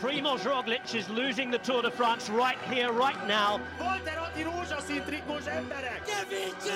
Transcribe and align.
Primoz 0.00 0.40
Roglic 0.40 0.94
is 0.94 1.08
losing 1.08 1.50
the 1.50 1.58
Tour 1.58 1.82
de 1.82 1.90
France 1.90 2.28
right 2.30 2.58
here, 2.70 2.92
right 2.92 3.26
now. 3.26 3.60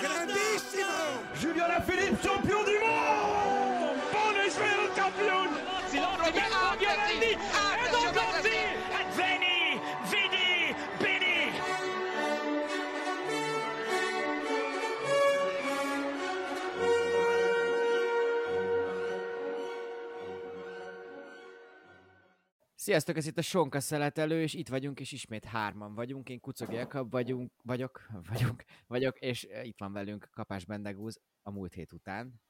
Grandissimo! 0.02 1.18
Julian 1.40 1.70
Alaphilippe, 1.70 2.22
champion 2.22 2.64
du 2.64 2.80
monde! 2.80 3.98
Bundesweltcampion! 4.12 5.48
Grandi! 6.78 7.36
Grandi! 8.12 9.47
Sziasztok, 22.88 23.16
ez 23.16 23.26
itt 23.26 23.38
a 23.38 23.42
Sonka 23.42 23.80
szeletelő, 23.80 24.42
és 24.42 24.54
itt 24.54 24.68
vagyunk, 24.68 25.00
és 25.00 25.12
ismét 25.12 25.44
hárman 25.44 25.94
vagyunk. 25.94 26.28
Én 26.28 26.40
Kucog 26.40 26.72
Jakab 26.72 27.10
vagyunk, 27.10 27.52
vagyok, 27.62 28.06
vagyunk, 28.30 28.64
vagyok, 28.86 29.18
és 29.18 29.44
eh, 29.44 29.66
itt 29.66 29.78
van 29.78 29.92
velünk 29.92 30.28
Kapás 30.32 30.64
Bendegúz 30.64 31.20
a 31.42 31.50
múlt 31.50 31.72
hét 31.72 31.92
után. 31.92 32.40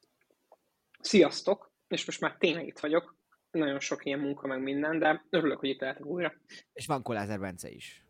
Sziasztok! 1.00 1.72
És 1.88 2.06
most 2.06 2.20
már 2.20 2.36
tényleg 2.36 2.66
itt 2.66 2.78
vagyok. 2.78 3.16
Nagyon 3.50 3.80
sok 3.80 4.04
ilyen 4.04 4.18
munka, 4.18 4.46
meg 4.46 4.62
minden, 4.62 4.98
de 4.98 5.24
örülök, 5.30 5.58
hogy 5.58 5.68
itt 5.68 5.80
lehetek 5.80 6.06
újra. 6.06 6.34
És 6.72 6.86
van 6.86 7.02
Kolázer 7.02 7.40
Bence 7.40 7.70
is. 7.70 8.04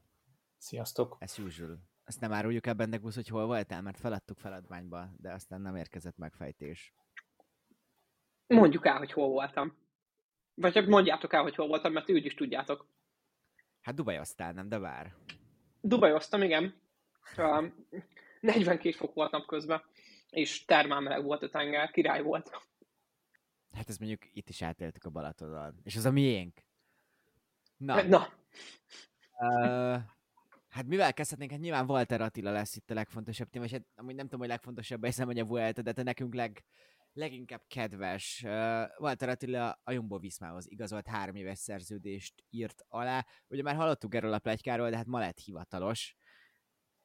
Sziasztok! 0.59 1.17
As 1.21 1.39
usual. 1.39 1.79
Ezt 2.05 2.21
nem 2.21 2.33
áruljuk 2.33 2.67
el 2.67 2.75
Bendegúz, 2.75 3.15
hogy 3.15 3.29
hol 3.29 3.47
voltál, 3.47 3.83
mert 3.83 4.01
feladtuk 4.01 4.39
feladványba, 4.39 5.11
de 5.17 5.33
aztán 5.33 5.61
nem 5.61 5.77
érkezett 5.77 6.17
megfejtés. 6.17 6.95
Mondjuk 8.47 8.87
el, 8.87 8.99
hogy 8.99 9.13
hol 9.13 9.29
voltam. 9.29 9.87
Vagy 10.61 10.73
csak 10.73 10.87
mondjátok 10.87 11.33
el, 11.33 11.43
hogy 11.43 11.55
hol 11.55 11.67
voltam, 11.67 11.93
mert 11.93 12.11
úgy 12.11 12.25
is 12.25 12.35
tudjátok. 12.35 12.87
Hát 13.81 13.95
Dubajoztál, 13.95 14.53
nem, 14.53 14.69
de 14.69 14.79
vár. 14.79 15.15
Dubajoztam, 15.81 16.43
igen. 16.43 16.75
Um, 17.37 17.87
42 18.41 18.93
fok 18.93 19.15
volt 19.15 19.31
napközben, 19.31 19.83
és 20.31 20.65
termál 20.65 21.01
meleg 21.01 21.25
volt 21.25 21.43
a 21.43 21.49
tenger, 21.49 21.91
király 21.91 22.23
volt. 22.23 22.51
Hát 23.73 23.89
ezt 23.89 23.99
mondjuk 23.99 24.23
itt 24.33 24.49
is 24.49 24.63
átéltük 24.63 25.05
a 25.05 25.11
Balatonon. 25.11 25.75
És 25.83 25.97
az 25.97 26.05
a 26.05 26.11
miénk. 26.11 26.59
Na, 27.77 28.03
Na, 28.03 28.29
Uh, 29.41 29.99
hát 30.69 30.87
mivel 30.87 31.15
kezdhetnénk? 31.15 31.51
Hát 31.51 31.61
nyilván 31.61 31.91
Walter 31.91 32.21
Attila 32.21 32.51
lesz 32.51 32.77
itt 32.77 32.91
a 32.91 32.95
legfontosabb 32.95 33.51
téma, 33.51 33.65
és 33.65 33.71
hát 33.71 33.87
amúgy 33.97 34.15
nem 34.15 34.25
tudom, 34.25 34.41
hogy 34.41 34.49
legfontosabb, 34.49 35.05
hiszen 35.05 35.27
hogy 35.27 35.39
a 35.39 35.45
Vuelta, 35.45 35.83
de 35.83 35.93
te 35.93 36.03
nekünk 36.03 36.35
leg, 36.35 36.65
leginkább 37.13 37.63
kedves. 37.69 38.43
Uh, 38.45 38.51
Walter 38.99 39.29
Attila 39.29 39.81
a 39.85 39.93
Jumbo 39.93 40.19
Viszmához 40.19 40.71
igazolt 40.71 41.07
három 41.07 41.35
éves 41.35 41.59
szerződést 41.59 42.45
írt 42.51 42.85
alá. 42.89 43.27
Ugye 43.49 43.63
már 43.63 43.77
hallottuk 43.77 44.15
erről 44.15 44.33
a 44.33 44.39
plegykáról, 44.39 44.91
de 44.91 44.97
hát 44.97 45.07
ma 45.07 45.19
lett 45.19 45.39
hivatalos. 45.39 46.17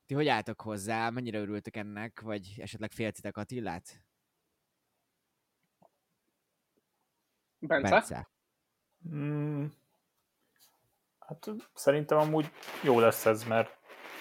Ti 0.06 0.14
hogy 0.14 0.28
álltok 0.28 0.62
hozzá? 0.62 1.10
Mennyire 1.10 1.40
örültök 1.40 1.76
ennek? 1.76 2.22
Vagy 2.22 2.56
esetleg 2.58 2.92
féltitek 2.92 3.38
Attilát? 3.38 4.04
Bence? 7.60 7.90
Bence. 7.90 8.30
Mm, 9.10 9.66
hát 11.20 11.50
szerintem 11.74 12.18
amúgy 12.18 12.52
jó 12.84 13.00
lesz 13.00 13.26
ez, 13.26 13.44
mert 13.44 13.78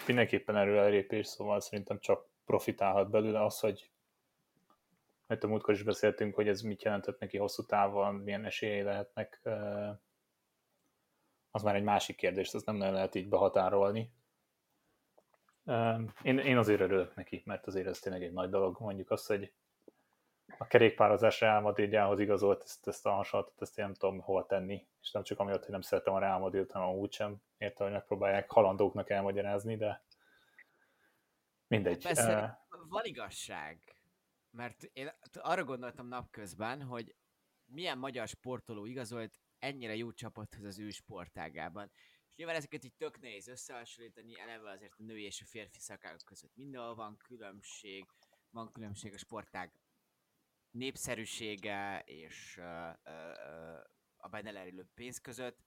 mindenképpen 0.06 0.56
erőelépés, 0.56 1.26
szóval 1.26 1.60
szerintem 1.60 1.98
csak 1.98 2.28
profitálhat 2.44 3.10
belőle 3.10 3.44
az, 3.44 3.60
hogy 3.60 3.91
mert 5.32 5.44
a 5.44 5.48
múltkor 5.48 5.74
is 5.74 5.82
beszéltünk, 5.82 6.34
hogy 6.34 6.48
ez 6.48 6.60
mit 6.60 6.82
jelentett 6.82 7.18
neki 7.18 7.38
hosszú 7.38 7.66
távon, 7.66 8.14
milyen 8.14 8.44
esélyei 8.44 8.82
lehetnek, 8.82 9.40
eh, 9.42 9.96
az 11.50 11.62
már 11.62 11.74
egy 11.74 11.82
másik 11.82 12.16
kérdés, 12.16 12.52
ezt 12.52 12.66
nem 12.66 12.76
nagyon 12.76 12.94
lehet 12.94 13.14
így 13.14 13.28
behatárolni. 13.28 14.12
Eh, 15.64 15.98
Én, 16.22 16.38
én 16.38 16.56
azért 16.56 16.80
örülök 16.80 17.14
neki, 17.14 17.42
mert 17.44 17.66
azért 17.66 17.86
ez 17.86 17.98
tényleg 17.98 18.22
egy 18.22 18.32
nagy 18.32 18.50
dolog. 18.50 18.80
Mondjuk 18.80 19.10
azt, 19.10 19.26
hogy 19.26 19.52
a 20.58 20.66
kerékpározás 20.66 21.40
Real 21.40 21.60
Madridjához 21.60 22.20
igazolt, 22.20 22.62
ezt, 22.62 22.88
ezt 22.88 23.06
a 23.06 23.10
hasonlatot, 23.10 23.62
ezt 23.62 23.78
én 23.78 23.84
nem 23.84 23.94
tudom 23.94 24.20
hova 24.20 24.46
tenni, 24.46 24.86
és 25.02 25.10
nem 25.10 25.22
csak 25.22 25.38
amiatt, 25.38 25.62
hogy 25.62 25.70
nem 25.70 25.80
szeretem 25.80 26.14
a 26.14 26.18
Real 26.18 26.38
Madrid, 26.38 26.70
hanem 26.70 26.88
úgysem 26.88 27.42
értem, 27.58 27.86
hogy 27.86 27.94
megpróbálják 27.94 28.50
halandóknak 28.50 29.10
elmagyarázni, 29.10 29.76
de 29.76 30.04
mindegy. 31.66 32.02
Persze, 32.02 32.66
van 32.88 33.04
igazság. 33.04 33.96
Mert 34.52 34.82
én 34.82 35.10
arra 35.32 35.64
gondoltam 35.64 36.06
napközben, 36.06 36.82
hogy 36.82 37.14
milyen 37.64 37.98
magyar 37.98 38.28
sportoló 38.28 38.86
igazolt 38.86 39.40
ennyire 39.58 39.96
jó 39.96 40.12
csapathoz 40.12 40.64
az 40.64 40.78
ő 40.78 40.90
sportágában. 40.90 41.90
És 42.28 42.36
nyilván 42.36 42.56
ezeket 42.56 42.84
így 42.84 42.94
tök 42.94 43.20
nehéz 43.20 43.48
összehasonlítani, 43.48 44.40
eleve 44.40 44.70
azért 44.70 44.92
a 44.92 45.02
női 45.02 45.22
és 45.22 45.40
a 45.40 45.44
férfi 45.44 45.78
szakágok 45.78 46.24
között 46.24 46.54
mindenhol 46.54 46.94
van 46.94 47.16
különbség, 47.16 48.06
van 48.50 48.72
különbség 48.72 49.12
a 49.12 49.18
sportág 49.18 49.72
népszerűsége 50.70 52.02
és 52.04 52.56
uh, 52.56 52.64
uh, 53.04 53.80
a 54.16 54.28
benne 54.28 54.50
lerülő 54.50 54.88
pénz 54.94 55.18
között. 55.18 55.58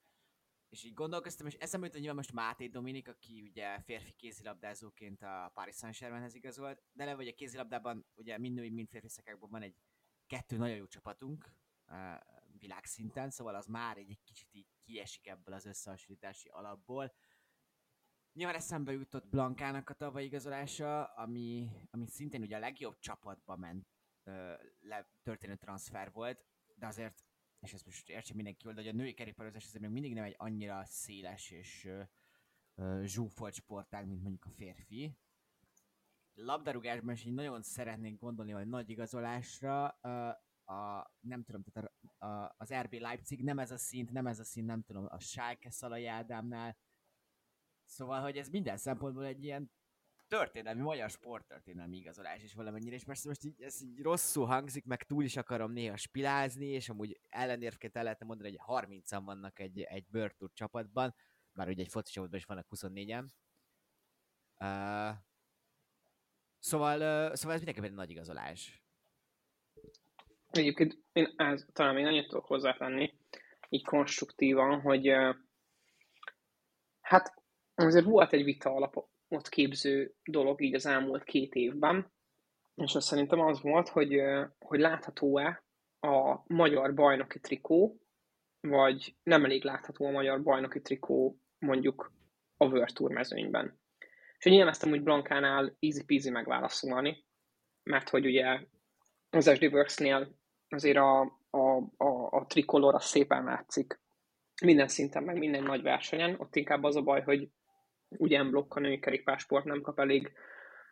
És 0.75 0.83
így 0.83 0.93
gondolkoztam, 0.93 1.47
és 1.47 1.53
eszembe 1.53 1.85
jutott, 1.85 2.01
nyilván 2.01 2.17
most 2.17 2.33
Máté 2.33 2.67
Dominik, 2.67 3.07
aki 3.07 3.41
ugye 3.41 3.81
férfi 3.81 4.11
kézilabdázóként 4.11 5.21
a 5.21 5.51
Paris 5.53 5.75
Saint-Germainhez 5.75 6.35
igazolt, 6.35 6.83
de 6.91 7.03
eleve 7.03 7.21
ugye 7.21 7.31
kézilabdában 7.31 8.05
ugye 8.15 8.37
mind 8.37 8.55
női, 8.55 8.69
mind 8.69 8.89
férfi 8.89 9.07
szakákban 9.07 9.49
van 9.49 9.61
egy 9.61 9.75
kettő 10.27 10.57
nagyon 10.57 10.75
jó 10.75 10.87
csapatunk 10.87 11.51
uh, 11.87 11.95
világszinten, 12.59 13.29
szóval 13.29 13.55
az 13.55 13.65
már 13.65 13.97
egy, 13.97 14.09
egy 14.09 14.23
kicsit 14.23 14.53
így 14.53 14.67
kiesik 14.83 15.27
ebből 15.27 15.55
az 15.55 15.65
összehasonlítási 15.65 16.49
alapból. 16.49 17.13
Nyilván 18.33 18.55
eszembe 18.55 18.91
jutott 18.91 19.27
Blankának 19.27 19.89
a 19.89 19.93
tavalyi 19.93 20.25
igazolása, 20.25 21.03
ami, 21.03 21.71
ami 21.91 22.07
szintén 22.07 22.41
ugye 22.41 22.55
a 22.55 22.59
legjobb 22.59 22.99
csapatba 22.99 23.55
ment 23.55 23.87
ö, 24.23 24.53
le, 24.79 25.09
történő 25.23 25.55
transfer 25.55 26.11
volt, 26.11 26.45
de 26.75 26.87
azért, 26.87 27.24
és 27.65 27.73
ezt 27.73 27.85
most 27.85 28.09
értse 28.09 28.33
mindenki 28.33 28.67
de 28.67 28.73
hogy 28.73 28.87
a 28.87 28.91
női 28.91 29.13
kerékpározás 29.13 29.65
azért 29.65 29.81
még 29.81 29.91
mindig 29.91 30.13
nem 30.13 30.23
egy 30.23 30.35
annyira 30.37 30.85
széles 30.85 31.51
és 31.51 31.85
ö, 32.75 33.01
zsúfolt 33.03 33.53
sportág, 33.53 34.07
mint 34.07 34.21
mondjuk 34.21 34.45
a 34.45 34.49
férfi. 34.49 35.17
Labdarúgásban 36.33 37.13
is 37.13 37.25
így 37.25 37.33
nagyon 37.33 37.61
szeretnék 37.61 38.19
gondolni, 38.19 38.51
hogy 38.51 38.67
nagy 38.67 38.89
igazolásra 38.89 39.87
a, 40.65 41.11
nem 41.19 41.43
tudom, 41.43 41.63
tehát 41.63 41.91
a, 42.17 42.25
a, 42.25 42.55
az 42.57 42.73
RB 42.73 42.93
Leipzig 42.93 43.43
nem 43.43 43.59
ez 43.59 43.71
a 43.71 43.77
szint, 43.77 44.11
nem 44.11 44.27
ez 44.27 44.39
a 44.39 44.43
szint, 44.43 44.67
nem 44.67 44.81
tudom, 44.81 45.05
a 45.09 45.19
Schalke 45.19 45.69
Szalai 45.69 46.05
Ádámnál. 46.05 46.77
Szóval, 47.85 48.21
hogy 48.21 48.37
ez 48.37 48.49
minden 48.49 48.77
szempontból 48.77 49.25
egy 49.25 49.43
ilyen 49.43 49.71
történelmi, 50.27 50.81
magyar 50.81 51.09
sporttörténelmi 51.09 51.97
igazolás 51.97 52.43
is 52.43 52.53
valamennyire, 52.53 52.95
és 52.95 53.03
persze 53.03 53.27
most 53.27 53.43
így, 53.43 53.61
ez 53.61 53.81
így 53.81 54.01
rosszul 54.01 54.45
hangzik, 54.45 54.85
meg 54.85 55.03
túl 55.03 55.23
is 55.23 55.37
akarom 55.37 55.71
néha 55.71 55.97
spilázni, 55.97 56.65
és 56.65 56.89
amúgy 56.89 57.19
ellenérvként 57.29 57.95
el 57.95 58.03
lehetne 58.03 58.25
mondani, 58.25 58.57
hogy 58.57 58.83
30-an 58.85 59.21
vannak 59.25 59.59
egy, 59.59 59.81
egy 59.81 60.05
Bird 60.09 60.35
csapatban, 60.53 61.15
bár 61.51 61.67
ugye 61.67 61.83
egy 61.83 61.91
foci 61.91 62.11
csapatban 62.11 62.39
is 62.39 62.45
vannak 62.45 62.67
24-en. 62.75 63.25
Uh, 64.59 65.15
szóval, 66.59 66.95
uh, 66.95 67.33
szóval 67.33 67.55
ez 67.55 67.63
mindenképpen 67.63 67.89
egy 67.89 67.95
nagy 67.95 68.09
igazolás. 68.09 68.83
Egyébként 70.49 70.97
én 71.13 71.33
ez, 71.35 71.65
talán 71.73 71.95
még 71.95 72.05
annyit 72.05 72.27
tudok 72.27 72.45
hozzátenni, 72.45 73.13
így 73.69 73.85
konstruktívan, 73.85 74.81
hogy 74.81 75.09
uh, 75.09 75.35
hát 77.01 77.43
azért 77.75 78.05
volt 78.05 78.33
egy 78.33 78.43
vita 78.43 78.69
alapot 79.35 79.49
képző 79.49 80.13
dolog 80.23 80.61
így 80.61 80.73
az 80.73 80.85
elmúlt 80.85 81.23
két 81.23 81.53
évben, 81.53 82.11
és 82.75 82.95
az 82.95 83.05
szerintem 83.05 83.39
az 83.39 83.61
volt, 83.61 83.89
hogy, 83.89 84.21
hogy 84.59 84.79
látható-e 84.79 85.63
a 85.99 86.43
magyar 86.47 86.93
bajnoki 86.93 87.39
trikó, 87.39 87.99
vagy 88.59 89.15
nem 89.23 89.45
elég 89.45 89.63
látható 89.63 90.05
a 90.05 90.11
magyar 90.11 90.43
bajnoki 90.43 90.81
trikó 90.81 91.39
mondjuk 91.59 92.13
a 92.57 92.65
World 92.65 93.11
mezőnyben. 93.11 93.79
És 94.37 94.45
én 94.45 94.59
elmezdtem 94.59 94.91
úgy 94.91 95.03
Blankánál 95.03 95.75
easy 95.79 96.03
peasy 96.05 96.29
megválaszolni, 96.29 97.25
mert 97.83 98.09
hogy 98.09 98.25
ugye 98.25 98.59
az 99.29 99.51
SD 99.53 99.63
Works-nél 99.63 100.35
azért 100.69 100.97
a, 100.97 101.21
a, 101.49 101.77
a, 101.97 102.29
a 102.29 102.45
trikolor 102.47 102.93
az 102.95 103.03
szépen 103.03 103.43
látszik 103.43 103.99
minden 104.61 104.87
szinten, 104.87 105.23
meg 105.23 105.37
minden 105.37 105.63
nagy 105.63 105.81
versenyen. 105.81 106.35
Ott 106.39 106.55
inkább 106.55 106.83
az 106.83 106.95
a 106.95 107.01
baj, 107.01 107.21
hogy 107.21 107.49
ugye 108.17 108.43
blokk 108.43 108.75
a 108.75 108.79
női 108.79 108.99
kerékpársport 108.99 109.65
nem 109.65 109.81
kap 109.81 109.99
elég 109.99 110.31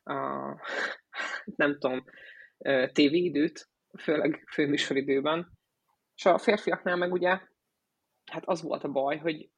uh, 0.04 0.60
nem 1.56 1.80
tudom, 1.80 2.04
uh, 2.58 2.92
tévéidőt, 2.92 3.70
főleg 4.00 4.44
főműsoridőben. 4.52 5.52
És 6.16 6.26
a 6.26 6.38
férfiaknál 6.38 6.96
meg 6.96 7.12
ugye, 7.12 7.30
hát 8.32 8.44
az 8.46 8.62
volt 8.62 8.84
a 8.84 8.92
baj, 8.92 9.18
hogy 9.18 9.50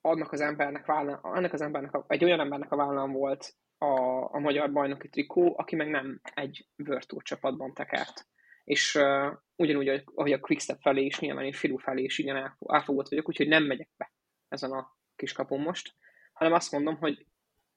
annak 0.00 0.32
az 0.32 0.40
embernek, 0.40 0.86
vállal, 0.86 1.18
annak 1.22 1.52
az 1.52 1.60
embernek, 1.60 1.94
a, 1.94 2.04
egy 2.08 2.24
olyan 2.24 2.40
embernek 2.40 2.72
a 2.72 2.76
vállal 2.76 3.08
volt 3.08 3.54
a, 3.78 3.94
a 4.34 4.38
magyar 4.38 4.72
bajnoki 4.72 5.08
trikó, 5.08 5.54
aki 5.58 5.76
meg 5.76 5.88
nem 5.88 6.20
egy 6.34 6.68
Tour 7.06 7.22
csapatban 7.22 7.74
tekert 7.74 8.28
és 8.70 8.94
uh, 8.94 9.32
ugyanúgy, 9.56 10.02
ahogy 10.14 10.32
a 10.32 10.40
Quickstep 10.40 10.80
felé 10.80 11.04
is, 11.04 11.18
nyilván 11.18 11.44
én 11.44 11.52
Firu 11.52 11.76
felé 11.76 12.02
is 12.02 12.18
igen 12.18 12.56
elfogott 12.66 13.08
vagyok, 13.08 13.28
úgyhogy 13.28 13.48
nem 13.48 13.64
megyek 13.64 13.88
be 13.96 14.12
ezen 14.48 14.70
a 14.70 14.96
kiskapon 15.16 15.60
most, 15.60 15.94
hanem 16.40 16.54
azt 16.54 16.72
mondom, 16.72 16.96
hogy 16.96 17.26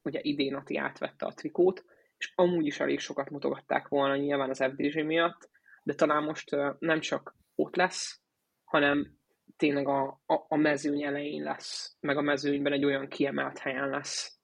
ugye 0.02 0.20
idén 0.22 0.56
Ati 0.56 0.78
átvette 0.78 1.26
a 1.26 1.34
trikót, 1.34 1.86
és 2.18 2.32
amúgy 2.36 2.66
is 2.66 2.80
elég 2.80 3.00
sokat 3.00 3.30
mutogatták 3.30 3.88
volna 3.88 4.16
nyilván 4.16 4.50
az 4.50 4.64
FDG 4.64 5.06
miatt, 5.06 5.50
de 5.84 5.94
talán 5.94 6.24
most 6.24 6.56
nem 6.80 7.00
csak 7.00 7.36
ott 7.56 7.76
lesz, 7.76 8.22
hanem 8.64 9.18
tényleg 9.58 9.88
a, 9.88 10.22
a, 10.26 10.46
a 10.48 10.56
mezőny 10.56 11.04
elején 11.04 11.44
lesz, 11.44 11.98
meg 12.00 12.18
a 12.18 12.22
mezőnyben 12.22 12.74
egy 12.74 12.86
olyan 12.86 13.08
kiemelt 13.08 13.58
helyen 13.58 13.90
lesz 13.90 14.38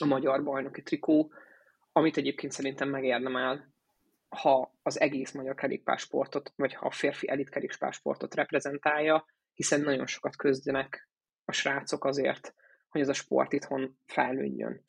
a 0.00 0.04
magyar 0.04 0.44
bajnoki 0.44 0.82
trikó, 0.82 1.32
amit 1.92 2.16
egyébként 2.16 2.52
szerintem 2.52 2.88
megérdemel, 2.88 3.74
ha 4.28 4.74
az 4.82 5.00
egész 5.00 5.32
magyar 5.32 5.54
kerékpársportot, 5.54 6.52
vagy 6.56 6.74
ha 6.74 6.86
a 6.86 6.90
férfi 6.90 7.28
elit 7.28 7.48
kerékpársportot 7.48 8.34
reprezentálja, 8.34 9.26
hiszen 9.54 9.80
nagyon 9.80 10.06
sokat 10.06 10.36
közdenek 10.36 11.08
a 11.44 11.52
srácok 11.52 12.04
azért, 12.04 12.54
hogy 12.88 13.00
ez 13.00 13.08
a 13.08 13.12
sport 13.12 13.52
itthon 13.52 13.98
felnőjjön. 14.06 14.84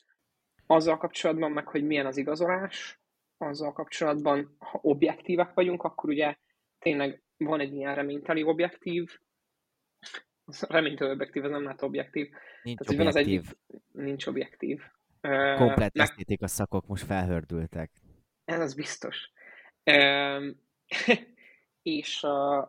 Azzal 0.66 0.96
kapcsolatban 0.96 1.52
meg, 1.52 1.66
hogy 1.66 1.84
milyen 1.84 2.06
az 2.06 2.16
igazolás, 2.16 3.00
azzal 3.38 3.72
kapcsolatban, 3.72 4.56
ha 4.58 4.78
objektívek 4.82 5.54
vagyunk, 5.54 5.82
akkor 5.82 6.10
ugye 6.10 6.36
tényleg 6.78 7.22
van 7.36 7.60
egy 7.60 7.74
ilyen 7.74 7.94
reményteli 7.94 8.42
objektív, 8.42 9.18
reményteli 10.60 11.10
objektív, 11.10 11.44
ez 11.44 11.50
nem 11.50 11.62
lehet 11.62 11.82
objektív. 11.82 12.28
Nincs 12.62 12.78
Tehát, 12.78 13.00
objektív. 13.00 13.40
Az 13.40 13.56
egy, 13.56 13.82
nincs 13.92 14.26
objektív. 14.26 14.82
Komplet 15.56 15.96
uh, 15.96 16.02
esztétika 16.02 16.46
szakok 16.46 16.86
most 16.86 17.04
felhördültek. 17.04 17.90
Ez 18.44 18.60
az 18.60 18.74
biztos. 18.74 19.30
És 21.82 22.22
uh, 22.22 22.68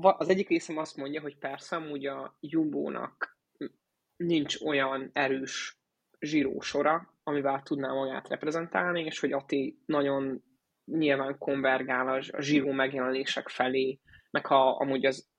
az 0.00 0.28
egyik 0.28 0.48
részem 0.48 0.76
azt 0.76 0.96
mondja, 0.96 1.20
hogy 1.20 1.38
persze 1.38 1.76
amúgy 1.76 2.06
a 2.06 2.36
Jumbo-nak 2.40 3.38
nincs 4.16 4.60
olyan 4.60 5.10
erős 5.12 5.80
zsírósora, 6.20 7.14
amivel 7.22 7.62
tudná 7.62 7.92
magát 7.92 8.28
reprezentálni, 8.28 9.04
és 9.04 9.20
hogy 9.20 9.32
Ati 9.32 9.78
nagyon 9.86 10.42
nyilván 10.84 11.38
konvergál 11.38 12.08
a 12.08 12.42
zsíró 12.42 12.70
megjelenések 12.70 13.48
felé, 13.48 14.00
meg 14.30 14.46
ha 14.46 14.70
amúgy 14.70 15.06
az, 15.06 15.30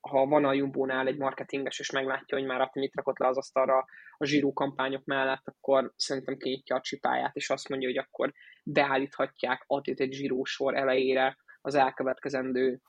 ha 0.00 0.26
van 0.26 0.44
a 0.44 0.52
Jumbo-nál 0.52 1.06
egy 1.06 1.16
marketinges, 1.16 1.78
és 1.78 1.90
meglátja, 1.90 2.38
hogy 2.38 2.46
már 2.46 2.70
mit 2.72 2.94
rakott 2.94 3.18
le 3.18 3.26
az 3.26 3.36
asztalra 3.36 3.84
a 4.16 4.24
zsíró 4.24 4.52
kampányok 4.52 5.04
mellett, 5.04 5.42
akkor 5.48 5.92
szerintem 5.96 6.36
kinyitja 6.36 6.76
a 6.76 6.80
csipáját, 6.80 7.36
és 7.36 7.50
azt 7.50 7.68
mondja, 7.68 7.88
hogy 7.88 7.98
akkor 7.98 8.32
beállíthatják 8.64 9.64
Atit 9.66 10.00
egy 10.00 10.12
zsíró 10.12 10.44
sor 10.44 10.76
elejére 10.76 11.36
az 11.60 11.74
elkövetkezendő 11.74 12.80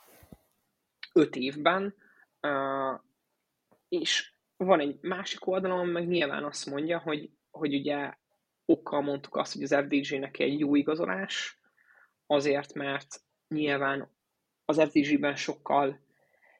öt 1.13 1.35
évben, 1.35 1.95
és 3.89 4.33
van 4.57 4.79
egy 4.79 4.97
másik 5.01 5.47
oldalon, 5.47 5.87
meg 5.87 6.07
nyilván 6.07 6.43
azt 6.43 6.69
mondja, 6.69 6.99
hogy, 6.99 7.29
hogy 7.51 7.75
ugye 7.75 8.13
okkal 8.65 9.01
mondtuk 9.01 9.35
azt, 9.35 9.53
hogy 9.53 9.63
az 9.63 9.75
FDG-nek 9.75 10.39
egy 10.39 10.59
jó 10.59 10.75
igazolás, 10.75 11.59
azért, 12.25 12.73
mert 12.73 13.21
nyilván 13.47 14.11
az 14.65 14.81
FDG-ben 14.81 15.35
sokkal, 15.35 15.99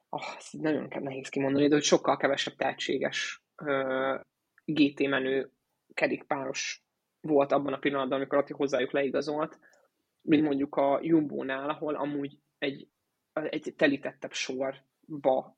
oh, 0.08 0.22
nagyon 0.50 0.88
nehéz 1.00 1.28
kimondani, 1.28 1.68
de 1.68 1.74
hogy 1.74 1.84
sokkal 1.84 2.16
kevesebb 2.16 2.54
tehetséges 2.54 3.44
uh, 3.62 4.20
GT 4.64 5.08
menő 5.08 5.50
kerékpáros 5.94 6.84
volt 7.20 7.52
abban 7.52 7.72
a 7.72 7.78
pillanatban, 7.78 8.18
amikor 8.18 8.38
Ati 8.38 8.52
hozzájuk 8.52 8.90
leigazolt, 8.90 9.58
mint 10.20 10.42
mondjuk 10.42 10.76
a 10.76 10.98
Jumbo-nál, 11.02 11.70
ahol 11.70 11.94
amúgy 11.94 12.38
egy, 12.58 12.88
egy 13.32 13.74
telítettebb 13.76 14.32
sorba 14.32 15.56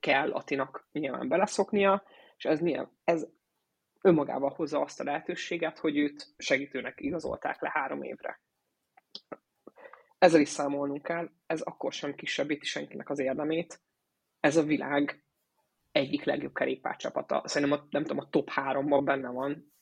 kell 0.00 0.32
Atinak 0.32 0.88
nyilván 0.92 1.28
beleszoknia, 1.28 2.02
és 2.36 2.44
ez, 2.44 2.60
nyilván, 2.60 2.90
ez 3.04 3.26
önmagával 4.00 4.50
hozza 4.50 4.80
azt 4.80 5.00
a 5.00 5.04
lehetőséget, 5.04 5.78
hogy 5.78 5.96
őt 5.96 6.26
segítőnek 6.36 7.00
igazolták 7.00 7.60
le 7.60 7.70
három 7.72 8.02
évre. 8.02 8.40
Ezzel 10.18 10.40
is 10.40 10.48
számolnunk 10.48 11.02
kell, 11.02 11.30
ez 11.46 11.60
akkor 11.60 11.92
sem 11.92 12.14
kisebbíti 12.14 12.66
senkinek 12.66 13.10
az 13.10 13.18
érdemét. 13.18 13.80
Ez 14.40 14.56
a 14.56 14.62
világ 14.62 15.24
egyik 15.92 16.24
legjobb 16.24 16.54
kerékpárcsapata. 16.54 17.42
Szerintem 17.44 17.78
a, 17.78 17.86
nem 17.90 18.02
tudom, 18.02 18.18
a 18.18 18.28
top 18.28 18.50
háromban 18.50 19.04
benne 19.04 19.28
van, 19.28 19.72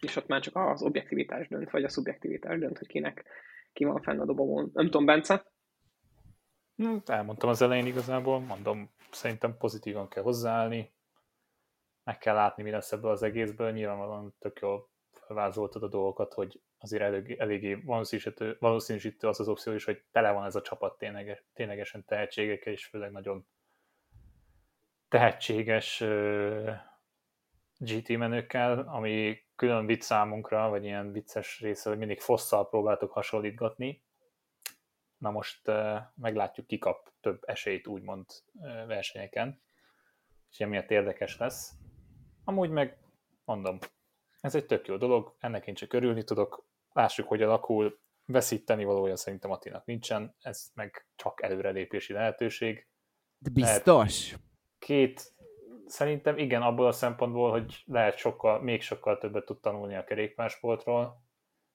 és 0.00 0.16
ott 0.16 0.26
már 0.26 0.40
csak 0.40 0.56
az 0.56 0.82
objektivitás 0.82 1.48
dönt, 1.48 1.70
vagy 1.70 1.84
a 1.84 1.88
szubjektivitás 1.88 2.58
dönt, 2.58 2.78
hogy 2.78 2.86
kinek 2.86 3.24
ki 3.72 3.84
van 3.84 4.02
fenn 4.02 4.20
a 4.20 4.24
dobogón. 4.24 4.70
Nem 4.74 4.84
tudom, 4.84 5.04
Bence? 5.04 5.46
Elmondtam 7.06 7.48
az 7.48 7.62
elején 7.62 7.86
igazából, 7.86 8.40
mondom, 8.40 8.90
szerintem 9.10 9.56
pozitívan 9.56 10.08
kell 10.08 10.22
hozzáállni, 10.22 10.94
meg 12.04 12.18
kell 12.18 12.34
látni, 12.34 12.62
mi 12.62 12.70
lesz 12.70 12.92
ebből 12.92 13.10
az 13.10 13.22
egészből, 13.22 13.70
nyilvánvalóan 13.70 14.34
tök 14.38 14.60
jól 14.60 14.90
felvázoltad 15.12 15.82
a 15.82 15.88
dolgokat, 15.88 16.32
hogy 16.32 16.60
azért 16.78 17.02
elég, 17.02 17.36
eléggé 17.38 17.74
valószínűsítő, 17.74 18.56
valószínűsítő 18.60 19.28
az 19.28 19.40
az 19.40 19.48
opció 19.48 19.72
is, 19.72 19.84
hogy 19.84 20.04
tele 20.10 20.30
van 20.30 20.44
ez 20.44 20.54
a 20.54 20.62
csapat 20.62 20.98
tényleg, 20.98 21.44
ténylegesen 21.52 22.04
tehetségekkel, 22.04 22.72
és 22.72 22.86
főleg 22.86 23.10
nagyon 23.10 23.46
tehetséges 25.08 26.00
uh, 26.00 26.70
GT 27.78 28.08
menőkkel, 28.08 28.78
ami 28.78 29.44
külön 29.56 29.86
vicc 29.86 30.02
számunkra, 30.02 30.68
vagy 30.68 30.84
ilyen 30.84 31.12
vicces 31.12 31.60
része, 31.60 31.88
hogy 31.88 31.98
mindig 31.98 32.20
fosszal 32.20 32.68
próbáltuk 32.68 33.12
hasonlítgatni. 33.12 34.04
Na 35.18 35.30
most 35.30 35.70
meglátjuk, 36.14 36.66
ki 36.66 36.78
kap 36.78 37.12
több 37.20 37.42
esélyt 37.46 37.86
úgymond 37.86 38.24
versenyeken, 38.86 39.62
és 40.50 40.60
emiatt 40.60 40.90
érdekes 40.90 41.38
lesz. 41.38 41.72
Amúgy 42.44 42.70
meg 42.70 42.98
mondom, 43.44 43.78
ez 44.40 44.54
egy 44.54 44.66
tök 44.66 44.86
jó 44.86 44.96
dolog, 44.96 45.36
ennek 45.38 45.66
én 45.66 45.74
csak 45.74 45.92
örülni 45.92 46.24
tudok, 46.24 46.66
lássuk, 46.92 47.28
hogy 47.28 47.42
alakul, 47.42 47.98
veszíteni 48.26 48.84
valója 48.84 49.16
szerintem 49.16 49.50
Attinak 49.50 49.84
nincsen, 49.84 50.34
ez 50.40 50.70
meg 50.74 51.06
csak 51.16 51.42
előrelépési 51.42 52.12
lehetőség. 52.12 52.88
De 53.38 53.50
biztos? 53.50 54.30
Lehet 54.30 54.44
két, 54.78 55.34
szerintem 55.86 56.38
igen, 56.38 56.62
abból 56.62 56.86
a 56.86 56.92
szempontból, 56.92 57.50
hogy 57.50 57.82
lehet 57.86 58.16
sokkal, 58.16 58.62
még 58.62 58.82
sokkal 58.82 59.18
többet 59.18 59.44
tud 59.44 59.60
tanulni 59.60 59.96
a 59.96 60.04
kerékpársportról, 60.04 61.24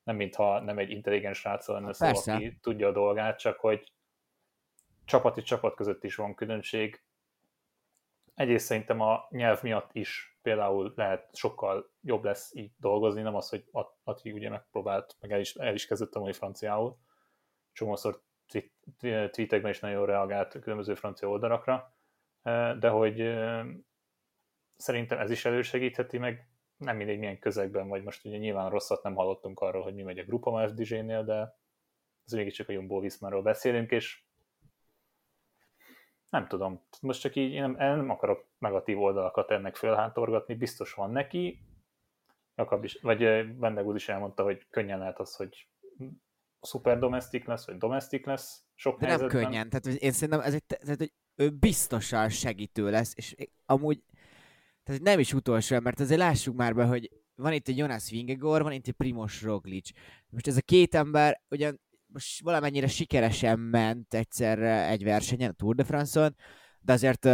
nem 0.03 0.15
mintha 0.15 0.59
nem 0.59 0.77
egy 0.77 0.89
intelligens 0.89 1.37
srác 1.37 1.67
lenne 1.67 1.93
szó, 1.93 2.07
aki 2.07 2.57
tudja 2.61 2.87
a 2.87 2.91
dolgát, 2.91 3.39
csak 3.39 3.59
hogy 3.59 3.91
csapati 5.05 5.41
csapat 5.41 5.75
között 5.75 6.03
is 6.03 6.15
van 6.15 6.35
különbség. 6.35 7.03
Egyrészt 8.33 8.65
szerintem 8.65 9.01
a 9.01 9.27
nyelv 9.29 9.61
miatt 9.61 9.89
is 9.93 10.37
például 10.41 10.93
lehet 10.95 11.35
sokkal 11.35 11.91
jobb 12.01 12.23
lesz 12.23 12.55
így 12.55 12.71
dolgozni, 12.77 13.21
nem 13.21 13.35
az, 13.35 13.49
hogy 13.49 13.65
Ati 14.03 14.31
ugye 14.31 14.49
megpróbált, 14.49 15.15
meg 15.19 15.31
el 15.31 15.39
is, 15.39 15.55
el 15.55 15.73
is 15.73 15.87
kezdett 15.87 16.11
tanulni 16.11 16.33
franciául. 16.33 16.97
Csomószor 17.71 18.21
tweetekben 19.31 19.71
is 19.71 19.79
nagyon 19.79 20.05
reagált 20.05 20.59
különböző 20.59 20.93
francia 20.93 21.29
oldalakra, 21.29 21.93
de 22.79 22.89
hogy 22.89 23.39
szerintem 24.75 25.19
ez 25.19 25.31
is 25.31 25.45
elősegítheti, 25.45 26.17
meg 26.17 26.50
nem 26.81 26.97
mindegy 26.97 27.19
milyen 27.19 27.39
közegben 27.39 27.87
vagy. 27.87 28.03
Most 28.03 28.25
ugye 28.25 28.37
nyilván 28.37 28.69
rosszat 28.69 29.03
nem 29.03 29.15
hallottunk 29.15 29.59
arról, 29.59 29.83
hogy 29.83 29.93
mi 29.93 30.01
megy 30.01 30.17
a 30.17 30.23
Grupa 30.23 30.67
FDG-nél, 30.67 31.23
de 31.23 31.57
ez 32.25 32.31
mégiscsak 32.31 32.69
a 32.69 32.71
Jumbo 32.71 32.99
Viszmáról 32.99 33.41
beszélünk, 33.41 33.91
és 33.91 34.23
nem 36.29 36.47
tudom, 36.47 36.81
most 37.01 37.21
csak 37.21 37.35
így 37.35 37.51
én 37.51 37.61
nem, 37.61 37.97
nem 37.97 38.09
akarok 38.09 38.45
negatív 38.57 38.99
oldalakat 38.99 39.51
ennek 39.51 39.75
fölhántorgatni, 39.75 40.55
biztos 40.55 40.93
van 40.93 41.11
neki, 41.11 41.59
Jakab 42.55 42.83
is, 42.83 42.99
vagy 43.01 43.19
Vendegúz 43.57 43.95
is 43.95 44.09
elmondta, 44.09 44.43
hogy 44.43 44.67
könnyen 44.69 44.99
lehet 44.99 45.19
az, 45.19 45.35
hogy 45.35 45.69
szuper 46.61 46.99
domestik 46.99 47.45
lesz, 47.45 47.65
vagy 47.65 47.77
domestik 47.77 48.25
lesz 48.25 48.65
sok 48.75 48.99
De 48.99 49.07
helyzetben. 49.07 49.35
nem 49.35 49.43
könnyen, 49.43 49.69
tehát 49.69 49.85
én 49.85 50.11
szerintem 50.11 50.39
ez 50.39 50.53
egy, 50.53 50.63
tehát, 50.63 50.97
hogy 50.97 51.11
ő 51.35 51.49
biztosan 51.49 52.29
segítő 52.29 52.89
lesz, 52.89 53.13
és 53.15 53.35
amúgy 53.65 54.03
tehát 54.83 55.01
nem 55.01 55.19
is 55.19 55.33
utolsó, 55.33 55.79
mert 55.79 55.99
azért 55.99 56.19
lássuk 56.19 56.55
már 56.55 56.75
be, 56.75 56.85
hogy 56.85 57.09
van 57.35 57.53
itt 57.53 57.67
egy 57.67 57.77
Jonas 57.77 58.09
Vingegor, 58.09 58.63
van 58.63 58.71
itt 58.71 58.87
egy 58.87 58.93
Primos 58.93 59.41
Roglic. 59.41 59.89
Most 60.29 60.47
ez 60.47 60.57
a 60.57 60.61
két 60.61 60.95
ember 60.95 61.41
ugyan 61.49 61.79
most 62.13 62.43
valamennyire 62.43 62.87
sikeresen 62.87 63.59
ment 63.59 64.13
egyszerre 64.13 64.87
egy 64.87 65.03
versenyen, 65.03 65.49
a 65.49 65.53
Tour 65.53 65.75
de 65.75 65.83
France-on, 65.83 66.35
de 66.79 66.93
azért, 66.93 67.25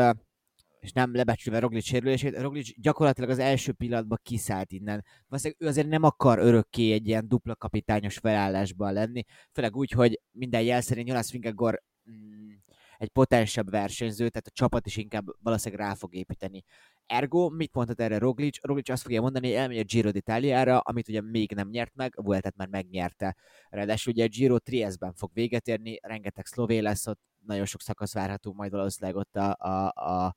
és 0.80 0.92
nem 0.92 1.16
lebecsülve 1.16 1.60
Roglic 1.60 1.86
sérülését, 1.86 2.38
Roglic 2.42 2.82
gyakorlatilag 2.82 3.30
az 3.30 3.40
első 3.40 3.72
pillanatban 3.72 4.20
kiszállt 4.24 4.72
innen. 4.72 5.04
Valószínűleg 5.28 5.64
ő 5.64 5.68
azért 5.68 5.88
nem 5.88 6.04
akar 6.04 6.40
örökké 6.40 6.92
egy 6.92 7.08
ilyen 7.08 7.28
dupla 7.28 7.56
kapitányos 7.56 8.18
felállásban 8.18 8.94
lenni, 8.94 9.24
főleg 9.52 9.76
úgy, 9.76 9.92
hogy 9.92 10.22
minden 10.32 10.62
jel 10.62 10.82
szerint 10.82 11.08
Jonas 11.08 11.32
Vingegaard 11.32 11.82
mm, 12.10 12.50
egy 12.98 13.10
potensebb 13.10 13.70
versenyző, 13.70 14.30
tehát 14.30 14.48
a 14.48 14.52
csapat 14.54 14.86
is 14.86 14.98
inkább 14.98 15.26
valószínűleg 15.40 15.86
rá 15.86 15.94
fog 15.94 16.16
építeni 16.16 16.64
Ergo, 17.08 17.50
mit 17.50 17.74
mondhat 17.74 18.00
erre 18.00 18.18
Roglic? 18.18 18.58
Roglic 18.62 18.90
azt 18.90 19.02
fogja 19.02 19.22
mondani, 19.22 19.48
hogy 19.48 19.56
elmegy 19.56 19.78
a 19.78 19.84
Giro 19.84 20.10
d'Italiára, 20.14 20.78
amit 20.78 21.08
ugye 21.08 21.22
még 21.22 21.52
nem 21.52 21.70
nyert 21.70 21.96
meg, 21.96 22.14
a 22.18 22.22
Vueltet 22.22 22.56
már 22.56 22.68
megnyerte. 22.68 23.36
Ráadásul 23.70 24.14
ugye 24.14 24.24
a 24.24 24.28
Giro 24.28 24.60
Triesben 24.60 25.14
fog 25.14 25.32
véget 25.34 25.68
érni, 25.68 26.00
rengeteg 26.02 26.46
szlové 26.46 26.80
lesz 26.80 27.08
ott, 27.08 27.20
nagyon 27.46 27.66
sok 27.66 27.82
szakasz 27.82 28.14
várható 28.14 28.54
majd 28.54 28.72
valószínűleg 28.72 29.16
ott 29.16 29.36
a, 29.36 29.56
a, 29.60 29.94
a, 29.96 30.36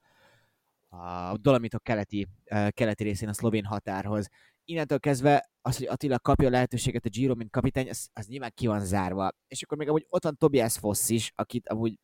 a 0.96 1.36
Dolomitok 1.36 1.82
keleti, 1.82 2.26
keleti 2.68 3.02
részén 3.02 3.28
a 3.28 3.32
szlovén 3.32 3.64
határhoz. 3.64 4.28
Innentől 4.64 4.98
kezdve 4.98 5.50
az, 5.62 5.76
hogy 5.76 5.86
Attila 5.86 6.18
kapja 6.18 6.46
a 6.48 6.50
lehetőséget 6.50 7.04
a 7.04 7.08
Giro, 7.08 7.34
mint 7.34 7.50
kapitány, 7.50 7.88
az, 7.88 8.08
az 8.12 8.26
nyilván 8.26 8.52
ki 8.54 8.66
van 8.66 8.84
zárva. 8.84 9.30
És 9.48 9.62
akkor 9.62 9.78
még 9.78 9.88
amúgy 9.88 10.06
ott 10.08 10.24
van 10.24 10.36
Tobias 10.36 10.78
Foss 10.78 11.08
is, 11.08 11.32
akit 11.34 11.68
amúgy 11.68 11.98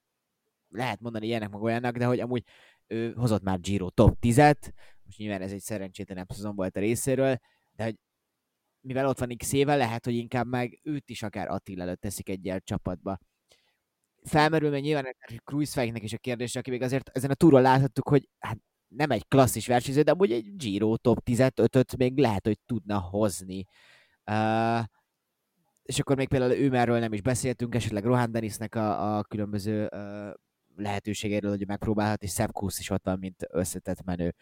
lehet 0.69 1.01
mondani 1.01 1.27
ilyenek 1.27 1.51
meg 1.51 1.63
olyannak, 1.63 1.97
de 1.97 2.05
hogy 2.05 2.21
amúgy 2.21 2.45
ő 2.87 3.13
hozott 3.13 3.43
már 3.43 3.61
Giro 3.61 3.91
top 3.91 4.17
10-et, 4.21 4.73
most 5.05 5.19
nyilván 5.19 5.43
ez 5.43 5.53
egy 5.53 5.61
szerencsétlenebb 5.61 6.31
szezon 6.31 6.55
volt 6.55 6.77
a 6.77 6.81
részéről, 6.81 7.39
de 7.73 7.85
hogy 7.85 7.95
mivel 8.81 9.07
ott 9.07 9.19
van 9.19 9.37
x 9.37 9.53
lehet, 9.53 10.05
hogy 10.05 10.15
inkább 10.15 10.47
meg 10.47 10.81
őt 10.83 11.11
is 11.11 11.23
akár 11.23 11.49
Attila 11.49 11.83
előtt 11.83 12.01
teszik 12.01 12.29
egy 12.29 12.45
ilyen 12.45 12.63
csapatba. 12.65 13.19
Felmerül 14.23 14.71
még 14.71 14.83
nyilván 14.83 15.17
Cruise 15.45 15.85
is 15.85 16.13
a 16.13 16.19
kérdés, 16.19 16.57
aki 16.57 16.71
még 16.71 16.83
azért 16.83 17.09
ezen 17.09 17.31
a 17.31 17.35
túron 17.35 17.63
láthattuk, 17.63 18.09
hogy 18.09 18.29
hát 18.39 18.59
nem 18.89 19.11
egy 19.11 19.29
klasszis 19.29 19.67
versenyző, 19.67 20.03
de 20.03 20.11
amúgy 20.11 20.33
egy 20.33 20.57
Giro 20.57 20.97
top 20.97 21.19
15-öt 21.25 21.97
még 21.97 22.19
lehet, 22.19 22.47
hogy 22.47 22.59
tudna 22.67 22.99
hozni. 22.99 23.67
Uh, 24.31 24.85
és 25.83 25.99
akkor 25.99 26.17
még 26.17 26.29
például 26.29 26.53
ő 26.53 26.99
nem 26.99 27.13
is 27.13 27.23
beszéltünk, 27.23 27.75
esetleg 27.75 28.05
Rohan 28.05 28.33
Dennisnek 28.33 28.75
a, 28.75 29.17
a 29.17 29.25
különböző 29.25 29.89
uh, 29.93 30.33
lehetőségéről, 30.77 31.51
hogy 31.51 31.67
megpróbálhat, 31.67 32.23
és 32.23 32.33
Sepp 32.33 32.51
Kuss 32.51 32.79
is 32.79 32.91
ott 32.91 33.05
van, 33.05 33.19
mint 33.19 33.47
összetett 33.51 34.05
menő. 34.05 34.35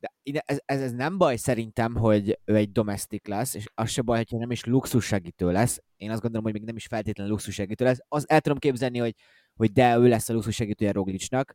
De 0.00 0.42
ez, 0.44 0.58
ez, 0.64 0.80
ez, 0.80 0.92
nem 0.92 1.18
baj 1.18 1.36
szerintem, 1.36 1.94
hogy 1.94 2.38
ő 2.44 2.56
egy 2.56 2.72
domestik 2.72 3.26
lesz, 3.26 3.54
és 3.54 3.66
az 3.74 3.90
se 3.90 4.02
baj, 4.02 4.16
hogyha 4.16 4.38
nem 4.38 4.50
is 4.50 4.64
luxussegítő 4.64 5.52
lesz. 5.52 5.82
Én 5.96 6.10
azt 6.10 6.20
gondolom, 6.20 6.44
hogy 6.44 6.52
még 6.52 6.64
nem 6.64 6.76
is 6.76 6.86
feltétlenül 6.86 7.32
luxussegítő 7.32 7.84
lesz. 7.84 7.98
Az 8.08 8.28
el 8.28 8.40
tudom 8.40 8.58
képzelni, 8.58 8.98
hogy, 8.98 9.14
hogy 9.54 9.72
de 9.72 9.96
ő 9.96 10.08
lesz 10.08 10.28
a 10.28 10.32
luxussegítője 10.32 10.92
Roglicsnak. 10.92 11.54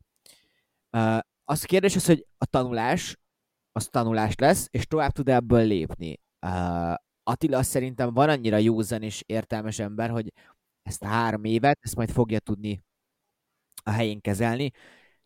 Uh, 0.98 1.18
az 1.44 1.63
a 1.63 1.65
kérdés 1.65 1.96
az, 1.96 2.06
hogy 2.06 2.25
a 2.38 2.46
tanulás, 2.46 3.18
az 3.72 3.88
tanulás 3.88 4.36
lesz, 4.36 4.68
és 4.72 4.86
tovább 4.86 5.12
tud 5.12 5.30
ebből 5.30 5.65
lépni. 5.65 6.20
Uh, 6.46 6.94
Attila 7.24 7.63
szerintem 7.63 8.13
van 8.13 8.30
annyira 8.30 8.58
józan 8.58 9.01
és 9.01 9.24
értelmes 9.25 9.80
ember, 9.80 10.10
hogy 10.10 10.34
ezt 10.84 11.04
a 11.04 11.08
három 11.08 11.44
évet, 11.44 11.80
ezt 11.82 11.96
majd 11.96 12.10
fogja 12.10 12.39
tudni 12.39 12.84
a 13.86 13.92
helyén 13.92 14.22
kezelni, 14.22 14.72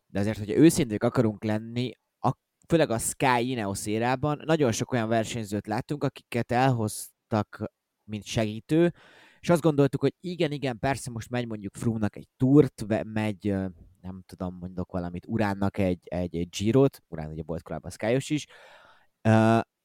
de 0.06 0.20
azért, 0.20 0.38
hogyha 0.38 0.56
őszinték 0.56 1.02
akarunk 1.02 1.44
lenni, 1.44 1.90
a, 2.18 2.32
főleg 2.68 2.90
a 2.90 2.98
Sky 2.98 3.50
Ineos 3.50 3.86
érában 3.86 4.42
nagyon 4.44 4.72
sok 4.72 4.92
olyan 4.92 5.08
versenyzőt 5.08 5.66
láttunk, 5.66 6.04
akiket 6.04 6.52
elhoztak, 6.52 7.70
mint 8.04 8.24
segítő, 8.24 8.92
és 9.40 9.48
azt 9.48 9.62
gondoltuk, 9.62 10.00
hogy 10.00 10.14
igen, 10.20 10.52
igen, 10.52 10.78
persze 10.78 11.10
most 11.10 11.30
megy 11.30 11.46
mondjuk 11.46 11.76
Frumnak 11.76 12.16
egy 12.16 12.28
túrt, 12.36 12.84
megy, 13.04 13.54
nem 14.00 14.22
tudom, 14.26 14.56
mondok 14.60 14.92
valamit, 14.92 15.26
Uránnak 15.26 15.78
egy, 15.78 16.00
egy, 16.04 16.36
egy 16.36 16.48
Girot, 16.48 17.02
Urán 17.08 17.30
ugye 17.30 17.42
volt 17.46 17.62
korábban 17.62 17.90
Skyos 17.90 18.30
is, 18.30 18.46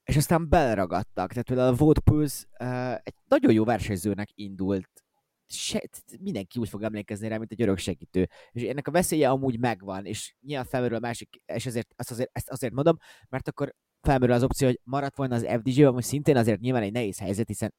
és 0.03 0.17
aztán 0.17 0.49
beleragadtak. 0.49 1.29
Tehát 1.29 1.45
például 1.45 1.73
a 1.73 1.75
Vote 1.75 2.01
Pulse 2.01 2.45
uh, 2.59 2.93
egy 2.93 3.15
nagyon 3.27 3.53
jó 3.53 3.63
versenyzőnek 3.63 4.29
indult 4.33 5.04
se, 5.47 5.89
mindenki 6.19 6.59
úgy 6.59 6.69
fog 6.69 6.83
emlékezni 6.83 7.27
rá, 7.27 7.37
mint 7.37 7.51
egy 7.51 7.61
örök 7.61 7.77
segítő. 7.77 8.29
És 8.51 8.61
ennek 8.61 8.87
a 8.87 8.91
veszélye 8.91 9.29
amúgy 9.29 9.59
megvan, 9.59 10.05
és 10.05 10.35
nyilván 10.41 10.65
felmerül 10.65 10.97
a 10.97 10.99
másik, 10.99 11.41
és 11.45 11.65
ezért, 11.65 11.93
azt 11.95 12.11
azért, 12.11 12.29
ezt 12.33 12.49
azért 12.49 12.73
mondom, 12.73 12.97
mert 13.29 13.47
akkor 13.47 13.75
felmerül 14.01 14.35
az 14.35 14.43
opció, 14.43 14.67
hogy 14.67 14.79
maradt 14.83 15.15
volna 15.15 15.35
az 15.35 15.45
FDG, 15.47 15.83
ami 15.83 16.01
szintén 16.01 16.37
azért 16.37 16.59
nyilván 16.59 16.83
egy 16.83 16.91
nehéz 16.91 17.19
helyzet, 17.19 17.47
hiszen 17.47 17.73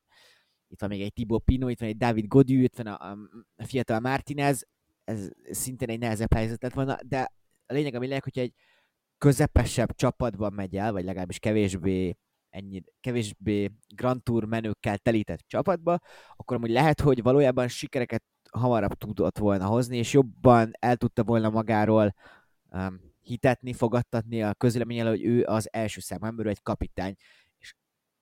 itt 0.68 0.80
van 0.80 0.88
még 0.88 1.00
egy 1.00 1.12
Thibaut 1.12 1.44
Pino, 1.44 1.68
itt 1.68 1.80
van 1.80 1.88
egy 1.88 1.96
David 1.96 2.26
Godű, 2.26 2.62
itt 2.62 2.76
van 2.76 2.87
a, 2.87 3.11
a 3.56 3.64
fiatal 3.64 4.00
Martinez, 4.00 4.66
ez 5.04 5.28
szintén 5.50 5.88
egy 5.88 5.99
nehezebb 5.99 6.32
helyzet 6.32 6.62
lett 6.62 6.75
volna, 6.75 6.99
de 7.02 7.32
a 7.66 7.73
lényeg, 7.73 7.94
ami 7.94 8.06
lényeg, 8.06 8.23
hogyha 8.23 8.40
egy 8.40 8.54
közepesebb 9.18 9.94
csapatban 9.94 10.52
megy 10.52 10.76
el, 10.76 10.92
vagy 10.92 11.04
legalábbis 11.04 11.38
kevésbé 11.38 12.16
ennyi 12.50 12.83
kevésbé 13.00 13.71
Grand 13.95 14.23
Tour 14.23 14.45
menőkkel 14.45 14.99
telített 14.99 15.45
csapatba, 15.47 15.99
akkor 16.37 16.57
amúgy 16.57 16.71
lehet, 16.71 17.00
hogy 17.00 17.23
valójában 17.23 17.69
sikereket 17.69 18.23
hamarabb 18.50 18.95
tudott 18.95 19.38
volna 19.38 19.67
hozni, 19.67 19.97
és 19.97 20.12
jobban 20.12 20.71
el 20.79 20.97
tudta 20.97 21.25
volna 21.25 21.50
magáról 21.50 22.15
um, 22.71 23.00
hitetni, 23.21 23.73
fogadtatni 23.73 24.43
a 24.43 24.55
közleményel, 24.55 25.09
hogy 25.09 25.25
ő 25.25 25.45
az 25.45 25.69
első 25.73 26.00
számú 26.00 26.25
ember, 26.25 26.47
egy 26.47 26.62
kapitány, 26.62 27.15
és 27.59 27.75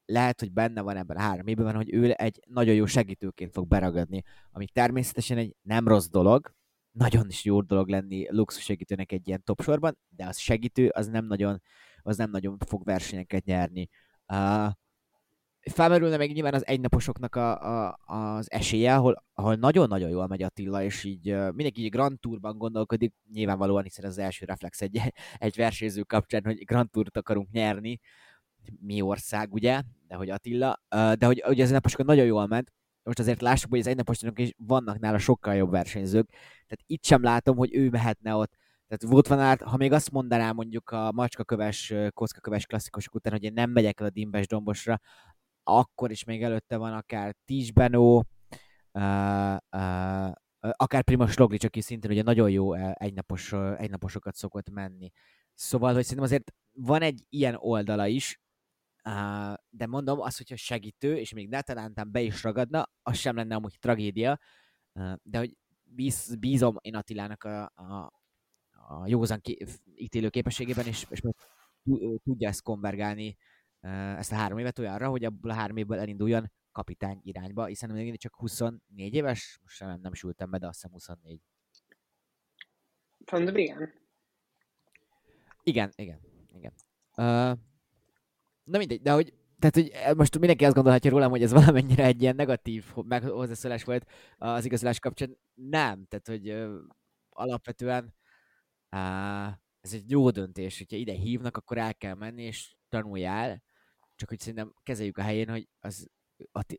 lehet, 0.04 0.40
hogy 0.40 0.52
benne 0.52 0.80
van 0.80 0.96
ebben 0.96 1.16
a 1.16 1.20
három 1.20 1.46
évben, 1.46 1.74
hogy 1.74 1.94
ő 1.94 2.10
egy 2.10 2.40
nagyon 2.48 2.74
jó 2.74 2.86
segítőként 2.86 3.52
fog 3.52 3.68
beragadni, 3.68 4.22
ami 4.50 4.66
természetesen 4.66 5.38
egy 5.38 5.56
nem 5.62 5.88
rossz 5.88 6.08
dolog, 6.08 6.54
nagyon 6.94 7.28
is 7.28 7.44
jó 7.44 7.60
dolog 7.60 7.88
lenni 7.88 8.26
luxus 8.30 8.62
segítőnek 8.62 9.12
egy 9.12 9.28
ilyen 9.28 9.42
top 9.44 9.62
sorban, 9.62 9.98
de 10.08 10.26
az 10.26 10.38
segítő 10.38 10.88
az 10.88 11.06
nem 11.06 11.26
nagyon, 11.26 11.62
az 12.02 12.16
nem 12.16 12.30
nagyon 12.30 12.58
fog 12.66 12.84
versenyeket 12.84 13.44
nyerni. 13.44 13.88
Uh, 14.28 14.70
felmerülne 15.60 16.16
meg 16.16 16.32
nyilván 16.32 16.54
az 16.54 16.66
egynaposoknak 16.66 17.36
a, 17.36 17.86
a, 17.86 17.98
az 18.06 18.50
esélye, 18.50 18.94
ahol, 18.94 19.24
ahol 19.34 19.54
nagyon-nagyon 19.54 20.10
jól 20.10 20.26
megy 20.26 20.42
Attila, 20.42 20.82
és 20.82 21.04
így 21.04 21.30
uh, 21.30 21.52
mindenki 21.52 21.84
így 21.84 21.90
Grand 21.90 22.20
Tourban 22.20 22.58
gondolkodik, 22.58 23.14
nyilvánvalóan, 23.32 23.82
hiszen 23.82 24.04
az 24.04 24.18
első 24.18 24.46
reflex 24.46 24.80
egy, 24.80 25.00
egy 25.38 25.56
versenyző 25.56 26.02
kapcsán, 26.02 26.44
hogy 26.44 26.64
Grand 26.64 26.90
Tourt 26.90 27.16
akarunk 27.16 27.50
nyerni, 27.50 28.00
mi 28.80 29.00
ország, 29.00 29.52
ugye, 29.52 29.82
de 30.08 30.14
hogy 30.14 30.30
Attila, 30.30 30.82
uh, 30.94 31.12
de 31.12 31.26
hogy 31.26 31.42
ugye 31.46 31.62
az 31.62 31.68
egynaposokon 31.68 32.06
nagyon 32.06 32.26
jól 32.26 32.46
ment, 32.46 32.72
most 33.02 33.18
azért 33.18 33.40
lássuk, 33.40 33.70
hogy 33.70 33.78
az 33.78 33.86
egynaposoknak 33.86 34.38
is 34.38 34.52
vannak 34.56 34.98
nála 34.98 35.18
sokkal 35.18 35.54
jobb 35.54 35.70
versenyzők, 35.70 36.28
tehát 36.30 36.82
itt 36.86 37.04
sem 37.04 37.22
látom, 37.22 37.56
hogy 37.56 37.74
ő 37.74 37.90
mehetne 37.90 38.34
ott 38.34 38.56
tehát 38.88 39.12
volt 39.14 39.26
van 39.26 39.38
át, 39.38 39.62
ha 39.62 39.76
még 39.76 39.92
azt 39.92 40.10
mondaná 40.10 40.52
mondjuk 40.52 40.90
a 40.90 41.12
macskaköves, 41.12 41.94
kockaköves 42.10 42.66
klasszikusok 42.66 43.14
után, 43.14 43.32
hogy 43.32 43.42
én 43.42 43.52
nem 43.52 43.70
megyek 43.70 44.00
el 44.00 44.06
a 44.06 44.10
Dimbes 44.10 44.46
dombosra, 44.46 45.00
akkor 45.62 46.10
is 46.10 46.24
még 46.24 46.42
előtte 46.42 46.76
van 46.76 46.92
akár 46.92 47.34
Tisbenó, 47.44 48.24
uh, 48.92 49.56
uh, 49.76 50.32
akár 50.60 51.02
Primoz 51.02 51.34
Roglic, 51.34 51.64
aki 51.64 51.80
szintén 51.80 52.10
ugye 52.10 52.22
nagyon 52.22 52.50
jó 52.50 52.74
egynapos, 52.74 53.52
egynaposokat 53.52 54.34
szokott 54.34 54.70
menni. 54.70 55.10
Szóval, 55.54 55.94
hogy 55.94 56.02
szerintem 56.02 56.24
azért 56.24 56.52
van 56.72 57.02
egy 57.02 57.24
ilyen 57.28 57.54
oldala 57.58 58.06
is, 58.06 58.40
uh, 59.04 59.54
de 59.70 59.86
mondom, 59.86 60.20
az, 60.20 60.36
hogyha 60.36 60.56
segítő, 60.56 61.16
és 61.16 61.32
még 61.32 61.48
netalántán 61.48 62.10
be 62.10 62.20
is 62.20 62.42
ragadna, 62.42 62.90
az 63.02 63.16
sem 63.16 63.36
lenne 63.36 63.54
amúgy 63.54 63.76
tragédia, 63.80 64.38
uh, 64.92 65.12
de 65.22 65.38
hogy 65.38 65.56
bíz, 65.82 66.34
bízom 66.38 66.76
én 66.80 66.94
Attilának 66.94 67.44
a, 67.44 67.62
a, 67.62 68.12
a 68.88 69.06
józan 69.06 69.40
ki, 69.40 69.66
ítélő 69.94 70.28
képességében, 70.28 70.86
és, 70.86 71.06
és 71.10 71.20
tudja 72.24 72.48
ezt 72.48 72.62
konvergálni, 72.62 73.36
ezt 74.16 74.32
a 74.32 74.34
három 74.34 74.58
évet 74.58 74.78
olyanra, 74.78 75.08
hogy 75.08 75.24
abból 75.24 75.50
a 75.50 75.54
három 75.54 75.76
évből 75.76 75.98
elinduljon 75.98 76.52
kapitány 76.72 77.20
irányba, 77.22 77.64
hiszen 77.64 77.90
még 77.90 78.18
csak 78.18 78.36
24 78.36 79.14
éves, 79.14 79.58
most 79.62 79.80
nem, 79.80 80.00
nem 80.00 80.14
sültem 80.14 80.50
be, 80.50 80.58
de 80.58 80.66
azt 80.66 80.74
hiszem 80.74 80.92
24. 80.92 81.40
Van 83.30 83.44
de 83.44 83.60
igen. 83.60 83.92
Igen, 85.62 85.92
igen, 85.96 86.20
igen. 86.52 86.72
Uh, 87.16 87.58
na 88.64 88.78
mindegy, 88.78 89.02
de 89.02 89.12
hogy 89.12 89.34
tehát, 89.58 89.74
hogy 89.74 90.16
most 90.16 90.38
mindenki 90.38 90.64
azt 90.64 90.74
gondolhatja 90.74 91.10
rólam, 91.10 91.30
hogy 91.30 91.42
ez 91.42 91.52
valamennyire 91.52 92.04
egy 92.04 92.22
ilyen 92.22 92.34
negatív 92.34 92.84
hozzászólás 93.22 93.84
volt 93.84 94.10
az 94.38 94.64
igazolás 94.64 94.98
kapcsán. 94.98 95.38
Nem, 95.54 96.06
tehát, 96.08 96.26
hogy 96.26 96.68
alapvetően 97.28 98.14
ez 99.80 99.92
egy 99.92 100.10
jó 100.10 100.30
döntés, 100.30 100.78
hogyha 100.78 100.96
ide 100.96 101.12
hívnak, 101.12 101.56
akkor 101.56 101.78
el 101.78 101.94
kell 101.94 102.14
menni, 102.14 102.42
és 102.42 102.76
tanuljál, 102.88 103.62
csak 104.14 104.28
hogy 104.28 104.38
szerintem 104.38 104.74
kezeljük 104.82 105.18
a 105.18 105.22
helyén, 105.22 105.48
hogy 105.48 105.68
az 105.78 106.10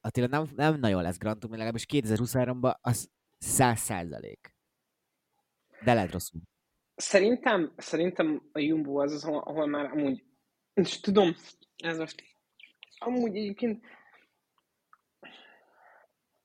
Attila 0.01 0.27
nem, 0.27 0.47
nem 0.55 0.79
nagyon 0.79 1.01
lesz 1.01 1.17
Grand 1.17 1.39
Tour, 1.39 1.51
legalábbis 1.51 1.85
2023-ban 1.89 2.75
az 2.81 3.09
száz 3.37 3.79
százalék. 3.79 4.55
De 5.83 5.93
lehet 5.93 6.11
rosszul. 6.11 6.41
Szerintem, 6.95 7.73
szerintem 7.77 8.49
a 8.51 8.59
Jumbo 8.59 9.01
az, 9.01 9.11
az 9.11 9.23
ahol, 9.23 9.41
ahol 9.41 9.67
már 9.67 9.85
amúgy, 9.85 10.23
és 10.73 10.99
tudom, 10.99 11.35
ez 11.75 11.97
most 11.97 12.23
amúgy 12.97 13.35
egyébként 13.35 13.85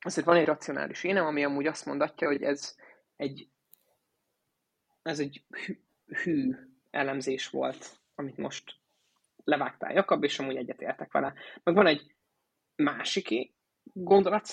azért 0.00 0.26
van 0.26 0.36
egy 0.36 0.46
racionális 0.46 1.04
énem, 1.04 1.26
ami 1.26 1.44
amúgy 1.44 1.66
azt 1.66 1.86
mondatja, 1.86 2.28
hogy 2.28 2.42
ez 2.42 2.74
egy 3.16 3.50
ez 5.02 5.19
egy 5.19 5.45
hű, 5.49 5.80
hű 6.07 6.57
elemzés 6.90 7.49
volt, 7.49 8.00
amit 8.14 8.37
most 8.37 8.75
levágtál 9.45 9.92
Jakab, 9.92 10.25
és 10.25 10.38
amúgy 10.38 10.57
egyetértek 10.57 11.12
vele. 11.12 11.35
Meg 11.62 11.75
van 11.75 11.87
egy 11.87 12.14
másik 12.75 13.54
gondolat, 13.83 14.50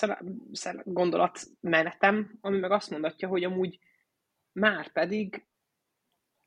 gondolatmenetem, 0.84 2.38
ami 2.40 2.58
meg 2.58 2.70
azt 2.70 2.90
mondatja, 2.90 3.28
hogy 3.28 3.44
amúgy 3.44 3.78
már 4.52 4.92
pedig 4.92 5.46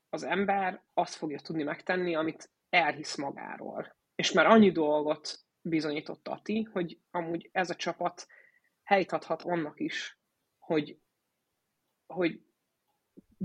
az 0.10 0.24
ember 0.24 0.84
azt 0.94 1.16
fogja 1.16 1.40
tudni 1.40 1.64
megtenni, 1.64 2.16
amit 2.16 2.52
elhisz 2.70 3.16
magáról. 3.16 3.96
És 4.16 4.32
már 4.32 4.46
annyi 4.46 4.72
dolgot 4.72 5.40
bizonyított 5.62 6.28
Ati, 6.28 6.62
hogy 6.64 7.00
amúgy 7.12 7.50
ez 7.52 7.70
a 7.70 7.76
csapat 7.76 8.28
helyt 8.84 9.12
adhat 9.12 9.42
annak 9.42 9.80
is, 9.80 10.20
hogy, 10.60 11.00
hogy 12.06 12.42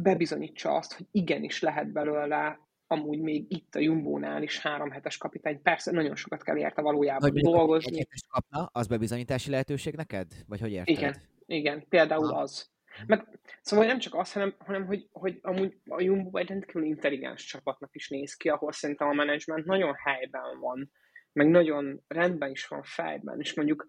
bebizonyítsa 0.03 0.75
azt, 0.75 0.93
hogy 0.93 1.07
igenis 1.11 1.61
lehet 1.61 1.93
belőle 1.93 2.61
amúgy 2.87 3.21
még 3.21 3.45
itt 3.49 3.75
a 3.75 3.79
Jumbónál 3.79 4.43
is 4.43 4.61
három 4.61 4.91
hetes 4.91 5.17
kapitány. 5.17 5.63
Persze 5.63 5.91
nagyon 5.91 6.17
sokat 6.17 6.43
kell 6.43 6.57
érte 6.57 6.83
valójában 6.83 7.31
Hogy 7.31 7.43
dolgozni. 7.43 7.99
Egy 7.99 8.25
kapna, 8.29 8.71
az 8.73 8.87
bebizonyítási 8.87 9.51
lehetőség 9.51 9.95
neked? 9.95 10.27
Vagy 10.47 10.61
hogy 10.61 10.73
érted? 10.73 10.97
Igen, 10.97 11.17
igen, 11.47 11.89
például 11.89 12.27
Aha. 12.27 12.41
az. 12.41 12.71
Meg, 13.07 13.39
szóval 13.63 13.87
nem 13.87 13.99
csak 13.99 14.15
az, 14.15 14.33
hanem, 14.33 14.55
hanem 14.59 14.87
hogy, 14.87 15.09
hogy 15.13 15.39
amúgy 15.43 15.77
a 15.85 16.01
Jumbo 16.01 16.39
egy 16.39 16.49
rendkívül 16.49 16.85
intelligens 16.85 17.45
csapatnak 17.45 17.95
is 17.95 18.09
néz 18.09 18.35
ki, 18.35 18.49
ahol 18.49 18.73
szerintem 18.73 19.09
a 19.09 19.13
menedzsment 19.13 19.65
nagyon 19.65 19.95
helyben 19.95 20.61
van, 20.61 20.93
meg 21.33 21.49
nagyon 21.49 22.05
rendben 22.09 22.51
is 22.51 22.67
van 22.67 22.83
fejben, 22.83 23.41
és 23.41 23.55
mondjuk 23.55 23.87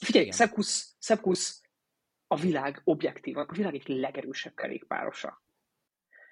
figyelj. 0.00 0.30
Szepkusz, 0.30 0.96
Szepkusz 0.98 1.60
a 2.26 2.36
világ 2.36 2.80
objektívan, 2.84 3.46
a 3.48 3.52
világ 3.52 3.74
egy 3.74 3.88
legerősebb 3.88 4.54
kerékpárosa. 4.54 5.42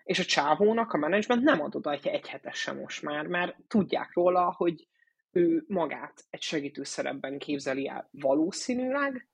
És 0.04 0.18
a 0.18 0.24
csávónak 0.24 0.92
a 0.92 0.98
menedzsment 0.98 1.42
nem 1.42 1.60
ad 1.60 1.74
oda 1.74 1.92
egy 1.92 2.06
egyhetes 2.06 2.58
sem 2.58 2.78
most 2.78 3.02
már, 3.02 3.26
mert 3.26 3.56
tudják 3.68 4.12
róla, 4.12 4.52
hogy 4.52 4.88
ő 5.30 5.64
magát 5.66 6.24
egy 6.30 6.42
segítő 6.42 6.82
szerepben 6.82 7.38
képzeli 7.38 7.88
el 7.88 8.08
valószínűleg, 8.10 9.28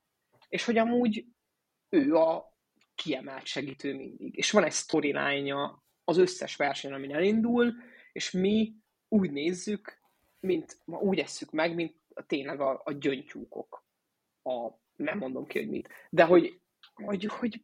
és 0.49 0.65
hogy 0.65 0.79
amúgy 0.79 1.27
ő 1.89 2.15
a 2.15 2.57
kiemelt 2.95 3.47
segítő 3.47 3.95
mindig. 3.95 4.37
És 4.37 4.51
van 4.51 4.65
egy 4.65 4.73
storyline 4.73 5.83
az 6.05 6.19
összes 6.19 6.57
versenyen, 6.57 6.97
amin 6.97 7.15
elindul, 7.15 7.75
és 8.13 8.31
mi 8.31 8.75
úgy 9.09 9.31
nézzük, 9.31 10.01
mint, 10.41 10.79
úgy 10.85 11.19
esszük 11.19 11.51
meg, 11.51 11.75
mint 11.75 11.97
tényleg 12.27 12.61
a, 12.61 12.81
a 12.85 12.93
gyöngytyúkok. 12.93 13.85
A, 14.43 14.69
nem 15.01 15.19
mondom 15.19 15.47
ki, 15.47 15.59
hogy 15.59 15.69
mit. 15.69 15.89
De 16.11 16.25
hogy, 16.25 16.61
hogy, 16.95 17.25
hogy 17.25 17.63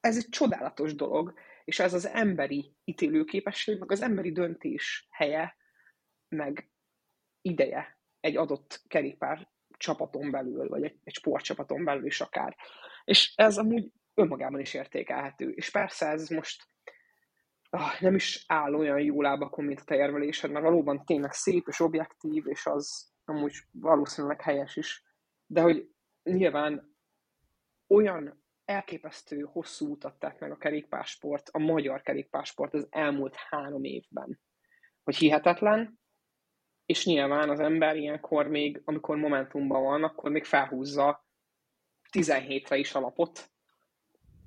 ez 0.00 0.16
egy 0.16 0.28
csodálatos 0.28 0.94
dolog, 0.94 1.34
és 1.64 1.78
ez 1.78 1.94
az 1.94 2.06
emberi 2.06 2.76
ítélőképesség, 2.84 3.78
meg 3.78 3.90
az 3.90 4.02
emberi 4.02 4.32
döntés 4.32 5.06
helye, 5.10 5.56
meg 6.28 6.70
ideje 7.40 7.98
egy 8.20 8.36
adott 8.36 8.82
kerékpár 8.88 9.48
csapaton 9.76 10.30
belül, 10.30 10.68
vagy 10.68 10.82
egy, 10.82 10.98
egy 11.04 11.14
sportcsapaton 11.14 11.84
belül 11.84 12.06
is 12.06 12.20
akár. 12.20 12.56
És 13.04 13.32
ez 13.36 13.58
amúgy 13.58 13.92
önmagában 14.14 14.60
is 14.60 14.74
értékelhető. 14.74 15.50
És 15.50 15.70
persze 15.70 16.06
ez 16.06 16.28
most 16.28 16.66
ah, 17.70 18.00
nem 18.00 18.14
is 18.14 18.44
áll 18.48 18.74
olyan 18.74 19.00
jó 19.00 19.22
lábakon, 19.22 19.64
mint 19.64 19.80
a 19.80 19.84
te 19.84 19.94
érvelésed, 19.94 20.50
mert 20.50 20.64
valóban 20.64 21.04
tényleg 21.04 21.32
szép 21.32 21.66
és 21.68 21.80
objektív, 21.80 22.46
és 22.46 22.66
az 22.66 23.12
amúgy 23.24 23.54
valószínűleg 23.70 24.40
helyes 24.40 24.76
is. 24.76 25.04
De 25.46 25.60
hogy 25.60 25.91
nyilván 26.22 26.96
olyan 27.86 28.44
elképesztő 28.64 29.40
hosszú 29.40 29.90
utat 29.90 30.18
tett 30.18 30.38
meg 30.38 30.50
a 30.50 30.56
kerékpársport, 30.56 31.48
a 31.48 31.58
magyar 31.58 32.02
kerékpársport 32.02 32.74
az 32.74 32.86
elmúlt 32.90 33.34
három 33.34 33.84
évben. 33.84 34.40
Hogy 35.02 35.16
hihetetlen, 35.16 36.00
és 36.86 37.06
nyilván 37.06 37.50
az 37.50 37.60
ember 37.60 37.96
ilyenkor 37.96 38.48
még, 38.48 38.82
amikor 38.84 39.16
momentumban 39.16 39.82
van, 39.82 40.04
akkor 40.04 40.30
még 40.30 40.44
felhúzza 40.44 41.26
17-re 42.12 42.76
is 42.76 42.94
alapot, 42.94 43.50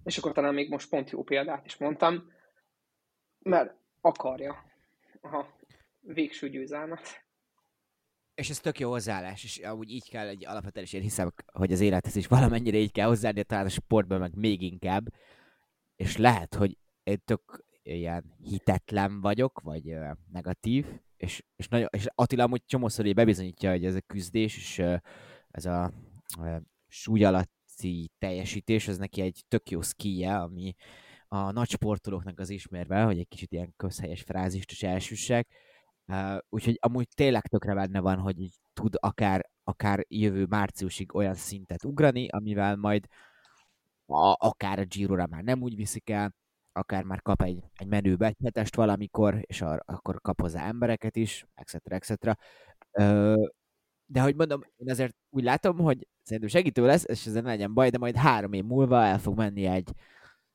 és 0.04 0.18
akkor 0.18 0.32
talán 0.32 0.54
még 0.54 0.70
most 0.70 0.90
pont 0.90 1.10
jó 1.10 1.24
példát 1.24 1.66
is 1.66 1.78
mondtam, 1.78 2.34
mert 3.40 3.76
akarja 4.02 4.64
a 5.22 5.46
végső 6.00 6.50
győzelmet. 6.50 7.25
És 8.36 8.50
ez 8.50 8.60
tök 8.60 8.80
jó 8.80 8.90
hozzáállás, 8.90 9.44
és 9.44 9.58
amúgy 9.58 9.90
így 9.90 10.10
kell 10.10 10.28
egy 10.28 10.46
alapvetően 10.46 10.86
is 10.86 10.94
én 10.94 11.02
hiszem, 11.02 11.34
hogy 11.54 11.72
az 11.72 11.80
élethez 11.80 12.16
is 12.16 12.28
valamennyire 12.28 12.78
így 12.78 12.92
kell 12.92 13.08
hozzáállni, 13.08 13.44
talán 13.44 13.66
a 13.66 13.70
sportban 13.70 14.20
meg 14.20 14.36
még 14.36 14.62
inkább. 14.62 15.08
És 15.96 16.18
lehet, 16.18 16.56
hogy 16.56 16.78
én 17.04 17.22
tök 17.26 17.66
ilyen 17.84 18.36
hitetlen 18.44 19.22
vagyok, 19.22 19.60
vagy 19.60 19.90
ö, 19.90 20.12
negatív, 20.32 20.86
és, 21.18 21.44
és, 21.56 21.68
nagyon, 21.68 21.88
és 21.92 22.08
Attila 22.16 22.44
amúgy 22.44 22.66
csomószor 22.66 23.06
így 23.06 23.14
bebizonyítja, 23.14 23.72
hogy 23.72 23.86
ez 23.86 23.96
a 23.96 24.02
küzdés, 24.02 24.58
és 24.58 24.78
ö, 24.78 24.96
ez 25.52 25.66
a 25.66 25.92
ö, 26.42 26.56
súly 26.88 27.24
alatti 27.24 28.12
teljesítés, 28.18 28.88
ez 28.88 28.98
neki 28.98 29.22
egy 29.22 29.44
tök 29.48 29.70
jó 29.70 29.82
skije, 29.82 30.38
ami 30.38 30.76
a 31.28 31.52
nagy 31.52 31.70
sportolóknak 31.70 32.40
az 32.40 32.50
ismerve, 32.50 33.02
hogy 33.04 33.20
egy 33.20 33.28
kicsit 33.28 33.52
ilyen 33.52 33.74
közhelyes 33.78 34.22
frázist 34.22 34.72
is 34.72 34.84
elsüssek, 34.84 35.48
Uh, 36.08 36.38
úgyhogy 36.50 36.78
amúgy 36.82 37.08
tényleg 37.16 37.48
tökre 37.48 37.74
benne 37.74 38.00
van, 38.00 38.18
hogy 38.18 38.40
így 38.40 38.56
tud 38.74 38.96
akár, 39.00 39.50
akár 39.64 40.06
jövő 40.08 40.46
márciusig 40.46 41.16
olyan 41.16 41.34
szintet 41.34 41.86
ugrani, 41.86 42.28
amivel 42.28 42.76
majd 42.76 43.06
a, 44.06 44.36
akár 44.48 44.80
a 44.80 44.86
Giro-ra 44.86 45.28
már 45.28 45.44
nem 45.44 45.62
úgy 45.62 45.76
viszik 45.76 46.10
el, 46.10 46.34
akár 46.72 47.04
már 47.04 47.22
kap 47.22 47.42
egy, 47.42 47.64
egy 47.76 47.88
menő 47.88 48.16
behetest 48.16 48.76
valamikor, 48.76 49.40
és 49.42 49.62
ar, 49.62 49.82
akkor 49.86 50.22
kap 50.22 50.42
hozzá 50.42 50.68
embereket 50.68 51.16
is, 51.16 51.46
etc. 51.54 51.76
etc. 51.84 52.38
De 54.06 54.22
hogy 54.22 54.36
mondom, 54.36 54.62
én 54.76 54.90
azért 54.90 55.16
úgy 55.30 55.44
látom, 55.44 55.78
hogy 55.78 56.08
szerintem 56.22 56.52
segítő 56.52 56.86
lesz, 56.86 57.04
és 57.08 57.26
ezen 57.26 57.44
ne 57.44 57.50
legyen 57.50 57.74
baj, 57.74 57.90
de 57.90 57.98
majd 57.98 58.16
három 58.16 58.54
év 58.54 58.64
múlva 58.64 59.04
el 59.04 59.20
fog 59.20 59.38
menni 59.38 59.66
egy, 59.66 59.94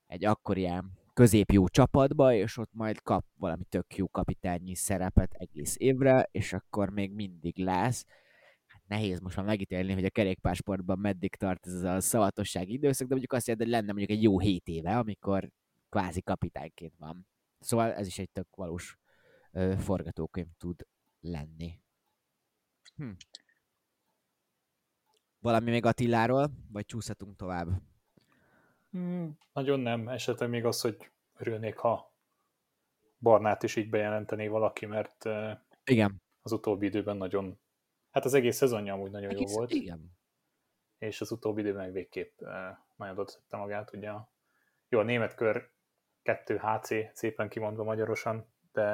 egy 0.07 0.25
akkor 0.25 0.57
ilyen 0.59 1.00
középjó 1.21 1.69
csapatba, 1.69 2.35
és 2.35 2.57
ott 2.57 2.73
majd 2.73 3.03
kap 3.03 3.25
valami 3.35 3.65
tök 3.65 3.97
jó 3.97 4.09
kapitányi 4.09 4.75
szerepet 4.75 5.33
egész 5.33 5.75
évre, 5.79 6.29
és 6.31 6.53
akkor 6.53 6.91
még 6.91 7.13
mindig 7.13 7.59
lesz. 7.59 8.07
Hát 8.67 8.83
nehéz 8.87 9.21
most 9.21 9.37
már 9.37 9.47
megítélni, 9.47 9.93
hogy 9.93 10.05
a 10.05 10.11
kerékpársportban 10.11 10.99
meddig 10.99 11.35
tart 11.35 11.67
ez 11.67 11.83
a 11.83 12.01
szavatossági 12.01 12.73
időszak, 12.73 13.07
de 13.07 13.11
mondjuk 13.11 13.33
azt 13.33 13.47
jelenti, 13.47 13.69
hogy 13.69 13.79
lenne 13.79 13.93
mondjuk 13.93 14.19
egy 14.19 14.23
jó 14.23 14.39
hét 14.39 14.69
éve, 14.69 14.99
amikor 14.99 15.51
kvázi 15.89 16.23
kapitányként 16.23 16.95
van. 16.99 17.27
Szóval 17.59 17.93
ez 17.93 18.07
is 18.07 18.19
egy 18.19 18.31
tök 18.31 18.57
valós 18.57 18.99
ö, 19.53 19.75
forgatókönyv 19.79 20.49
tud 20.59 20.87
lenni. 21.21 21.81
Hm. 22.97 23.11
Valami 25.39 25.71
még 25.71 25.85
Attiláról, 25.85 26.51
vagy 26.73 26.85
csúszhatunk 26.85 27.37
tovább? 27.37 27.90
Hmm, 28.91 29.39
nagyon 29.53 29.81
nem. 29.81 30.09
Esetleg 30.09 30.49
még 30.49 30.65
az, 30.65 30.81
hogy 30.81 31.11
örülnék, 31.37 31.77
ha 31.77 32.15
Barnát 33.19 33.63
is 33.63 33.77
így 33.77 33.91
bejelentené 33.91 34.49
valaki, 34.49 34.87
mert 34.87 35.25
Igen. 35.85 36.23
az 36.41 36.53
utóbbi 36.53 36.87
időben 36.87 37.17
nagyon, 37.17 37.61
hát 38.11 38.25
az 38.25 38.35
egész 38.35 38.57
szezonja 38.57 38.95
amúgy 38.95 39.11
nagyon 39.11 39.31
Egész, 39.31 39.51
jó 39.51 39.57
volt, 39.57 39.71
Igen. 39.71 40.19
és 40.99 41.21
az 41.21 41.33
utóbbi 41.33 41.61
időben 41.61 41.83
meg 41.83 41.93
végképp 41.93 42.41
nagyon 42.97 43.19
oda 43.19 43.37
magát, 43.51 43.93
ugye 43.93 44.11
jó, 44.89 44.99
a 44.99 45.03
német 45.03 45.35
kör 45.35 45.71
2 46.23 46.61
HC, 46.63 47.17
szépen 47.17 47.49
kimondva 47.49 47.85
magyarosan, 47.85 48.53
de 48.73 48.89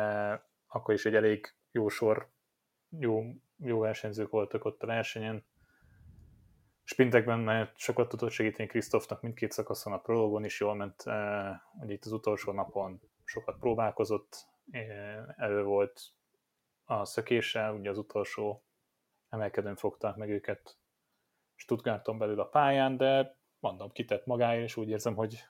akkor 0.66 0.94
is 0.94 1.04
egy 1.04 1.14
elég 1.14 1.54
jó 1.70 1.88
sor, 1.88 2.30
jó, 2.98 3.22
jó 3.56 3.78
versenyzők 3.78 4.30
voltak 4.30 4.64
ott 4.64 4.82
a 4.82 4.86
versenyen, 4.86 5.44
sprintekben 6.88 7.38
mert 7.38 7.78
sokat 7.78 8.08
tudott 8.08 8.30
segíteni 8.30 8.68
Krisztofnak 8.68 9.22
mindkét 9.22 9.52
szakaszon, 9.52 9.92
a 9.92 9.98
prologon 9.98 10.44
is 10.44 10.60
jól 10.60 10.74
ment, 10.74 11.02
eh, 11.06 11.56
hogy 11.78 11.90
itt 11.90 12.04
az 12.04 12.12
utolsó 12.12 12.52
napon 12.52 13.00
sokat 13.24 13.58
próbálkozott, 13.58 14.46
eh, 14.70 15.24
elő 15.36 15.62
volt 15.62 16.00
a 16.84 17.04
szökéssel, 17.04 17.74
ugye 17.74 17.90
az 17.90 17.98
utolsó 17.98 18.64
emelkedőn 19.28 19.76
fogták 19.76 20.16
meg 20.16 20.30
őket 20.30 20.78
Stuttgarton 21.54 22.18
belül 22.18 22.40
a 22.40 22.48
pályán, 22.48 22.96
de 22.96 23.36
mondom, 23.58 23.92
kitett 23.92 24.26
magáért, 24.26 24.64
és 24.64 24.76
úgy 24.76 24.88
érzem, 24.88 25.14
hogy 25.14 25.44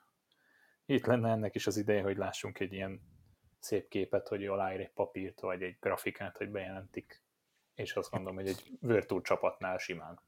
itt 0.87 1.07
lenne 1.07 1.31
ennek 1.31 1.55
is 1.55 1.67
az 1.67 1.77
ideje, 1.77 2.03
hogy 2.03 2.17
lássunk 2.17 2.61
egy 2.61 2.73
ilyen 2.73 3.01
szép 3.59 3.89
képet, 3.89 4.29
hogy 4.29 4.47
aláír 4.47 4.81
egy 4.81 4.93
papírt, 4.93 5.41
vagy 5.41 5.63
egy 5.63 5.77
grafikát, 5.81 6.37
hogy 6.37 6.51
bejelentik, 6.51 7.23
és 7.75 7.97
azt 7.97 8.11
mondom, 8.11 8.35
hogy 8.35 8.49
egy 8.49 8.71
Virtual 8.81 9.23
csapatnál 9.23 9.79
simán. 9.79 10.21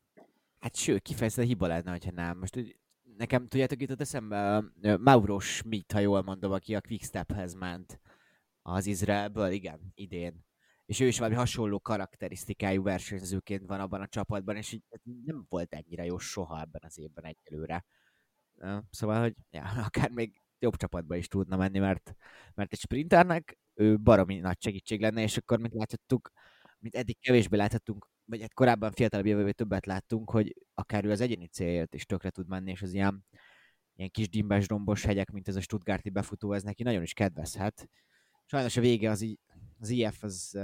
Hát 0.59 0.77
sőt, 0.77 1.03
kifejezetten 1.03 1.47
hiba 1.47 1.66
lenne, 1.66 1.90
hogyha 1.90 2.11
nem. 2.11 2.38
Most 2.38 2.77
nekem 3.16 3.49
tudjátok, 3.49 3.81
jutott 3.81 4.01
eszembe 4.01 4.64
Mauro 4.99 5.38
Schmidt, 5.38 5.92
ha 5.92 5.99
jól 5.99 6.23
mondom, 6.23 6.53
aki 6.53 6.75
a 6.75 6.81
Quickstephez 6.81 7.55
ment 7.55 8.01
az 8.62 8.87
Izraelből, 8.87 9.51
igen, 9.51 9.92
idén. 9.94 10.47
És 10.87 11.01
ő 11.01 11.07
is 11.07 11.18
valami 11.18 11.37
hasonló 11.37 11.81
karakterisztikájú 11.81 12.83
versenyzőként 12.83 13.66
van 13.66 13.81
abban 13.81 14.01
a 14.01 14.07
csapatban, 14.07 14.57
és 14.57 14.73
így 14.73 14.83
nem 15.25 15.47
volt 15.49 15.75
ennyire 15.75 16.05
jó 16.05 16.18
soha 16.18 16.61
ebben 16.61 16.81
az 16.85 16.99
évben 16.99 17.25
egyelőre. 17.25 17.85
Szóval, 18.90 19.21
hogy 19.21 19.35
ja, 19.51 19.64
akár 19.87 20.11
még 20.11 20.42
jobb 20.59 20.77
csapatba 20.77 21.16
is 21.16 21.29
tudna 21.29 21.57
menni, 21.57 21.79
mert, 21.79 22.14
mert 22.55 22.73
egy 22.73 22.79
sprinternek 22.79 23.59
ő 23.75 23.99
baromi 23.99 24.38
nagy 24.38 24.62
segítség 24.62 25.01
lenne, 25.01 25.23
és 25.23 25.37
akkor, 25.37 25.59
mint 25.59 25.75
láthattuk, 25.75 26.31
mint 26.79 26.95
eddig 26.95 27.21
kevésbé 27.21 27.57
láthattunk, 27.57 28.09
vagy 28.25 28.41
hát 28.41 28.55
korábban 28.55 28.93
fiatalabb 28.93 29.27
jövőben 29.27 29.53
többet 29.53 29.87
láttunk, 29.87 30.31
hogy 30.31 30.55
akár 30.75 31.05
ő 31.05 31.11
az 31.11 31.21
egyéni 31.21 31.47
célért 31.47 31.95
is 31.95 32.07
tökre 32.07 32.31
tud 32.31 32.49
menni, 32.49 32.71
és 32.71 32.83
az 32.83 32.93
ilyen, 32.93 33.25
ilyen 33.97 34.11
kis 34.11 34.29
dimbes, 34.29 34.67
dombos 34.67 35.05
hegyek, 35.05 35.31
mint 35.31 35.49
ez 35.49 35.57
a 35.57 35.61
Stuttgarti 35.61 36.11
befutó, 36.11 36.53
ez 36.53 36.62
neki 36.62 36.83
nagyon 36.83 37.03
is 37.03 37.12
kedvezhet. 37.12 37.88
Sajnos 38.47 38.77
a 38.77 38.81
vége 38.81 39.11
az 39.11 39.37
az 39.81 39.88
IF 39.88 40.23
az, 40.23 40.53
uh, 40.55 40.62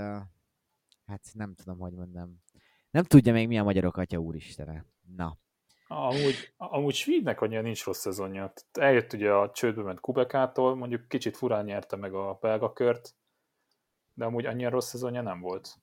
hát 1.06 1.22
nem 1.32 1.54
tudom, 1.54 1.78
hogy 1.78 1.92
mondom. 1.92 2.42
Nem 2.90 3.04
tudja 3.04 3.32
még 3.32 3.48
mi 3.48 3.58
a 3.58 3.62
magyarok 3.62 3.96
atya 3.96 4.18
úristene. 4.18 4.86
Na. 5.16 5.38
Amúgy, 5.86 6.54
amúgy 6.56 6.94
Svédnek 6.94 7.40
annyira 7.40 7.60
nincs 7.60 7.84
rossz 7.84 8.00
szezonja. 8.00 8.52
Eljött 8.72 9.12
ugye 9.12 9.32
a 9.32 9.50
csődbe 9.50 9.82
ment 9.82 10.00
Kubekától, 10.00 10.74
mondjuk 10.74 11.08
kicsit 11.08 11.36
furán 11.36 11.64
nyerte 11.64 11.96
meg 11.96 12.14
a 12.14 12.38
belga 12.40 12.72
kört, 12.72 13.14
de 14.14 14.24
amúgy 14.24 14.46
annyira 14.46 14.70
rossz 14.70 14.88
szezonja 14.88 15.22
nem 15.22 15.40
volt. 15.40 15.78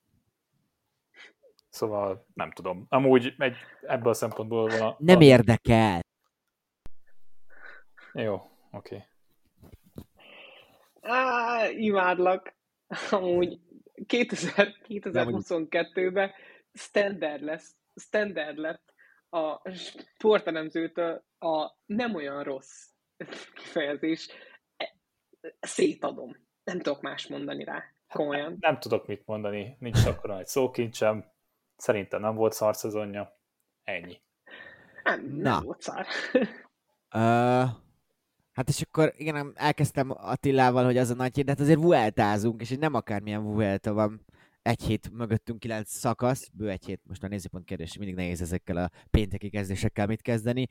Szóval 1.72 2.26
nem 2.34 2.52
tudom. 2.52 2.86
Amúgy 2.90 3.34
egy, 3.38 3.56
ebből 3.82 4.10
a 4.10 4.14
szempontból 4.14 4.68
van 4.68 4.82
a... 4.82 4.96
Nem 5.00 5.18
a... 5.18 5.24
érdekel. 5.24 6.00
Jó, 8.14 8.34
oké. 8.72 8.96
Okay. 8.96 9.06
Á, 11.02 11.70
imádlak. 11.70 12.56
Amúgy 13.12 13.60
2000, 14.06 14.76
2022-ben 14.88 16.32
standard 16.74 17.42
lesz, 17.42 17.76
standard 17.96 18.58
lett 18.58 18.94
a 19.30 19.70
sportelemzőtől 20.18 21.24
a 21.40 21.72
nem 21.86 22.16
olyan 22.16 22.44
rossz 22.44 22.88
kifejezés. 23.56 24.28
E, 24.78 24.96
szétadom. 25.60 26.36
Nem 26.64 26.80
tudok 26.80 27.02
más 27.02 27.28
mondani 27.28 27.64
rá. 27.64 27.84
Komolyan. 28.08 28.50
Nem, 28.50 28.58
nem 28.60 28.80
tudok 28.80 29.08
mit 29.08 29.26
mondani. 29.26 29.76
Nincs 29.80 30.06
akkor 30.06 30.32
egy 30.32 30.48
szókincsem. 30.48 31.31
Szerintem 31.82 32.22
nem 32.22 32.36
volt 32.36 32.54
szar 32.54 32.76
szezonja. 32.76 33.40
Ennyi. 33.84 34.22
Nem, 35.04 35.26
nem 35.26 35.42
Na. 35.42 35.62
volt 35.62 35.82
szár. 35.82 36.06
Uh, 37.14 37.70
hát 38.52 38.68
és 38.68 38.82
akkor 38.82 39.14
igen, 39.16 39.52
elkezdtem 39.56 40.12
Attilával, 40.12 40.86
hogy 40.86 40.98
az 40.98 41.10
a 41.10 41.14
nagy 41.14 41.36
hír, 41.36 41.44
de 41.44 41.52
hát 41.52 41.60
azért 41.60 41.80
vueltázunk, 41.80 42.62
és 42.62 42.70
nem 42.70 42.94
akármilyen 42.94 43.44
vuelta 43.44 43.94
van. 43.94 44.26
Egy 44.62 44.82
hét 44.82 45.12
mögöttünk 45.12 45.60
kilenc 45.60 45.92
szakasz, 45.92 46.50
bő 46.54 46.70
egy 46.70 46.86
hét, 46.86 47.02
most 47.08 47.24
a 47.24 47.28
nézőpont 47.28 47.66
kérdés, 47.66 47.98
mindig 47.98 48.16
nehéz 48.16 48.42
ezekkel 48.42 48.78
a 48.78 48.90
pénteki 49.10 49.50
kezdésekkel 49.50 50.08
mit 50.08 50.22
kezdeni. 50.22 50.68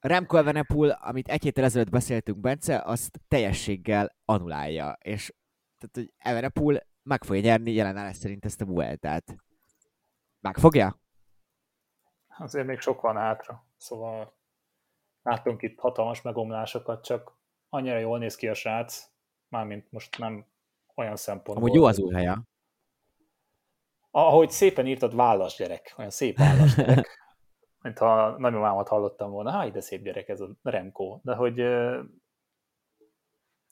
A 0.00 0.08
Remco 0.08 0.36
Evenepoel, 0.36 0.90
amit 0.90 1.28
egy 1.28 1.42
héttel 1.42 1.64
ezelőtt 1.64 1.90
beszéltünk, 1.90 2.38
Bence, 2.38 2.82
azt 2.82 3.20
teljességgel 3.28 4.16
anulálja, 4.24 4.96
és 5.02 5.32
tehát, 5.78 5.96
hogy 5.96 6.12
Evenepoel 6.18 6.86
meg 7.02 7.24
fogja 7.24 7.42
nyerni 7.42 7.72
jelen 7.72 7.96
állás 7.96 8.16
szerint 8.16 8.44
ezt 8.44 8.60
a 8.60 8.64
Vueltát. 8.64 9.36
Megfogja? 10.40 11.00
Azért 12.38 12.66
még 12.66 12.80
sok 12.80 13.00
van 13.00 13.16
hátra. 13.16 13.66
Szóval 13.76 14.34
látunk 15.22 15.62
itt 15.62 15.78
hatalmas 15.78 16.22
megomlásokat, 16.22 17.04
csak 17.04 17.38
annyira 17.68 17.98
jól 17.98 18.18
néz 18.18 18.36
ki 18.36 18.48
a 18.48 18.54
srác, 18.54 19.10
mármint 19.48 19.92
most 19.92 20.18
nem 20.18 20.46
olyan 20.94 21.16
szempontból. 21.16 21.56
Amúgy 21.56 21.74
jó 21.74 21.84
az 21.84 21.98
új 21.98 22.14
helye. 22.14 22.38
Ahogy 24.10 24.50
szépen 24.50 24.86
írtad, 24.86 25.14
vállas 25.14 25.56
gyerek, 25.56 25.94
olyan 25.96 26.10
szép 26.10 26.38
vállas 26.38 26.74
gyerek. 26.74 27.18
Mint 27.82 27.98
ha 27.98 28.38
nagymamámat 28.38 28.88
hallottam 28.88 29.30
volna, 29.30 29.50
hát 29.50 29.70
de 29.70 29.80
szép 29.80 30.02
gyerek 30.02 30.28
ez 30.28 30.40
a 30.40 30.48
Remco. 30.62 31.20
De 31.22 31.34
hogy 31.34 31.62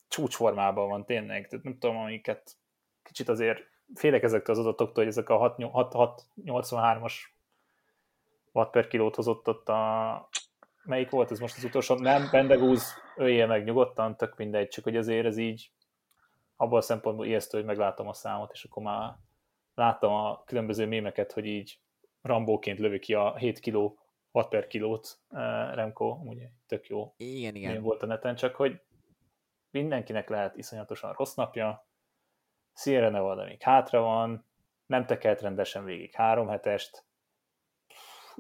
csúcsformában 0.09 0.89
van 0.89 1.05
tényleg, 1.05 1.49
tehát 1.49 1.65
nem 1.65 1.79
tudom, 1.79 1.97
amiket 1.97 2.57
kicsit 3.03 3.29
azért 3.29 3.61
félek 3.95 4.23
ezektől 4.23 4.55
az 4.57 4.61
adatoktól, 4.61 5.05
hogy 5.05 5.13
ezek 5.13 5.29
a 5.29 5.55
683-as 5.57 7.15
watt 8.53 8.71
per 8.71 8.87
kilót 8.87 9.15
hozott 9.15 9.49
ott 9.49 9.69
a... 9.69 10.29
Melyik 10.85 11.11
volt 11.11 11.31
ez 11.31 11.39
most 11.39 11.57
az 11.57 11.65
utolsó? 11.65 11.95
Nem, 11.95 12.29
Bendegúz, 12.31 12.95
öljél 13.17 13.47
meg 13.47 13.65
nyugodtan, 13.65 14.17
tök 14.17 14.37
mindegy, 14.37 14.69
csak 14.69 14.85
hogy 14.85 14.97
azért 14.97 15.27
ez 15.27 15.37
így 15.37 15.73
abban 16.57 16.79
a 16.79 16.83
szempontból 16.83 17.27
ijesztő, 17.27 17.59
hogy 17.59 17.67
meglátom 17.67 18.09
a 18.09 18.13
számot, 18.13 18.51
és 18.53 18.65
akkor 18.65 18.83
már 18.83 19.15
láttam 19.75 20.13
a 20.13 20.43
különböző 20.45 20.87
mémeket, 20.87 21.33
hogy 21.33 21.47
így 21.47 21.81
Rambóként 22.23 22.79
lövi 22.79 22.99
ki 22.99 23.15
a 23.15 23.37
7 23.37 23.59
kiló 23.59 23.99
watt 24.33 24.49
per 24.49 24.67
kilót 24.67 25.21
uh, 25.29 25.39
Remco, 25.75 26.07
ugye 26.07 26.49
tök 26.67 26.87
jó. 26.87 27.15
Igen, 27.17 27.55
igen. 27.55 27.83
Volt 27.83 28.03
a 28.03 28.07
neten, 28.07 28.35
csak 28.35 28.55
hogy 28.55 28.81
mindenkinek 29.71 30.29
lehet 30.29 30.57
iszonyatosan 30.57 31.13
rossz 31.13 31.35
napja, 31.35 31.88
Sierra 32.79 33.09
Nevada 33.09 33.45
még 33.45 33.63
hátra 33.63 34.01
van, 34.01 34.47
nem 34.87 35.07
tekelt 35.07 35.41
rendesen 35.41 35.85
végig. 35.85 36.15
Három 36.15 36.49
hetest, 36.49 37.05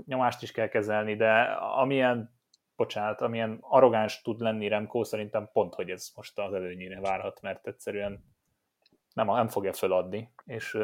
nyomást 0.04 0.42
is 0.42 0.52
kell 0.52 0.68
kezelni, 0.68 1.16
de 1.16 1.42
amilyen, 1.52 2.38
bocsánat, 2.76 3.20
amilyen 3.20 3.58
arrogáns 3.60 4.22
tud 4.22 4.40
lenni 4.40 4.68
Remco, 4.68 5.04
szerintem 5.04 5.48
pont, 5.52 5.74
hogy 5.74 5.90
ez 5.90 6.12
most 6.14 6.38
az 6.38 6.52
előnyére 6.52 7.00
várhat, 7.00 7.40
mert 7.40 7.66
egyszerűen 7.66 8.24
nem, 9.14 9.26
nem 9.26 9.48
fogja 9.48 9.72
föladni, 9.72 10.32
és 10.44 10.78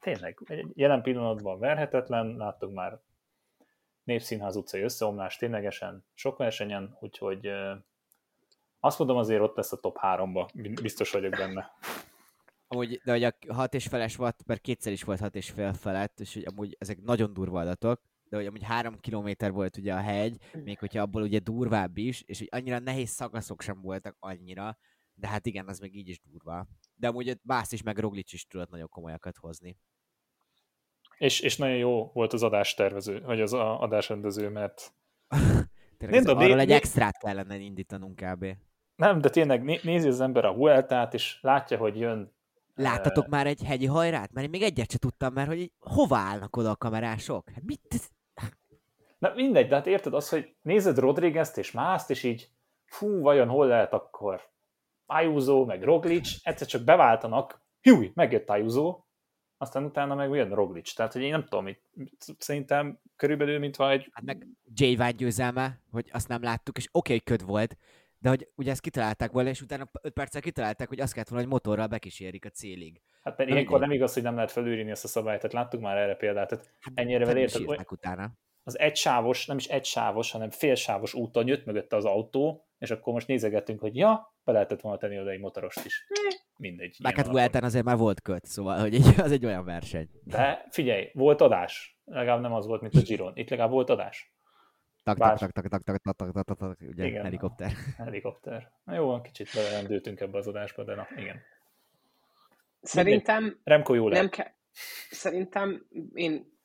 tényleg, 0.00 0.38
jelen 0.74 1.02
pillanatban 1.02 1.58
verhetetlen, 1.58 2.36
láttuk 2.36 2.72
már 2.72 3.00
Népszínház 4.04 4.56
utcai 4.56 4.82
összeomlás 4.82 5.36
ténylegesen. 5.36 6.04
Sok 6.14 6.36
versenyen, 6.36 6.96
úgyhogy 7.00 7.50
azt 8.80 8.98
mondom 8.98 9.16
azért 9.16 9.40
ott 9.40 9.56
lesz 9.56 9.72
a 9.72 9.76
top 9.76 9.96
3-ba, 10.00 10.48
biztos 10.82 11.10
vagyok 11.10 11.30
benne. 11.30 11.72
Amúgy, 12.68 13.00
de 13.04 13.12
hogy 13.12 13.24
a 13.24 13.34
6 13.48 13.74
és 13.74 13.86
feles 13.86 14.18
watt, 14.18 14.46
mert 14.46 14.60
kétszer 14.60 14.92
is 14.92 15.02
volt 15.02 15.20
6 15.20 15.34
és 15.34 15.50
fél 15.50 15.72
felett, 15.72 16.20
és 16.20 16.34
hogy 16.34 16.44
amúgy 16.46 16.76
ezek 16.78 17.02
nagyon 17.02 17.32
durva 17.32 17.60
adatok, 17.60 18.00
de 18.28 18.36
hogy 18.36 18.46
amúgy 18.46 18.62
három 18.62 19.00
kilométer 19.00 19.52
volt 19.52 19.76
ugye 19.76 19.94
a 19.94 20.00
hegy, 20.00 20.36
még 20.52 20.78
hogyha 20.78 21.02
abból 21.02 21.22
ugye 21.22 21.38
durvább 21.38 21.96
is, 21.96 22.22
és 22.22 22.38
hogy 22.38 22.48
annyira 22.50 22.78
nehéz 22.78 23.08
szakaszok 23.08 23.62
sem 23.62 23.80
voltak 23.80 24.16
annyira, 24.20 24.78
de 25.14 25.28
hát 25.28 25.46
igen, 25.46 25.68
az 25.68 25.78
meg 25.78 25.94
így 25.94 26.08
is 26.08 26.20
durva. 26.20 26.66
De 26.94 27.08
amúgy 27.08 27.40
Bász 27.42 27.72
is, 27.72 27.82
meg 27.82 27.98
Roglic 27.98 28.32
is 28.32 28.46
tudott 28.46 28.70
nagyon 28.70 28.88
komolyakat 28.88 29.36
hozni. 29.36 29.78
És, 31.18 31.40
és 31.40 31.56
nagyon 31.56 31.76
jó 31.76 32.10
volt 32.12 32.32
az 32.32 32.42
adástervező, 32.42 33.20
vagy 33.20 33.40
az 33.40 33.52
adásrendező, 33.52 34.48
mert 34.48 34.92
Tényleg 35.98 36.22
nem, 36.22 36.36
arról 36.36 36.60
egy 36.60 36.70
extrát 36.70 37.18
kellene 37.18 37.56
indítanunk 37.56 38.16
kb. 38.16 38.46
Nem, 38.96 39.20
de 39.20 39.28
tényleg 39.28 39.62
nézi 39.82 40.08
az 40.08 40.20
ember 40.20 40.44
a 40.44 40.52
Hueltát, 40.52 41.14
és 41.14 41.38
látja, 41.40 41.78
hogy 41.78 41.98
jön 41.98 42.36
Láttatok 42.74 43.24
uh, 43.24 43.30
már 43.30 43.46
egy 43.46 43.62
hegyi 43.62 43.86
hajrát? 43.86 44.32
Mert 44.32 44.46
én 44.46 44.50
még 44.50 44.62
egyet 44.62 44.90
se 44.90 44.98
tudtam, 44.98 45.32
mert 45.32 45.48
hogy 45.48 45.72
hova 45.78 46.16
állnak 46.16 46.56
oda 46.56 46.70
a 46.70 46.76
kamerások? 46.76 47.50
Hát 47.50 47.62
mit? 47.64 48.10
Na 49.18 49.32
mindegy, 49.34 49.68
de 49.68 49.74
hát 49.74 49.86
érted 49.86 50.14
az, 50.14 50.28
hogy 50.28 50.56
nézed 50.62 50.98
Rodriguez-t 50.98 51.56
és 51.56 51.72
mászt, 51.72 52.10
és 52.10 52.22
így 52.22 52.50
fú, 52.84 53.20
vajon 53.20 53.48
hol 53.48 53.66
lehet 53.66 53.92
akkor 53.92 54.40
Ayuso, 55.06 55.64
meg 55.64 55.82
Roglic, 55.82 56.28
egyszer 56.42 56.66
csak 56.66 56.82
beváltanak, 56.82 57.62
hű, 57.80 58.10
megjött 58.14 58.48
Ayuso, 58.48 59.00
aztán 59.58 59.84
utána 59.84 60.14
meg 60.14 60.30
jön 60.30 60.54
Roglic. 60.54 60.92
Tehát, 60.92 61.12
hogy 61.12 61.22
én 61.22 61.30
nem 61.30 61.42
tudom, 61.42 61.64
mit, 61.64 61.80
szerintem 62.38 63.00
körülbelül, 63.16 63.58
mint 63.58 63.76
van 63.76 63.90
egy... 63.90 64.08
Hát 64.12 64.24
meg 64.24 64.46
J. 64.74 64.84
White 64.84 65.10
győzelme, 65.10 65.80
hogy 65.90 66.08
azt 66.12 66.28
nem 66.28 66.42
láttuk, 66.42 66.76
és 66.76 66.88
oké, 66.92 67.14
okay, 67.14 67.24
köd 67.24 67.46
volt, 67.46 67.76
de 68.18 68.28
hogy 68.28 68.48
ugye 68.54 68.70
ezt 68.70 68.80
kitalálták 68.80 69.30
volna, 69.30 69.48
és 69.48 69.60
utána 69.60 69.90
5 70.02 70.12
perccel 70.12 70.40
kitalálták, 70.40 70.88
hogy 70.88 71.00
azt 71.00 71.12
kellett 71.12 71.28
volna, 71.28 71.44
hogy 71.44 71.52
motorral 71.52 71.86
bekísérik 71.86 72.44
a 72.44 72.48
célig. 72.48 73.00
Hát 73.22 73.36
mert 73.36 73.50
ilyenkor 73.50 73.80
nem 73.80 73.90
igaz, 73.90 74.14
hogy 74.14 74.22
nem 74.22 74.34
lehet 74.34 74.50
felülírni 74.50 74.90
ezt 74.90 75.04
a 75.04 75.08
szabályt, 75.08 75.40
tehát 75.40 75.52
láttuk 75.52 75.80
már 75.80 75.96
erre 75.96 76.14
példát, 76.14 76.48
tehát 76.48 76.74
hát, 76.80 76.92
ennyire 76.94 77.24
vel 77.24 77.36
érted, 77.36 77.64
hogy 77.64 77.86
utána. 77.90 78.30
az 78.62 78.78
egysávos, 78.78 79.46
nem 79.46 79.56
is 79.56 79.66
egysávos, 79.66 80.30
hanem 80.30 80.50
félsávos 80.50 81.14
úton 81.14 81.46
jött 81.46 81.64
mögötte 81.64 81.96
az 81.96 82.04
autó, 82.04 82.66
és 82.78 82.90
akkor 82.90 83.12
most 83.12 83.26
nézegettünk, 83.26 83.80
hogy 83.80 83.96
ja, 83.96 84.34
be 84.44 84.52
lehetett 84.52 84.80
volna 84.80 84.98
tenni 84.98 85.20
oda 85.20 85.30
egy 85.30 85.40
motorost 85.40 85.84
is. 85.84 86.06
Mindegy. 86.58 86.96
Meg 87.02 87.16
hát 87.16 87.26
Vuelten 87.26 87.64
azért 87.64 87.84
már 87.84 87.96
volt 87.96 88.20
köt, 88.20 88.44
szóval 88.44 88.80
hogy 88.80 88.94
egy, 88.94 89.20
az 89.20 89.32
egy 89.32 89.44
olyan 89.44 89.64
verseny. 89.64 90.08
De 90.24 90.66
figyelj, 90.70 91.10
volt 91.14 91.40
adás. 91.40 91.98
Legalább 92.04 92.40
nem 92.40 92.52
az 92.52 92.66
volt, 92.66 92.80
mint 92.80 92.94
a 92.94 93.00
Giron. 93.00 93.32
Itt 93.36 93.48
legalább 93.48 93.70
volt 93.70 93.90
adás. 93.90 94.32
Tak, 95.04 95.18
tak, 95.18 95.38
tak, 95.38 95.50
tak, 95.50 95.68
tak, 95.68 95.82
tak, 95.82 95.98
tak, 96.02 96.16
tak, 96.16 96.32
tak, 96.32 96.44
tak, 96.44 96.58
tak, 96.58 96.76
ugye 96.88 97.06
igen, 97.06 97.22
helikopter. 97.22 97.72
Helikopter. 97.96 98.72
Na 98.84 98.94
jó, 98.94 99.20
kicsit 99.20 99.50
belerendültünk 99.54 100.20
ebbe 100.20 100.38
az 100.38 100.46
adásba, 100.46 100.84
de 100.84 100.94
na, 100.94 101.06
igen. 101.16 101.42
Szerintem 102.82 103.60
Remco 103.64 103.94
jó 103.94 104.08
nem 104.08 104.28
kell. 104.28 104.50
Szerintem 105.10 105.86
én 106.14 106.58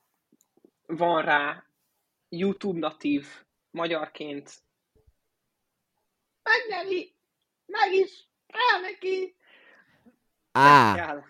van 0.86 1.22
rá 1.22 1.66
YouTube 2.30 2.80
natív 2.80 3.28
magyarként 3.72 4.64
megnyeri, 6.44 7.16
meg 7.66 7.94
is, 7.94 8.28
el 8.48 8.82
neki. 8.82 9.36
Á. 10.54 10.96
Kell. 10.96 11.24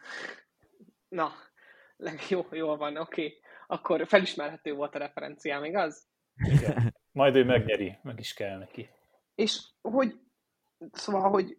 Na, 1.07 1.31
jó, 2.29 2.47
jó 2.51 2.75
van, 2.75 2.97
oké. 2.97 3.25
Okay. 3.25 3.39
Akkor 3.67 4.07
felismerhető 4.07 4.73
volt 4.73 4.95
a 4.95 4.97
referenciám, 4.97 5.63
igaz? 5.63 6.07
Igen. 6.35 6.95
Majd 7.11 7.35
ő 7.35 7.43
megnyeri, 7.43 7.97
meg 8.01 8.19
is 8.19 8.33
kell 8.33 8.57
neki. 8.57 8.89
És 9.35 9.61
hogy, 9.81 10.19
szóval, 10.91 11.29
hogy 11.29 11.57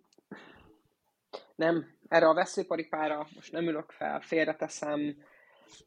nem, 1.54 1.96
erre 2.08 2.28
a 2.28 2.34
veszélyparipára 2.34 3.26
most 3.34 3.52
nem 3.52 3.68
ülök 3.68 3.90
fel, 3.90 4.20
félreteszem, 4.20 5.16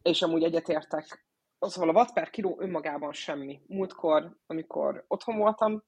és 0.01 0.21
amúgy 0.21 0.43
egyetértek. 0.43 1.25
Szóval 1.59 1.89
a 1.89 1.93
watt 1.93 2.13
per 2.13 2.29
kiló 2.29 2.57
önmagában 2.59 3.13
semmi. 3.13 3.61
Múltkor, 3.67 4.37
amikor 4.45 5.05
otthon 5.07 5.37
voltam, 5.37 5.83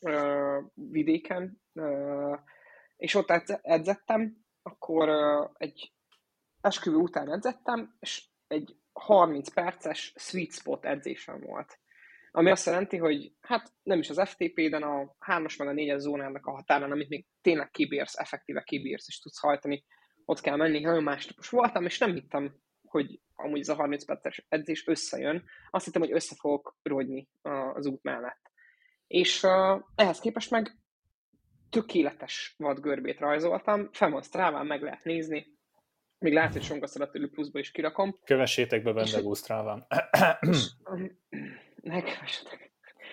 uh, 0.00 0.64
vidéken, 0.74 1.62
uh, 1.72 2.38
és 2.96 3.14
ott 3.14 3.30
edzettem, 3.62 4.41
akkor 4.62 5.08
egy 5.56 5.92
esküvő 6.60 6.96
után 6.96 7.32
edzettem, 7.32 7.96
és 8.00 8.24
egy 8.46 8.76
30 8.92 9.52
perces 9.52 10.12
sweet 10.16 10.52
spot 10.52 10.84
edzésem 10.84 11.40
volt. 11.40 11.80
Ami 12.30 12.50
azt 12.50 12.66
jelenti, 12.66 12.96
hogy 12.96 13.32
hát 13.40 13.72
nem 13.82 13.98
is 13.98 14.10
az 14.10 14.28
FTP-den 14.28 14.82
a 14.82 15.16
3-as 15.26 15.58
meg 15.58 15.68
a 15.68 15.72
4-es 15.72 15.98
zónának 15.98 16.46
a 16.46 16.50
határán, 16.50 16.90
amit 16.90 17.08
még 17.08 17.26
tényleg 17.40 17.70
kibírsz, 17.70 18.18
effektíve 18.18 18.62
kibírsz, 18.62 19.08
és 19.08 19.18
tudsz 19.18 19.38
hajtani, 19.38 19.84
ott 20.24 20.40
kell 20.40 20.56
menni. 20.56 20.80
Nagyon 20.80 21.02
másnapos 21.02 21.48
voltam, 21.48 21.84
és 21.84 21.98
nem 21.98 22.12
hittem, 22.12 22.56
hogy 22.82 23.20
amúgy 23.34 23.60
ez 23.60 23.68
a 23.68 23.74
30 23.74 24.04
perces 24.04 24.46
edzés 24.48 24.86
összejön. 24.86 25.44
Azt 25.70 25.84
hittem, 25.84 26.02
hogy 26.02 26.12
össze 26.12 26.34
fogok 26.38 26.76
rogyni 26.82 27.28
az 27.72 27.86
út 27.86 28.02
mellett. 28.02 28.50
És 29.06 29.42
uh, 29.42 29.82
ehhez 29.94 30.20
képest 30.20 30.50
meg 30.50 30.81
tökéletes 31.72 32.54
vadgörbét 32.58 33.18
rajzoltam, 33.18 33.88
fel 33.92 34.10
van 34.10 34.22
Stráván, 34.22 34.66
meg 34.66 34.82
lehet 34.82 35.04
nézni, 35.04 35.46
még 36.18 36.32
lehet, 36.32 36.52
hogy 36.52 36.62
sonkaszalattölő 36.62 37.30
pluszba 37.30 37.58
is 37.58 37.70
kirakom. 37.70 38.18
Kövessétek 38.24 38.82
be 38.82 38.92
benne 38.92 39.34
Stráván. 39.34 39.86
ne 41.82 42.02
kövessetek. 42.02 42.72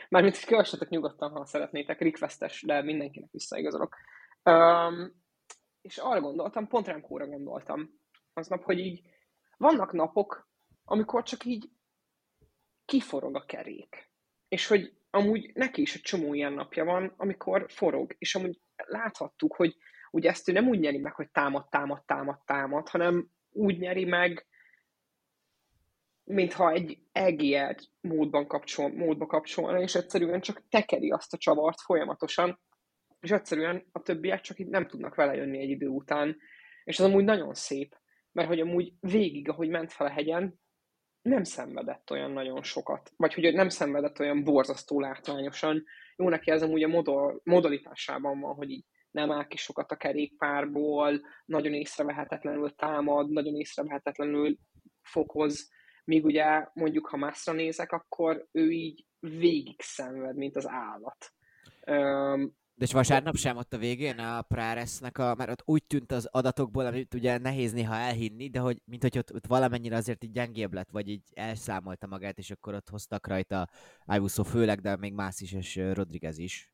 Mármint, 0.10 0.36
hogy 0.36 0.46
kövessetek 0.46 0.90
nyugodtan, 0.90 1.32
ha 1.32 1.46
szeretnétek, 1.46 2.00
requestes, 2.00 2.62
de 2.62 2.82
mindenkinek 2.82 3.30
visszaigazolok. 3.32 3.96
Um, 4.44 5.24
és 5.82 5.98
arra 5.98 6.22
gondoltam, 6.22 6.68
pont 6.68 6.88
Remkóra 6.88 7.28
gondoltam 7.28 7.90
aznap, 8.34 8.64
hogy 8.64 8.80
így 8.80 9.02
vannak 9.58 9.92
napok, 9.92 10.50
amikor 10.84 11.24
csak 11.24 11.46
így 11.46 11.70
kiforog 12.86 13.36
a 13.36 13.46
kerék. 13.46 14.12
És 14.48 14.68
hogy 14.68 14.99
amúgy 15.10 15.52
neki 15.54 15.82
is 15.82 15.96
egy 15.96 16.02
csomó 16.02 16.34
ilyen 16.34 16.54
napja 16.54 16.86
van, 16.86 17.14
amikor 17.18 17.66
forog. 17.70 18.16
És 18.18 18.36
amúgy 18.36 18.60
láthattuk, 18.76 19.56
hogy 19.56 19.76
ugye 20.12 20.30
ezt 20.30 20.50
ő 20.50 20.52
nem 20.52 20.68
úgy 20.68 20.80
nyeri 20.80 20.98
meg, 20.98 21.14
hogy 21.14 21.30
támad, 21.32 21.70
támad, 21.70 22.06
támad, 22.06 22.40
támad, 22.46 22.90
hanem 22.90 23.28
úgy 23.50 23.80
nyeri 23.80 24.06
meg, 24.06 24.48
mintha 26.24 26.72
egy 26.72 27.00
EGL 27.12 27.76
módban 28.02 28.48
kapcsol, 28.48 28.94
módba 28.94 29.26
kapcsolna, 29.26 29.82
és 29.82 29.96
egyszerűen 29.96 30.42
csak 30.42 30.64
tekeri 30.70 31.10
azt 31.10 31.34
a 31.34 31.38
csavart 31.38 31.82
folyamatosan, 31.82 32.60
és 33.20 33.32
egyszerűen 33.32 33.86
a 33.92 34.02
többiek 34.02 34.42
csak 34.42 34.60
így 34.60 34.68
nem 34.68 34.88
tudnak 34.88 35.16
vele 35.16 35.36
jönni 35.36 35.60
egy 35.60 35.70
idő 35.70 35.88
után. 35.88 36.38
És 36.84 37.00
az 37.00 37.06
amúgy 37.06 37.24
nagyon 37.24 37.54
szép, 37.54 37.96
mert 38.32 38.48
hogy 38.48 38.60
amúgy 38.60 38.94
végig, 39.00 39.50
ahogy 39.50 39.70
ment 39.70 39.92
fel 39.92 40.08
a 40.08 40.12
hegyen, 40.12 40.60
nem 41.22 41.44
szenvedett 41.44 42.12
olyan 42.12 42.32
nagyon 42.32 42.64
sokat. 42.64 43.12
Vagy 43.18 43.34
hogy 43.34 43.54
nem 43.54 43.70
szenvedett 43.70 44.20
olyan 44.20 44.44
borzasztó 44.44 45.00
látványosan. 45.00 45.84
Jó 46.16 46.30
neki 46.30 46.52
ez 46.52 46.62
amúgy 46.62 46.84
a 46.84 46.88
modol, 46.88 47.42
modalitásában 47.44 48.40
van, 48.40 48.54
hogy 48.54 48.70
így 48.70 48.86
nem 49.12 49.32
áll 49.32 49.48
ki 49.48 49.58
sokat 49.58 49.92
a 49.92 49.96
kerékpárból, 49.96 51.22
nagyon 51.46 51.74
észrevehetetlenül 51.74 52.76
támad, 52.76 53.30
nagyon 53.30 53.56
észrevehetetlenül 53.56 54.58
fokoz, 55.02 55.70
míg 56.04 56.26
ugye 56.26 56.68
mondjuk, 56.74 57.08
ha 57.08 57.18
mászra 57.18 57.54
nézek, 57.54 57.92
akkor 57.92 58.48
ő 58.52 58.70
így 58.70 59.06
végig 59.20 59.82
szenved, 59.82 60.36
mint 60.36 60.56
az 60.56 60.68
állat. 60.68 61.34
De 62.80 62.86
és 62.86 62.94
vasárnap 62.94 63.36
sem 63.36 63.58
ott 63.58 63.74
a 63.74 63.78
végén 63.78 64.20
a 64.20 64.42
Práresnek, 64.42 65.18
a, 65.18 65.36
mert 65.36 65.50
ott 65.50 65.62
úgy 65.66 65.84
tűnt 65.84 66.12
az 66.12 66.26
adatokból, 66.32 66.86
amit 66.86 67.14
ugye 67.14 67.38
nehéz 67.38 67.72
néha 67.74 67.96
elhinni, 67.96 68.50
de 68.50 68.60
hogy 68.60 68.82
mint 68.86 69.02
hogy 69.02 69.18
ott, 69.18 69.34
ott 69.34 69.48
valamennyire 69.48 69.96
azért 69.96 70.24
így 70.24 70.32
gyengébb 70.32 70.74
lett, 70.74 70.90
vagy 70.90 71.10
így 71.10 71.24
elszámolta 71.34 72.08
magát, 72.08 72.38
és 72.38 72.52
akkor 72.52 72.74
ott 72.74 72.90
hoztak 72.90 73.28
rajta 73.28 73.70
Ayuso 74.06 74.44
főleg, 74.44 74.80
de 74.80 74.96
még 74.96 75.14
más 75.14 75.42
is, 75.42 75.54
és 75.54 75.76
Rodriguez 75.94 76.38
is. 76.38 76.74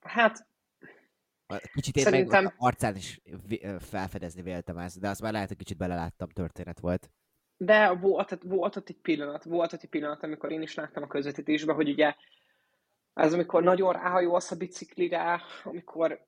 Hát, 0.00 0.46
Kicsit 1.74 1.96
én 1.96 2.02
Szerintem... 2.02 2.44
meg 2.44 2.54
arcán 2.56 2.96
is 2.96 3.20
felfedezni 3.78 4.42
véltem 4.42 4.78
ezt, 4.78 5.00
de 5.00 5.08
azt 5.08 5.22
már 5.22 5.32
lehet, 5.32 5.48
hogy 5.48 5.56
kicsit 5.56 5.76
beleláttam, 5.76 6.28
történet 6.28 6.80
volt. 6.80 7.10
De 7.56 7.92
volt, 7.92 8.38
volt 8.42 8.76
ott 8.76 8.88
egy 8.88 9.00
pillanat, 9.00 9.44
volt 9.44 9.72
ott 9.72 9.82
egy 9.82 9.88
pillanat, 9.88 10.22
amikor 10.22 10.50
én 10.50 10.62
is 10.62 10.74
láttam 10.74 11.02
a 11.02 11.06
közvetítésben, 11.06 11.74
hogy 11.74 11.88
ugye 11.88 12.14
ez 13.20 13.32
amikor 13.32 13.62
nagyon 13.62 13.92
ráhajolsz 13.92 14.50
a 14.50 14.56
biciklire, 14.56 15.42
amikor 15.64 16.26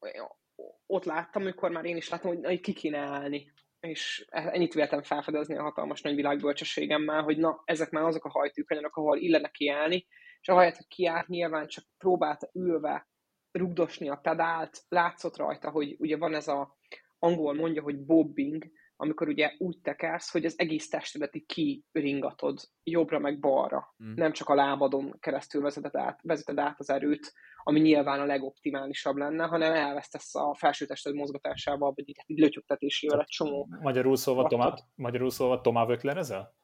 ott 0.87 1.05
láttam, 1.05 1.43
amikor 1.43 1.71
már 1.71 1.85
én 1.85 1.97
is 1.97 2.09
láttam, 2.09 2.35
hogy, 2.35 2.45
hogy 2.45 2.61
ki 2.61 2.73
kéne 2.73 2.99
állni. 2.99 3.53
És 3.81 4.27
ennyit 4.31 4.75
véltem 4.75 5.03
felfedezni 5.03 5.57
a 5.57 5.63
hatalmas 5.63 6.03
nagy 6.03 6.15
világbölcsességemmel, 6.15 7.23
hogy 7.23 7.39
na, 7.39 7.63
ezek 7.65 7.91
már 7.91 8.05
azok 8.05 8.25
a 8.25 8.31
hajtűkanyarok, 8.31 8.97
ahol 8.97 9.19
illene 9.19 9.49
kiállni, 9.49 10.07
és 10.41 10.49
ahelyett, 10.49 10.77
hogy 10.77 10.87
kiállt, 10.87 11.27
nyilván 11.27 11.67
csak 11.67 11.85
próbált 11.99 12.51
ülve 12.53 13.09
rugdosni 13.53 14.09
a 14.09 14.17
pedált, 14.17 14.83
látszott 14.89 15.37
rajta, 15.37 15.71
hogy 15.71 15.97
ugye 15.99 16.17
van 16.17 16.35
ez 16.35 16.49
a 16.49 16.77
angol 17.19 17.55
mondja, 17.55 17.83
hogy 17.83 18.05
bobbing, 18.05 18.65
amikor 19.01 19.29
ugye 19.29 19.53
úgy 19.59 19.79
tekersz, 19.83 20.31
hogy 20.31 20.45
az 20.45 20.59
egész 20.59 20.89
testedet 20.89 21.35
így 21.35 21.47
kiringatod 21.93 22.61
jobbra 22.83 23.19
meg 23.19 23.41
balra. 23.41 23.95
Mm. 24.05 24.13
Nem 24.15 24.33
csak 24.33 24.49
a 24.49 24.55
lábadon 24.55 25.17
keresztül 25.21 25.63
vezeted 25.63 25.97
át, 25.97 26.21
vezeted 26.23 26.59
át 26.59 26.81
az 26.81 26.91
erőt, 26.91 27.33
ami 27.63 27.81
nyilván 27.81 28.21
a 28.21 28.25
legoptimálisabb 28.25 29.17
lenne, 29.17 29.45
hanem 29.45 29.73
elvesztesz 29.73 30.35
a 30.35 30.55
felső 30.55 30.87
tested 30.87 31.15
mozgatásával, 31.15 31.93
vagy 31.95 32.09
így, 32.09 32.23
így 32.27 32.39
lötyögtetésével 32.39 33.21
egy 33.21 33.27
csomó. 33.27 33.69
Magyarul 33.81 34.17
szólva, 34.17 34.49
Tomá, 34.49 34.75
magyarul 34.95 35.31
szólva 35.31 35.61
Tomá 35.61 35.85
Vöklerezel? 35.85 36.55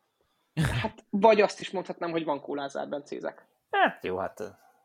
Hát, 0.83 1.05
vagy 1.11 1.40
azt 1.40 1.61
is 1.61 1.70
mondhatnám, 1.70 2.11
hogy 2.11 2.25
van 2.25 2.40
kólázár 2.40 2.88
bencézek. 2.88 3.49
Hát 3.70 4.05
jó, 4.05 4.16
hát 4.16 4.40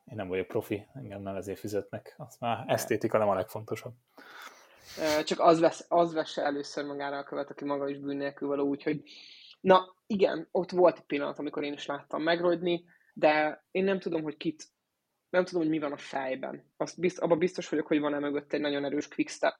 én 0.05 0.15
nem 0.15 0.27
vagyok 0.27 0.47
profi, 0.47 0.88
engem 0.93 1.21
nem 1.21 1.35
ezért 1.35 1.59
fizetnek. 1.59 2.15
Az 2.17 2.38
már 2.39 2.63
esztétika 2.67 3.17
nem 3.17 3.29
a 3.29 3.35
legfontosabb. 3.35 3.93
Csak 5.23 5.39
az, 5.39 5.60
vesz, 5.60 5.86
az 5.88 6.13
vesse 6.13 6.43
először 6.43 6.86
magára 6.86 7.17
a 7.17 7.23
követ, 7.23 7.49
aki 7.49 7.65
maga 7.65 7.89
is 7.89 7.97
bűn 7.97 8.17
nélkül 8.17 8.47
való, 8.47 8.67
úgyhogy 8.67 9.04
na 9.62 9.95
igen, 10.08 10.47
ott 10.52 10.71
volt 10.71 10.97
egy 10.97 11.04
pillanat, 11.04 11.39
amikor 11.39 11.63
én 11.63 11.73
is 11.73 11.86
láttam 11.86 12.23
megrodni, 12.23 12.84
de 13.13 13.63
én 13.71 13.84
nem 13.84 13.99
tudom, 13.99 14.23
hogy 14.23 14.38
kit, 14.38 14.63
nem 15.30 15.45
tudom, 15.45 15.62
hogy 15.62 15.71
mi 15.71 15.80
van 15.80 15.91
a 15.91 15.97
fejben. 15.97 16.71
Azt 16.78 16.99
bizt, 16.99 17.19
abban 17.19 17.38
biztos 17.38 17.69
vagyok, 17.69 17.88
hogy 17.88 17.99
van-e 17.99 18.19
mögött 18.19 18.54
egy 18.54 18.62
nagyon 18.62 18.86
erős 18.86 19.08
quickstep 19.08 19.56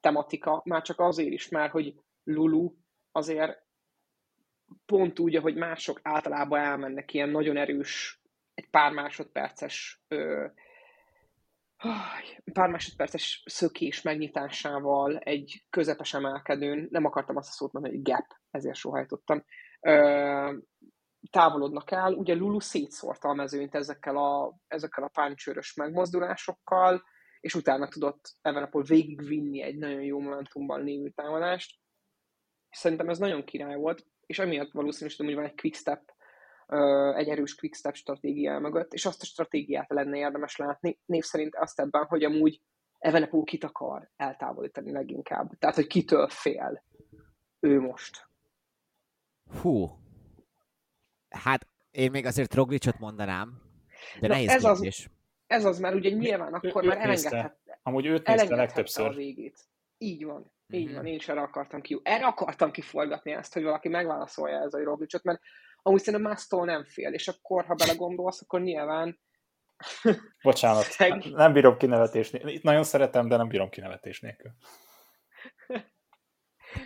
tematika, 0.00 0.62
már 0.64 0.82
csak 0.82 1.00
azért 1.00 1.32
is, 1.32 1.48
már 1.48 1.70
hogy 1.70 1.94
Lulu 2.24 2.74
azért 3.12 3.62
pont 4.86 5.18
úgy, 5.18 5.36
ahogy 5.36 5.54
mások 5.54 6.00
általában 6.02 6.60
elmennek 6.60 7.12
ilyen 7.12 7.28
nagyon 7.28 7.56
erős, 7.56 8.20
egy 8.54 8.70
pár 8.70 8.92
másodperces 8.92 10.02
ö, 10.08 10.46
pár 12.52 12.70
másodperces 12.70 13.42
szökés 13.46 14.02
megnyitásával 14.02 15.18
egy 15.18 15.64
közepes 15.70 16.14
emelkedőn, 16.14 16.86
nem 16.90 17.04
akartam 17.04 17.36
azt 17.36 17.48
a 17.48 17.52
szót 17.52 17.72
mondani, 17.72 17.94
hogy 17.94 18.04
gap, 18.04 18.26
ezért 18.50 18.76
sohajtottam, 18.76 19.44
távolodnak 21.30 21.90
el. 21.90 22.12
Ugye 22.12 22.34
Lulu 22.34 22.60
szétszórta 22.60 23.28
a 23.28 23.34
mezőnyt 23.34 23.74
ezekkel 23.74 24.16
a, 24.16 24.56
ezekkel 24.66 25.04
a 25.04 25.08
páncsőrös 25.08 25.74
megmozdulásokkal, 25.74 27.02
és 27.40 27.54
utána 27.54 27.88
tudott 27.88 28.32
Evenapol 28.42 28.82
végigvinni 28.82 29.62
egy 29.62 29.76
nagyon 29.76 30.02
jó 30.02 30.20
momentumban 30.20 30.84
lévő 30.84 31.10
támadást. 31.10 31.80
Szerintem 32.70 33.08
ez 33.08 33.18
nagyon 33.18 33.44
király 33.44 33.76
volt, 33.76 34.06
és 34.26 34.38
emiatt 34.38 34.70
valószínűleg 34.70 35.16
hogy 35.16 35.34
van 35.34 35.44
egy 35.44 35.60
quick 35.60 35.76
step 35.76 36.13
egy 37.16 37.28
erős 37.28 37.54
quickstep 37.54 37.94
stratégia 37.94 38.58
mögött, 38.58 38.92
és 38.92 39.06
azt 39.06 39.22
a 39.22 39.24
stratégiát 39.24 39.90
lenne 39.90 40.16
érdemes 40.16 40.56
látni. 40.56 40.98
Név 41.04 41.22
szerint 41.22 41.56
azt 41.56 41.80
ebben, 41.80 42.04
hogy 42.04 42.24
amúgy 42.24 42.60
Evenepul 42.98 43.44
kit 43.44 43.64
akar 43.64 44.10
eltávolítani 44.16 44.92
leginkább. 44.92 45.58
Tehát, 45.58 45.74
hogy 45.74 45.86
kitől 45.86 46.28
fél 46.28 46.84
ő 47.60 47.80
most. 47.80 48.28
Hú. 49.60 49.98
Hát 51.28 51.68
én 51.90 52.10
még 52.10 52.26
azért 52.26 52.54
Roglicot 52.54 52.98
mondanám, 52.98 53.62
de 54.20 54.26
Na, 54.26 54.34
nehéz 54.34 54.48
ez 54.48 54.64
az, 54.64 55.08
ez 55.46 55.64
az, 55.64 55.78
mert 55.78 55.94
ugye 55.94 56.10
nyilván 56.10 56.54
akkor 56.54 56.84
ő, 56.84 56.88
már 56.88 56.98
elengedhet, 56.98 57.58
Amúgy 57.82 58.06
őt 58.06 58.26
nézte 58.26 58.54
legtöbbször. 58.54 59.06
a 59.06 59.12
végét. 59.12 59.58
Így 59.98 60.24
van. 60.24 60.52
Így 60.68 60.86
mm-hmm. 60.86 60.94
van, 60.94 61.06
én 61.06 61.14
is 61.14 61.28
erre 61.28 61.40
akartam 61.40 61.80
ki. 61.80 62.00
Erre 62.02 62.26
akartam 62.26 62.70
kiforgatni 62.70 63.32
ezt, 63.32 63.52
hogy 63.52 63.62
valaki 63.62 63.88
megválaszolja 63.88 64.60
ez 64.60 64.74
a 64.74 64.82
Roglicot, 64.82 65.22
mert 65.22 65.40
amúgy 65.82 66.02
szerintem 66.02 66.30
mástól 66.30 66.64
nem 66.64 66.84
fél, 66.84 67.12
és 67.12 67.28
akkor, 67.28 67.64
ha 67.64 67.74
belegondolsz, 67.74 68.42
akkor 68.42 68.60
nyilván... 68.60 69.20
Bocsánat, 70.42 70.82
Szeg... 70.82 71.24
nem 71.24 71.52
bírom 71.52 71.76
kinevetés 71.76 72.32
Itt 72.32 72.62
nagyon 72.62 72.84
szeretem, 72.84 73.28
de 73.28 73.36
nem 73.36 73.48
bírom 73.48 73.68
kinevetés 73.68 74.20
nélkül. 74.20 74.50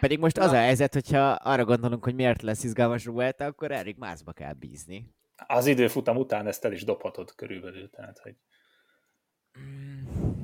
Pedig 0.01 0.19
most 0.19 0.39
az 0.39 0.53
a 0.53 0.57
helyzet, 0.57 0.93
hogyha 0.93 1.31
arra 1.31 1.65
gondolunk, 1.65 2.05
hogy 2.05 2.15
miért 2.15 2.43
lesz 2.43 2.65
izgalmas 2.65 3.05
Vuelta, 3.05 3.45
akkor 3.45 3.71
Erik 3.71 3.97
Mászba 3.97 4.33
kell 4.33 4.53
bízni. 4.53 5.15
Az 5.47 5.67
időfutam 5.67 6.17
után 6.17 6.47
ezt 6.47 6.65
el 6.65 6.73
is 6.73 6.85
dobhatod 6.85 7.35
körülbelül, 7.35 7.91
tehát 7.91 8.19
hogy... 8.19 8.35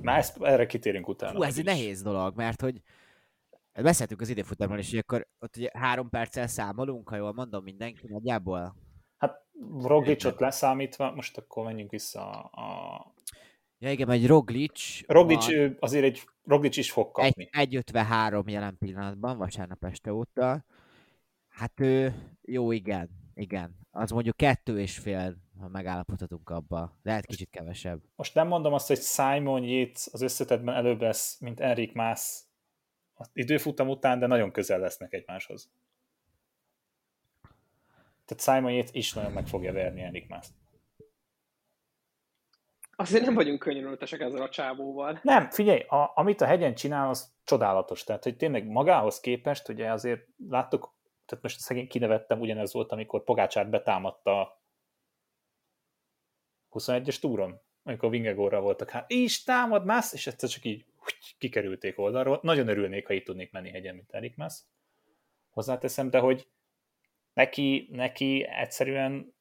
Már 0.03 0.19
ezt, 0.19 0.43
erre 0.43 0.67
kitérünk 0.67 1.09
utána. 1.09 1.37
Hú, 1.37 1.43
ez 1.43 1.59
egy 1.59 1.65
nehéz 1.65 2.03
dolog, 2.03 2.37
mert 2.37 2.61
hogy 2.61 2.83
Beszéltünk 3.83 4.21
az 4.21 4.29
időfutamról 4.29 4.79
is, 4.79 4.91
hogy 4.91 4.99
akkor 4.99 5.27
ott 5.39 5.57
ugye 5.57 5.71
három 5.73 6.09
perccel 6.09 6.47
számolunk, 6.47 7.09
ha 7.09 7.17
jól 7.17 7.33
mondom 7.33 7.63
mindenki 7.63 8.07
nagyjából. 8.07 8.77
Hát 9.17 9.45
Roglicot 9.83 10.41
leszámítva, 10.41 11.13
most 11.13 11.39
akkor 11.39 11.65
menjünk 11.65 11.91
vissza 11.91 12.31
a... 12.41 13.15
Ja 13.79 13.91
igen, 13.91 14.11
egy 14.11 14.27
Roglic... 14.27 15.01
Roglic 15.07 15.47
van... 15.47 15.77
azért 15.81 16.05
egy 16.05 16.23
Roglic 16.45 16.77
is 16.77 16.91
fog 16.91 17.11
kapni. 17.13 17.49
Egy, 17.51 17.75
1.53 17.75 18.51
jelen 18.51 18.77
pillanatban, 18.79 19.39
vasárnap 19.39 19.85
este 19.85 20.13
óta. 20.13 20.65
Hát 21.49 21.81
ő, 21.81 22.15
jó, 22.43 22.73
igen, 22.73 23.11
igen. 23.35 23.77
Az 23.91 24.11
mondjuk 24.11 24.37
kettő 24.37 24.81
és 24.81 24.99
fél, 24.99 25.37
ha 25.61 25.69
megállapodhatunk 25.69 26.51
abba. 26.51 26.99
Lehet 27.03 27.27
kicsit 27.27 27.51
kevesebb. 27.51 28.01
Most 28.17 28.35
nem 28.35 28.47
mondom 28.47 28.73
azt, 28.73 28.87
hogy 28.87 29.01
Simon 29.01 29.63
Yates 29.63 30.09
az 30.13 30.23
összetetben 30.23 30.75
előbb 30.75 31.01
lesz, 31.01 31.41
mint 31.41 31.61
Enrik 31.61 31.93
Mász 31.93 32.44
az 33.25 33.31
időfutam 33.33 33.89
után, 33.89 34.19
de 34.19 34.27
nagyon 34.27 34.53
közel 34.53 34.79
lesznek 34.79 35.13
egymáshoz. 35.13 35.71
Tehát 38.25 38.43
Simon 38.43 38.73
Yates 38.73 38.93
is 38.93 39.13
nagyon 39.13 39.33
meg 39.33 39.47
fogja 39.47 39.73
verni 39.73 40.03
Enrik 40.03 40.29
Mászt. 40.29 40.53
Azért 42.97 43.25
nem 43.25 43.35
vagyunk 43.35 43.59
könnyen 43.59 43.99
ezzel 44.01 44.43
a 44.43 44.49
csávóval. 44.49 45.21
Nem, 45.23 45.51
figyelj, 45.51 45.81
a, 45.81 46.13
amit 46.15 46.41
a 46.41 46.47
hegyen 46.47 46.75
csinál, 46.75 47.09
az 47.09 47.33
csodálatos. 47.45 48.05
Tehát, 48.05 48.23
hogy 48.23 48.37
tényleg 48.37 48.67
magához 48.67 49.21
képest, 49.21 49.69
ugye 49.69 49.93
azért 49.93 50.27
láttuk, 50.49 50.95
tehát 51.27 51.45
most 51.45 51.61
szegény 51.61 51.89
kinevettem, 51.89 52.41
ugyanez 52.41 52.73
volt, 52.73 52.93
amikor 52.93 53.25
Pogácsát 53.25 53.71
betámadta 53.71 54.61
21-es 56.71 57.19
túron, 57.19 57.61
amikor 57.83 58.11
Vingegorra 58.11 58.61
voltak, 58.61 58.91
hát 58.91 59.11
is 59.11 59.43
támad 59.43 59.85
Mász, 59.85 60.13
és 60.13 60.27
egyszer 60.27 60.49
csak 60.49 60.65
így 60.65 60.85
kikerülték 61.39 61.99
oldalról. 61.99 62.39
Nagyon 62.43 62.69
örülnék, 62.69 63.07
ha 63.07 63.13
itt 63.13 63.25
tudnék 63.25 63.53
menni 63.53 63.71
hegyen, 63.71 63.95
mint 63.95 64.13
Erik 64.13 64.37
Mász. 64.37 64.67
Hozzáteszem, 65.51 66.11
de 66.11 66.19
hogy 66.19 66.49
neki, 67.33 67.89
neki 67.91 68.47
egyszerűen 68.49 69.35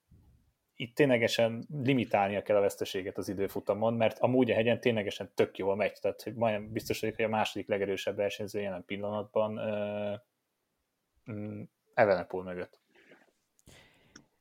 itt 0.76 0.96
ténylegesen 0.96 1.68
limitálnia 1.84 2.42
kell 2.42 2.56
a 2.56 2.62
veszteséget 2.62 3.18
az 3.18 3.30
időfutamon, 3.30 3.94
mert 3.94 4.20
amúgy 4.20 4.52
a 4.52 4.54
hegyen 4.54 4.80
ténylegesen 4.80 5.32
tök 5.36 5.58
jól 5.58 5.76
megy, 5.76 5.98
tehát 6.02 6.32
majdnem 6.36 6.72
biztos 6.72 7.00
vagyok, 7.00 7.16
hogy 7.16 7.26
a 7.26 7.30
második 7.30 7.68
legerősebb 7.68 8.16
versenyző 8.16 8.60
jelen 8.60 8.86
pillanatban 8.86 9.58
uh, 9.58 10.20
um, 11.36 11.70
Evenepoel 11.94 12.44
mögött. 12.44 12.83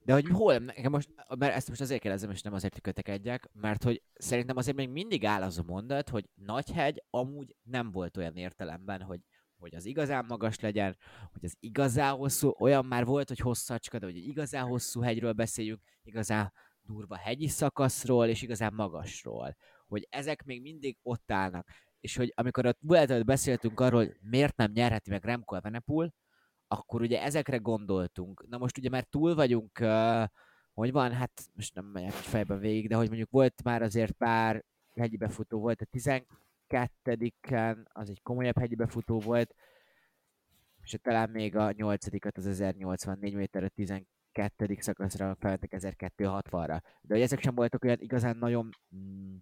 De 0.04 0.12
hogy 0.12 0.28
hol, 0.28 0.58
nekem 0.58 0.90
most, 0.90 1.08
mert 1.38 1.54
ezt 1.54 1.68
most 1.68 1.80
azért 1.80 2.00
kérdezem, 2.00 2.30
és 2.30 2.42
nem 2.42 2.52
azért 2.52 2.80
kötekedjek, 2.80 3.48
mert 3.52 3.82
hogy 3.82 4.02
szerintem 4.14 4.56
azért 4.56 4.76
még 4.76 4.88
mindig 4.88 5.24
áll 5.24 5.42
az 5.42 5.58
a 5.58 5.62
mondat, 5.66 6.08
hogy 6.08 6.28
Nagyhegy 6.34 7.04
amúgy 7.10 7.56
nem 7.62 7.90
volt 7.90 8.16
olyan 8.16 8.36
értelemben, 8.36 9.02
hogy 9.02 9.20
hogy 9.62 9.74
az 9.74 9.84
igazán 9.84 10.24
magas 10.28 10.60
legyen, 10.60 10.96
hogy 11.32 11.44
az 11.44 11.56
igazán 11.60 12.14
hosszú, 12.14 12.52
olyan 12.58 12.86
már 12.86 13.04
volt, 13.04 13.28
hogy 13.28 13.38
hosszacska, 13.38 13.98
de 13.98 14.06
hogy 14.06 14.16
igazán 14.16 14.66
hosszú 14.66 15.00
hegyről 15.00 15.32
beszéljünk, 15.32 15.80
igazán 16.02 16.52
durva 16.82 17.16
hegyi 17.16 17.48
szakaszról, 17.48 18.26
és 18.26 18.42
igazán 18.42 18.74
magasról. 18.74 19.56
Hogy 19.86 20.06
ezek 20.10 20.44
még 20.44 20.62
mindig 20.62 20.98
ott 21.02 21.30
állnak. 21.30 21.68
És 22.00 22.16
hogy 22.16 22.32
amikor 22.36 22.66
a 22.66 22.74
Vuelta 22.80 23.22
beszéltünk 23.22 23.80
arról, 23.80 24.04
hogy 24.04 24.16
miért 24.20 24.56
nem 24.56 24.70
nyerheti 24.74 25.10
meg 25.10 25.24
Remco 25.24 25.54
Evenepoel, 25.54 26.14
akkor 26.72 27.00
ugye 27.00 27.22
ezekre 27.22 27.56
gondoltunk. 27.56 28.44
Na 28.48 28.58
most 28.58 28.78
ugye 28.78 28.88
már 28.88 29.04
túl 29.04 29.34
vagyunk, 29.34 29.78
hogy 30.72 30.92
van, 30.92 31.12
hát 31.12 31.42
most 31.54 31.74
nem 31.74 31.84
megyek 31.84 32.10
fejben 32.10 32.58
végig, 32.58 32.88
de 32.88 32.96
hogy 32.96 33.06
mondjuk 33.06 33.30
volt 33.30 33.62
már 33.62 33.82
azért 33.82 34.12
pár 34.12 34.64
hegyi 34.94 35.16
befutó 35.16 35.58
volt, 35.60 35.80
a 35.80 35.86
12-en 36.68 37.84
az 37.92 38.10
egy 38.10 38.22
komolyabb 38.22 38.58
hegyi 38.58 38.74
befutó 38.74 39.18
volt, 39.18 39.54
és 40.82 40.98
talán 41.02 41.30
még 41.30 41.56
a 41.56 41.72
8 41.72 42.06
az 42.36 42.46
1084 42.46 43.34
méter, 43.34 43.64
a 43.64 43.68
12. 43.68 44.76
szakaszra 44.78 45.36
feltek 45.40 45.74
1260-ra. 45.76 46.80
De 47.00 47.14
hogy 47.14 47.20
ezek 47.20 47.40
sem 47.40 47.54
voltak 47.54 47.84
olyan 47.84 48.00
igazán 48.00 48.36
nagyon 48.36 48.70
mm, 48.96 49.36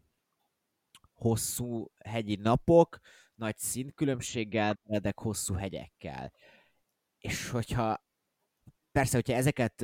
hosszú 1.15 1.91
hegyi 2.05 2.37
napok, 2.37 2.99
nagy 3.35 3.57
szintkülönbséggel, 3.57 4.79
de 4.85 5.13
hosszú 5.17 5.55
hegyekkel. 5.55 6.33
És 7.21 7.49
hogyha 7.49 8.05
persze, 8.93 9.17
hogyha 9.17 9.35
ezeket 9.35 9.83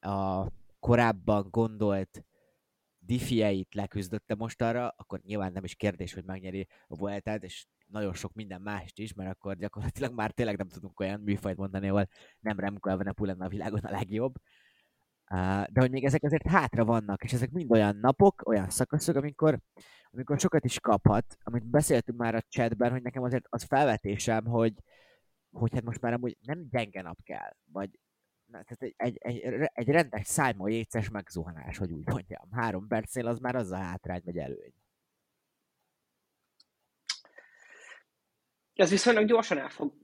a 0.00 0.46
korábban 0.80 1.48
gondolt 1.50 2.24
diffieit 2.98 3.74
leküzdötte 3.74 4.34
most 4.34 4.62
arra, 4.62 4.94
akkor 4.96 5.20
nyilván 5.20 5.52
nem 5.52 5.64
is 5.64 5.74
kérdés, 5.74 6.14
hogy 6.14 6.24
megnyeri 6.24 6.68
a 6.88 6.96
Vueltát, 6.96 7.42
és 7.42 7.66
nagyon 7.86 8.14
sok 8.14 8.34
minden 8.34 8.60
mást 8.60 8.98
is, 8.98 9.14
mert 9.14 9.30
akkor 9.30 9.56
gyakorlatilag 9.56 10.14
már 10.14 10.30
tényleg 10.30 10.56
nem 10.56 10.68
tudunk 10.68 11.00
olyan 11.00 11.20
műfajt 11.20 11.56
mondani, 11.56 11.88
ahol 11.88 12.08
nem 12.40 12.60
Remco 12.60 12.90
Evenepoel 12.90 13.30
lenne 13.30 13.44
a 13.44 13.48
világon 13.48 13.80
a 13.80 13.90
legjobb. 13.90 14.34
De 15.66 15.80
hogy 15.80 15.90
még 15.90 16.04
ezek 16.04 16.22
azért 16.22 16.46
hátra 16.46 16.84
vannak, 16.84 17.24
és 17.24 17.32
ezek 17.32 17.50
mind 17.50 17.70
olyan 17.70 17.96
napok, 17.96 18.48
olyan 18.48 18.70
szakaszok, 18.70 19.16
amikor, 19.16 19.60
amikor 20.10 20.40
sokat 20.40 20.64
is 20.64 20.80
kaphat, 20.80 21.36
amit 21.42 21.66
beszéltünk 21.66 22.18
már 22.18 22.34
a 22.34 22.40
chatben, 22.48 22.90
hogy 22.90 23.02
nekem 23.02 23.22
azért 23.22 23.44
az 23.48 23.62
felvetésem, 23.62 24.44
hogy, 24.44 24.74
hogy 25.50 25.72
hát 25.72 25.84
most 25.84 26.00
már 26.00 26.12
amúgy 26.12 26.36
nem 26.40 26.68
gyenge 26.70 27.02
nap 27.02 27.22
kell, 27.22 27.56
vagy 27.72 27.98
tehát 28.50 28.82
egy, 28.82 28.94
egy, 28.96 29.16
egy, 29.18 29.68
egy 29.72 29.88
rendes 29.88 30.26
Simon 30.26 30.70
Yates-es 30.70 31.10
megzuhanás, 31.10 31.78
hogy 31.78 31.92
úgy 31.92 32.06
mondjam. 32.06 32.50
Három 32.52 32.86
percnél 32.86 33.26
az 33.26 33.38
már 33.38 33.54
az 33.54 33.70
a 33.70 33.76
hátrány 33.76 34.22
vagy 34.24 34.38
előny. 34.38 34.74
Ez 38.74 38.90
viszonylag 38.90 39.26
gyorsan 39.26 39.58
elfog. 39.58 39.94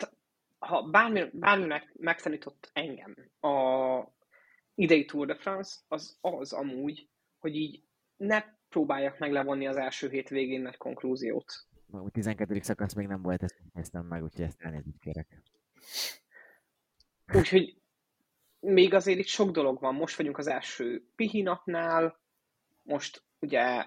Ha 0.58 0.82
bármi, 0.82 1.30
bárminek 1.32 1.92
megtanított 1.94 2.70
engem 2.72 3.14
a 3.40 4.14
idei 4.74 5.04
Tour 5.04 5.26
de 5.26 5.34
France, 5.34 5.76
az 5.88 6.18
az 6.20 6.52
amúgy, 6.52 7.08
hogy 7.38 7.54
így 7.54 7.82
ne 8.16 8.44
próbáljak 8.68 9.18
meg 9.18 9.32
levonni 9.32 9.66
az 9.66 9.76
első 9.76 10.08
hét 10.08 10.28
végén 10.28 10.60
nagy 10.60 10.76
konklúziót. 10.76 11.65
A 11.90 12.10
12. 12.10 12.60
szakasz 12.60 12.94
még 12.94 13.06
nem 13.06 13.22
volt, 13.22 13.42
ezt 13.42 13.62
néztem 13.72 14.06
meg, 14.06 14.22
úgyhogy 14.22 14.44
ezt 14.44 14.60
elnézést 14.60 14.98
kérek. 15.00 15.42
Úgyhogy 17.34 17.80
még 18.60 18.94
azért 18.94 19.18
itt 19.18 19.26
sok 19.26 19.50
dolog 19.50 19.80
van. 19.80 19.94
Most 19.94 20.16
vagyunk 20.16 20.38
az 20.38 20.46
első 20.46 21.04
pihinapnál, 21.14 22.20
most 22.82 23.24
ugye 23.38 23.86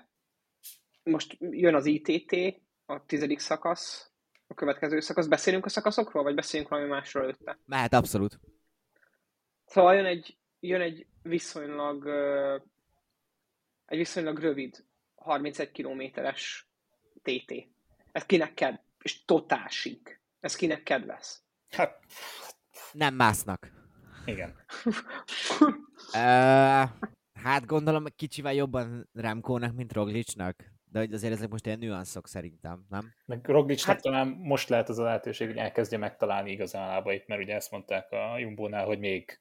most 1.04 1.38
jön 1.40 1.76
az 1.76 1.86
ITT, 1.86 2.62
a 2.86 3.06
tizedik 3.06 3.40
szakasz, 3.40 4.12
a 4.48 4.54
következő 4.54 5.00
szakasz. 5.00 5.28
Beszélünk 5.28 5.66
a 5.66 5.70
szakaszokról, 5.70 6.24
vagy 6.24 6.36
beszélünk 6.36 6.70
valami 6.70 6.88
másról 6.88 7.24
előtte? 7.24 7.60
Mehet, 7.66 7.94
abszolút. 7.94 8.40
Szóval 9.66 9.96
jön 9.96 10.06
egy, 10.06 10.38
jön 10.60 10.82
egy 10.82 11.08
viszonylag 11.22 12.08
egy 13.86 13.98
viszonylag 13.98 14.40
rövid 14.40 14.86
31 15.16 15.72
kilométeres 15.72 16.68
TT. 17.22 17.54
Ez 18.12 18.26
kinek 18.26 18.54
kedv? 18.54 18.78
És 19.02 19.26
totálsik. 19.26 20.22
Ez 20.40 20.56
kinek 20.56 20.84
kedvez? 20.84 21.44
Hát, 21.70 22.00
nem 22.92 23.16
másznak. 23.16 23.72
Igen. 24.26 24.56
uh, 26.14 26.90
hát 27.34 27.66
gondolom 27.66 28.06
kicsivel 28.16 28.54
jobban 28.54 29.10
Remkónak, 29.14 29.74
mint 29.74 29.94
Roglicnak. 29.94 30.78
De 30.92 31.00
hogy 31.00 31.14
azért 31.14 31.34
ezek 31.34 31.50
most 31.50 31.66
ilyen 31.66 31.80
nüanszok 31.80 32.28
szerintem, 32.28 32.86
nem? 32.90 33.14
Meg 33.26 33.46
Roglicnak 33.46 33.96
hát... 33.96 34.04
talán 34.04 34.28
most 34.28 34.70
lehet 34.70 34.90
az 34.90 35.00
a 35.00 35.04
lehetőség, 35.04 35.48
hogy 35.48 35.58
elkezdje 35.58 35.98
megtalálni 35.98 36.52
igazán 36.52 36.88
lábait, 36.88 37.28
mert 37.28 37.42
ugye 37.42 37.56
ezt 37.56 37.72
mondták 37.72 38.12
a 38.12 38.38
Jumbo-nál, 38.38 38.86
hogy 38.86 39.00
még 39.00 39.40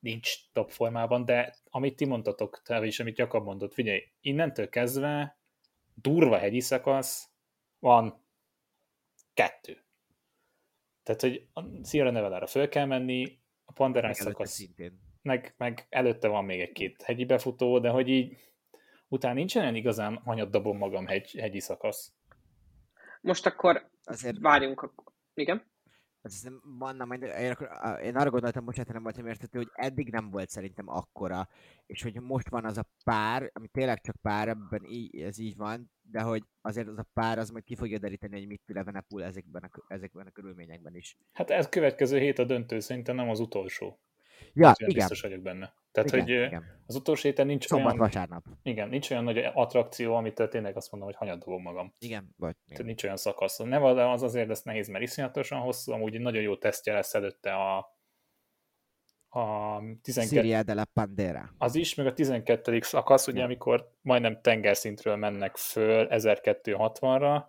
nincs 0.00 0.52
top 0.52 0.70
formában, 0.70 1.24
de 1.24 1.54
amit 1.70 1.96
ti 1.96 2.04
mondtatok, 2.04 2.62
te 2.64 2.86
is, 2.86 3.00
amit 3.00 3.18
Jakab 3.18 3.44
mondott, 3.44 3.74
figyelj, 3.74 4.02
innentől 4.20 4.68
kezdve 4.68 5.38
durva 5.94 6.38
hegyi 6.38 6.60
szakasz 6.60 7.33
van 7.84 8.24
kettő. 9.34 9.84
Tehát, 11.02 11.20
hogy 11.20 11.48
a 11.52 11.86
Sierra 11.86 12.10
Nevada-ra 12.10 12.46
föl 12.46 12.68
kell 12.68 12.84
menni, 12.84 13.38
a 13.64 13.72
Panderás 13.72 14.16
szakasz, 14.16 14.50
szintén. 14.50 15.00
Meg, 15.22 15.54
meg 15.56 15.86
előtte 15.88 16.28
van 16.28 16.44
még 16.44 16.60
egy-két 16.60 17.02
hegyi 17.02 17.24
befutó, 17.24 17.78
de 17.78 17.88
hogy 17.88 18.08
így 18.08 18.36
utána 19.08 19.34
nincsen 19.34 19.62
olyan 19.62 19.74
igazán 19.74 20.22
dobom 20.50 20.76
magam 20.76 21.06
hegy, 21.06 21.30
hegyi 21.38 21.60
szakasz. 21.60 22.12
Most 23.20 23.46
akkor 23.46 23.90
Azért... 24.04 24.38
várjunk. 24.38 24.92
Igen? 25.34 25.72
Ez 26.24 26.42
vannak 26.78 27.06
majd, 27.06 27.22
én, 27.22 27.56
én 28.02 28.16
arra 28.16 28.30
gondoltam, 28.30 28.64
bocsánat, 28.64 28.92
nem 28.92 29.02
voltam 29.02 29.26
értető, 29.26 29.58
hogy 29.58 29.70
eddig 29.72 30.10
nem 30.10 30.30
volt 30.30 30.48
szerintem 30.48 30.88
akkora, 30.88 31.48
és 31.86 32.02
hogy 32.02 32.20
most 32.20 32.48
van 32.48 32.64
az 32.64 32.78
a 32.78 32.86
pár, 33.04 33.50
ami 33.52 33.68
tényleg 33.68 34.00
csak 34.00 34.16
pár, 34.22 34.48
ebben 34.48 34.84
így, 34.84 35.20
ez 35.20 35.38
így 35.38 35.56
van, 35.56 35.90
de 36.02 36.20
hogy 36.20 36.42
azért 36.60 36.88
az 36.88 36.98
a 36.98 37.06
pár 37.12 37.38
az 37.38 37.50
majd 37.50 37.64
ki 37.64 37.76
fogja 37.76 37.98
deríteni, 37.98 38.38
hogy 38.38 38.46
mit 38.46 38.62
tud 38.66 38.76
Evenepul 38.76 39.24
ezekben 39.24 39.62
a, 39.62 39.94
ezekben 39.94 40.26
a 40.26 40.30
körülményekben 40.30 40.94
is. 40.94 41.16
Hát 41.32 41.50
ez 41.50 41.68
következő 41.68 42.18
hét 42.18 42.38
a 42.38 42.44
döntő, 42.44 42.80
szerintem 42.80 43.16
nem 43.16 43.28
az 43.28 43.40
utolsó. 43.40 44.00
Ja, 44.52 44.72
igen. 44.76 44.94
Biztos 44.94 45.20
vagyok 45.20 45.42
benne. 45.42 45.74
Tehát, 45.94 46.12
igen, 46.12 46.20
hogy 46.20 46.46
igen. 46.46 46.64
az 46.86 46.94
utolsó 46.94 47.22
héten 47.22 47.46
nincs 47.46 47.66
Szombat, 47.66 47.86
olyan... 47.86 47.98
vasárnap. 47.98 48.44
Igen, 48.62 48.88
nincs 48.88 49.10
olyan 49.10 49.24
nagy 49.24 49.38
attrakció, 49.38 50.14
amit 50.14 50.42
tényleg 50.48 50.76
azt 50.76 50.90
mondom, 50.90 51.10
hogy 51.10 51.18
hanyat 51.18 51.44
dobom 51.44 51.62
magam. 51.62 51.94
Igen, 51.98 52.34
vagy. 52.36 52.54
Tehát 52.68 52.84
nincs 52.84 53.04
olyan 53.04 53.16
szakasz. 53.16 53.58
Nem 53.58 53.82
az 53.82 54.22
azért 54.22 54.48
lesz 54.48 54.62
nehéz, 54.62 54.88
mert 54.88 55.04
iszonyatosan 55.04 55.60
hosszú, 55.60 55.92
amúgy 55.92 56.20
nagyon 56.20 56.42
jó 56.42 56.56
tesztje 56.56 56.92
lesz 56.92 57.14
előtte 57.14 57.54
a, 57.54 57.76
a 59.28 59.78
12... 60.02 60.26
Siria 60.26 60.62
de 60.62 60.74
la 60.74 60.84
Pandera. 60.84 61.54
Az 61.58 61.74
is, 61.74 61.94
meg 61.94 62.06
a 62.06 62.12
12. 62.12 62.80
szakasz, 62.80 63.26
ugye, 63.26 63.42
amikor 63.42 63.90
majdnem 64.02 64.40
tengerszintről 64.40 65.16
mennek 65.16 65.56
föl 65.56 66.06
1260-ra, 66.10 67.44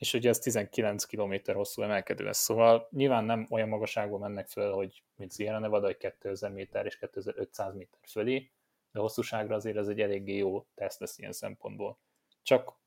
és 0.00 0.14
ugye 0.14 0.28
ez 0.28 0.38
19 0.38 1.04
km 1.04 1.34
hosszú 1.52 1.82
emelkedő 1.82 2.24
lesz, 2.24 2.38
szóval 2.38 2.88
nyilván 2.90 3.24
nem 3.24 3.46
olyan 3.50 3.68
magasságban 3.68 4.20
mennek 4.20 4.48
föl, 4.48 4.72
hogy 4.72 5.02
mint 5.16 5.32
Sierra 5.32 5.58
Nevada, 5.58 5.86
hogy 5.86 5.96
2000 5.96 6.50
méter 6.50 6.86
és 6.86 6.98
2500 6.98 7.74
méter 7.74 8.00
fölé, 8.08 8.50
de 8.92 9.00
hosszúságra 9.00 9.54
azért 9.54 9.76
ez 9.76 9.88
egy 9.88 10.00
eléggé 10.00 10.36
jó 10.36 10.66
teszt 10.74 11.00
lesz 11.00 11.18
ilyen 11.18 11.32
szempontból. 11.32 11.98
Csak 12.42 12.78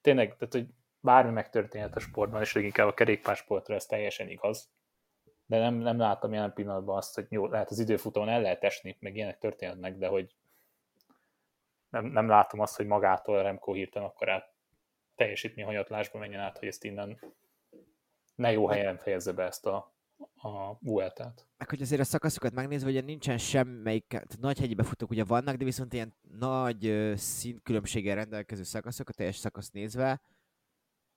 tényleg, 0.00 0.36
tehát, 0.36 0.52
hogy 0.52 0.66
bármi 1.00 1.32
megtörténhet 1.32 1.96
a 1.96 2.00
sportban, 2.00 2.40
és 2.40 2.52
leginkább 2.52 2.88
a 2.88 2.94
kerékpársportra 2.94 3.74
ez 3.74 3.86
teljesen 3.86 4.28
igaz, 4.28 4.70
de 5.46 5.58
nem, 5.58 5.74
nem 5.74 5.98
látom 5.98 6.32
jelen 6.32 6.52
pillanatban 6.52 6.96
azt, 6.96 7.14
hogy 7.14 7.26
jó, 7.28 7.46
lehet 7.46 7.70
az 7.70 7.78
időfutamon 7.78 8.28
el 8.28 8.40
lehet 8.40 8.64
esni, 8.64 8.96
meg 9.00 9.16
ilyenek 9.16 9.38
történhetnek, 9.38 9.96
de 9.96 10.06
hogy 10.06 10.34
nem, 11.88 12.04
nem 12.04 12.28
látom 12.28 12.60
azt, 12.60 12.76
hogy 12.76 12.86
magától 12.86 13.42
Remco 13.42 13.72
hirtelen 13.72 14.08
akkor 14.08 14.28
át 14.28 14.58
teljesítmény 15.20 15.64
hanyatlásba 15.64 16.18
menjen 16.18 16.40
át, 16.40 16.58
hogy 16.58 16.68
ezt 16.68 16.84
innen 16.84 17.20
ne 18.34 18.52
jó 18.52 18.66
helyen 18.66 18.96
fejezze 18.96 19.32
be 19.32 19.44
ezt 19.44 19.66
a, 19.66 19.94
a 20.34 20.78
Vueltát. 20.80 21.46
Meg 21.58 21.68
hogy 21.68 21.82
azért 21.82 22.00
a 22.00 22.04
szakaszokat 22.04 22.52
megnézve, 22.52 22.88
ugye 22.88 23.00
nincsen 23.00 23.38
semmelyik, 23.38 24.20
nagy 24.40 24.58
hegyi 24.58 24.74
befutók 24.74 25.10
ugye 25.10 25.24
vannak, 25.24 25.56
de 25.56 25.64
viszont 25.64 25.92
ilyen 25.92 26.14
nagy 26.38 27.12
színkülönbséggel 27.14 28.14
rendelkező 28.14 28.62
szakaszok, 28.62 29.08
a 29.08 29.12
teljes 29.12 29.36
szakasz 29.36 29.70
nézve, 29.70 30.22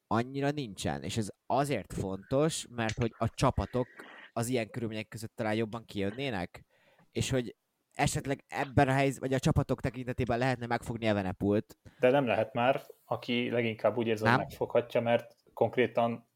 annyira 0.08 0.52
nincsen. 0.52 1.04
És 1.04 1.18
ez 1.18 1.30
azért 1.46 1.94
fontos, 1.94 2.68
mert 2.70 2.98
hogy 2.98 3.14
a 3.18 3.30
csapatok 3.30 3.88
az 4.34 4.48
ilyen 4.48 4.70
körülmények 4.70 5.08
között 5.08 5.36
talán 5.36 5.56
jobban 5.56 5.86
kijönnének, 5.86 6.66
és 7.12 7.30
hogy 7.30 7.56
esetleg 7.94 8.44
ebben 8.48 8.88
a 8.88 8.92
helyzetben, 8.92 9.30
vagy 9.30 9.38
a 9.38 9.42
csapatok 9.42 9.82
tekintetében 9.82 10.38
lehetne 10.38 10.66
megfogni 10.66 11.06
Evenepult. 11.06 11.78
De 12.00 12.10
nem 12.10 12.26
lehet 12.26 12.54
már, 12.54 12.82
aki 13.14 13.50
leginkább 13.50 13.98
úgy 13.98 14.08
érzi, 14.08 14.28
hogy 14.28 14.38
megfoghatja, 14.38 15.02
mert 15.02 15.36
konkrétan 15.54 16.28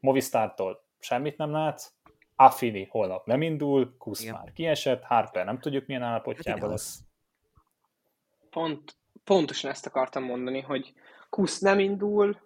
Movistártól 0.00 0.84
semmit 0.98 1.36
nem 1.36 1.50
látsz, 1.50 1.92
Affini 2.36 2.86
holnap 2.90 3.26
nem 3.26 3.42
indul, 3.42 3.96
Kusz 3.98 4.22
Igen. 4.22 4.34
már 4.34 4.52
kiesett, 4.52 5.02
Harper 5.02 5.44
nem 5.44 5.58
tudjuk 5.58 5.86
milyen 5.86 6.02
állapotjában 6.02 6.60
hát 6.60 6.70
lesz. 6.70 7.00
Pont, 8.50 8.96
pontosan 9.24 9.70
ezt 9.70 9.86
akartam 9.86 10.22
mondani, 10.22 10.60
hogy 10.60 10.94
Kusz 11.30 11.58
nem 11.58 11.78
indul, 11.78 12.40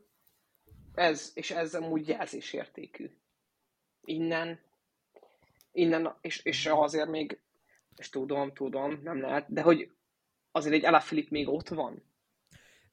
ez, 0.95 1.31
és 1.35 1.51
ez 1.51 1.75
amúgy 1.75 2.09
jelzésértékű. 2.09 3.11
Innen, 4.05 4.61
innen, 5.73 6.15
és, 6.21 6.45
és 6.45 6.67
azért 6.67 7.09
még, 7.09 7.41
és 7.97 8.09
tudom, 8.09 8.53
tudom, 8.53 9.01
nem 9.03 9.21
lehet, 9.21 9.53
de 9.53 9.63
hogy 9.63 9.91
azért 10.53 10.75
egy 10.75 10.85
Alaphilipp 10.85 11.31
még 11.31 11.49
ott 11.49 11.69
van. 11.69 12.03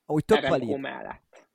Úgy 0.07 0.25
tök 0.25 0.47
valid. 0.47 0.79
mellett. 0.79 1.47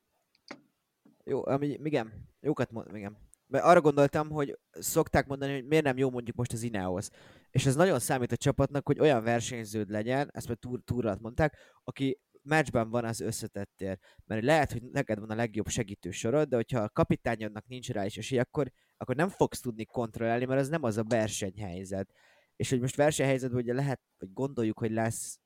Jó, 1.25 1.47
ami, 1.47 1.67
igen, 1.83 2.29
jókat 2.41 2.71
mondom, 2.71 2.95
igen. 2.97 3.17
Mert 3.47 3.65
arra 3.65 3.81
gondoltam, 3.81 4.31
hogy 4.31 4.59
szokták 4.71 5.27
mondani, 5.27 5.53
hogy 5.53 5.67
miért 5.67 5.85
nem 5.85 5.99
jó 5.99 6.11
mondjuk 6.11 6.37
most 6.37 6.53
az 6.53 6.63
Ineos. 6.63 7.09
És 7.51 7.67
ez 7.67 7.75
nagyon 7.75 7.99
számít 7.99 8.33
a 8.33 8.37
csapatnak, 8.37 8.87
hogy 8.87 9.01
olyan 9.01 9.23
versenyződ 9.23 9.91
legyen, 9.91 10.31
ezt 10.33 10.49
már 10.49 10.57
túr, 10.57 10.81
túrat 10.85 11.21
mondták, 11.21 11.57
aki 11.85 12.21
meccsben 12.43 12.91
van 12.91 13.05
az 13.05 13.21
összetettér. 13.21 13.99
Mert 14.25 14.45
lehet, 14.45 14.73
hogy 14.73 14.83
neked 14.83 15.19
van 15.19 15.31
a 15.31 15.35
legjobb 15.35 15.69
segítő 15.69 16.11
sorod, 16.11 16.49
de 16.49 16.57
hogyha 16.57 16.81
a 16.81 16.89
kapitányodnak 16.89 17.67
nincs 17.67 17.91
rá 17.91 18.05
is 18.05 18.17
esély, 18.17 18.39
akkor, 18.39 18.73
akkor 18.97 19.17
nem 19.17 19.29
fogsz 19.29 19.61
tudni 19.61 19.85
kontrollálni, 19.85 20.45
mert 20.45 20.61
az 20.61 20.69
nem 20.69 20.83
az 20.83 20.97
a 20.97 21.05
versenyhelyzet. 21.05 22.11
És 22.57 22.71
hogy 22.71 22.81
most 22.81 22.97
versenyhelyzetben 22.97 23.61
ugye 23.61 23.75
lehet, 23.75 24.01
hogy 24.19 24.33
gondoljuk, 24.33 24.79
hogy 24.79 24.91
lesz 24.91 25.41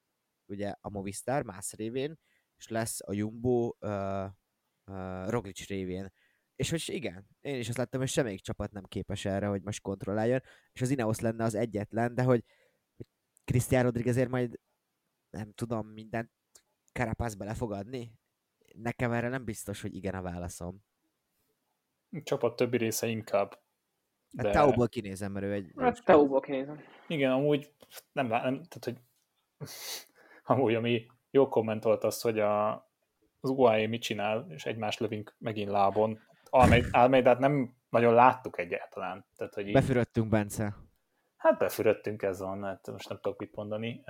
ugye 0.47 0.75
a 0.81 0.91
Movistar 0.91 1.43
más 1.43 1.73
révén, 1.73 2.19
és 2.57 2.69
lesz 2.69 3.01
a 3.05 3.13
Jumbo 3.13 3.73
uh, 3.81 4.25
uh, 4.87 5.29
Roglic 5.29 5.67
révén. 5.67 6.13
És 6.57 6.71
hogy 6.71 6.83
igen, 6.87 7.27
én 7.41 7.59
is 7.59 7.69
azt 7.69 7.79
láttam, 7.79 8.01
hogy 8.01 8.09
semmelyik 8.09 8.41
csapat 8.41 8.73
nem 8.73 8.85
képes 8.85 9.25
erre, 9.25 9.47
hogy 9.47 9.63
most 9.63 9.83
kontrolláljon, 9.83 10.41
és 10.73 10.81
az 10.81 10.91
Ineos 10.91 11.21
lenne 11.21 11.45
az 11.45 11.55
egyetlen, 11.55 12.15
de 12.15 12.23
hogy, 12.23 12.45
hogy 12.97 13.07
Cristian 13.45 13.83
Rodriguezért 13.83 14.29
majd 14.29 14.61
nem 15.31 15.53
tudom, 15.53 15.89
mindent 15.89 16.31
Carapaz 16.93 17.35
bele 17.35 17.55
fog 17.55 17.73
adni? 17.73 18.13
Nekem 18.75 19.13
erre 19.13 19.29
nem 19.29 19.45
biztos, 19.45 19.81
hogy 19.81 19.95
igen 19.95 20.15
a 20.15 20.23
válaszom. 20.23 20.85
A 22.11 22.23
csapat 22.23 22.57
többi 22.57 22.77
része 22.77 23.07
inkább. 23.07 23.51
Hát 23.51 23.63
de... 24.31 24.49
Hát 24.49 24.53
Tauból 24.53 24.89
kinézem, 24.89 25.33
mert 25.33 25.45
ő 25.45 25.53
egy... 25.53 25.73
Hát 25.77 26.05
Tauból 26.05 26.41
kinézem. 26.41 26.81
Igen, 27.09 27.33
amúgy 27.33 27.75
nem, 28.13 28.27
nem 28.27 28.63
tehát, 28.63 28.85
hogy 28.85 28.99
amúgy, 30.55 30.75
ami 30.75 31.07
jó 31.37 31.49
komment 31.49 31.85
volt 31.85 32.05
az, 32.05 32.21
hogy 32.21 32.39
a, 32.39 32.73
az 33.41 33.51
UAE 33.51 33.87
mit 33.87 34.03
csinál, 34.03 34.47
és 34.49 34.67
egymást 34.67 35.01
lövünk 35.01 35.35
megint 35.39 35.71
lábon. 35.71 36.19
Almeidát 36.91 37.39
nem 37.39 37.75
nagyon 37.89 38.15
láttuk 38.15 38.59
egyáltalán. 38.59 39.27
Tehát, 39.37 39.55
hogy 39.55 39.67
így... 39.67 39.73
Befürödtünk, 39.73 40.29
Bence. 40.29 40.77
Hát 41.37 41.59
befürödtünk, 41.59 42.23
ez 42.23 42.41
van, 42.41 42.65
hát 42.65 42.87
most 42.91 43.09
nem 43.09 43.19
tudok 43.21 43.39
mit 43.39 43.55
mondani. 43.55 44.05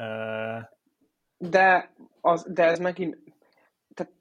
De, 1.36 1.94
az, 2.20 2.46
de 2.52 2.64
ez 2.64 2.78
megint... 2.78 3.18
Tehát... 3.94 4.12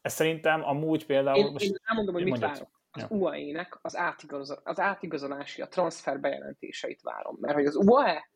Ez 0.00 0.12
szerintem 0.12 0.64
amúgy 0.64 1.06
például... 1.06 1.38
Én, 1.38 1.52
most... 1.52 1.64
én 1.64 1.76
elmondom, 1.84 2.14
hogy 2.14 2.24
mit 2.24 2.38
várok. 2.38 2.78
Az 2.90 3.02
ja. 3.02 3.16
UAE-nek 3.16 3.78
az, 3.82 3.96
átigazol, 3.96 4.60
az 4.64 4.80
átigazolási, 4.80 5.62
a 5.62 5.68
transfer 5.68 6.20
bejelentéseit 6.20 7.02
várom. 7.02 7.36
Mert 7.40 7.54
hogy 7.54 7.66
az 7.66 7.76
UAE 7.76 8.30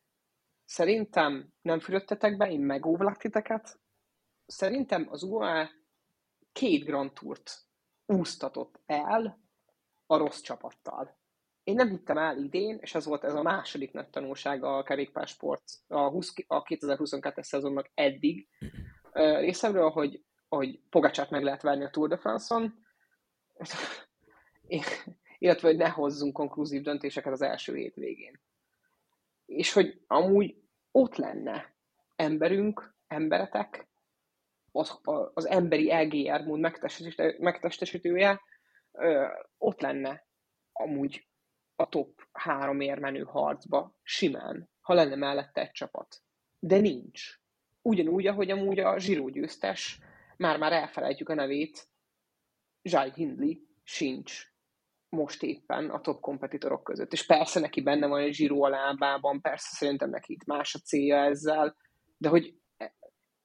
szerintem 0.65 1.53
nem 1.63 1.79
fürödtetek 1.79 2.37
be, 2.37 2.51
én 2.51 2.61
megóvlak 2.61 3.17
titeket. 3.17 3.81
Szerintem 4.47 5.07
az 5.11 5.23
UAE 5.23 5.71
két 6.53 6.85
Grand 6.85 7.13
Tourt 7.13 7.51
úsztatott 8.07 8.81
el 8.87 9.41
a 10.07 10.17
rossz 10.17 10.41
csapattal 10.41 11.23
én 11.65 11.75
nem 11.75 11.89
hittem 11.89 12.19
el 12.19 12.39
idén, 12.39 12.79
és 12.81 12.95
ez 12.95 13.05
volt 13.05 13.25
ez 13.25 13.35
a 13.35 13.43
második 13.43 13.93
nagy 13.93 14.09
tanulság 14.09 14.65
a 14.65 14.83
kerékpársport 14.83 15.63
a, 15.89 16.09
20, 16.09 16.33
a 16.47 16.63
2022-es 16.63 17.43
szezonnak 17.43 17.91
eddig 17.95 18.49
részemről, 19.13 19.91
hogy, 19.91 20.25
hogy 20.49 20.81
Pogacsát 20.91 21.31
meg 21.31 21.43
lehet 21.43 21.63
verni 21.63 21.85
a 21.85 21.91
Tour 21.91 22.09
de 22.09 22.17
France-on, 22.17 22.75
illetve 25.39 25.69
hogy 25.69 25.77
ne 25.77 25.89
hozzunk 25.89 26.33
konklúzív 26.33 26.83
döntéseket 26.83 27.33
az 27.33 27.43
első 27.43 27.75
hétvégén. 27.75 28.41
És 29.47 29.73
hogy 29.73 30.01
amúgy 30.07 30.57
ott 30.91 31.17
lenne 31.17 31.75
emberünk, 32.17 32.95
emberetek, 33.07 33.89
az, 34.73 35.01
az 35.35 35.47
emberi 35.47 35.93
LGR 35.93 36.45
mód 36.45 36.61
megtestesítője, 37.39 38.41
ott 39.59 39.81
lenne 39.81 40.27
amúgy 40.73 41.29
a 41.77 41.89
top 41.89 42.23
három 42.33 42.81
érmenő 42.81 43.23
harcba 43.23 43.97
simán, 44.03 44.71
ha 44.81 44.95
lenne 44.95 45.15
mellette 45.15 45.61
egy 45.61 45.71
csapat. 45.71 46.23
De 46.59 46.79
nincs. 46.79 47.41
Ugyanúgy, 47.83 48.27
ahogy 48.27 48.51
amúgy 48.51 48.79
a 48.79 48.99
Zsiró 48.99 49.29
győztes, 49.29 49.99
már-már 50.37 50.73
elfelejtjük 50.73 51.29
a 51.29 51.35
nevét, 51.35 51.89
Zsáj 52.83 53.11
Hindley 53.15 53.55
sincs 53.83 54.54
most 55.15 55.43
éppen 55.43 55.91
a 55.91 56.01
top 56.01 56.21
kompetitorok 56.21 56.85
között. 56.85 57.13
És 57.13 57.27
persze 57.27 57.61
neki 57.61 57.81
benne 57.81 58.07
van 58.07 58.21
egy 58.21 58.35
Zsiró 58.35 58.63
a 58.63 58.69
lábában, 58.69 59.41
persze 59.41 59.69
szerintem 59.71 60.11
neki 60.11 60.33
itt 60.33 60.45
más 60.45 60.75
a 60.75 60.79
célja 60.79 61.17
ezzel, 61.17 61.77
de 62.17 62.29
hogy, 62.29 62.55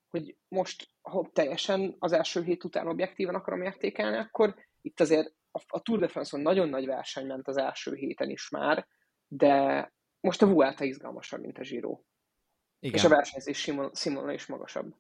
hogy 0.10 0.36
most, 0.48 0.90
ha 1.02 1.30
teljesen 1.34 1.96
az 2.00 2.12
első 2.12 2.44
hét 2.44 2.64
után 2.64 2.88
objektíven 2.88 3.36
akarom 3.36 3.62
értékelni, 3.62 4.18
akkor 4.18 4.56
itt 4.82 5.00
azért 5.00 5.34
a, 5.52 5.62
a 5.68 5.82
Tour 5.82 6.00
de 6.00 6.08
France-on 6.08 6.42
nagyon 6.42 6.70
nagy 6.70 6.86
verseny 6.86 7.26
ment 7.26 7.48
az 7.48 7.58
első 7.58 7.96
héten 7.96 8.30
is 8.30 8.50
már, 8.50 8.88
de 9.28 9.92
most 10.20 10.42
a 10.42 10.48
Vuelta 10.48 10.84
izgalmasabb, 10.84 11.42
mint 11.42 11.58
a 11.58 11.62
Giro. 11.62 12.00
Igen. 12.80 12.96
És 12.96 13.04
a 13.04 13.10
versenyzés 13.10 13.70
Simon 13.94 14.30
is 14.30 14.46
magasabb. 14.46 14.96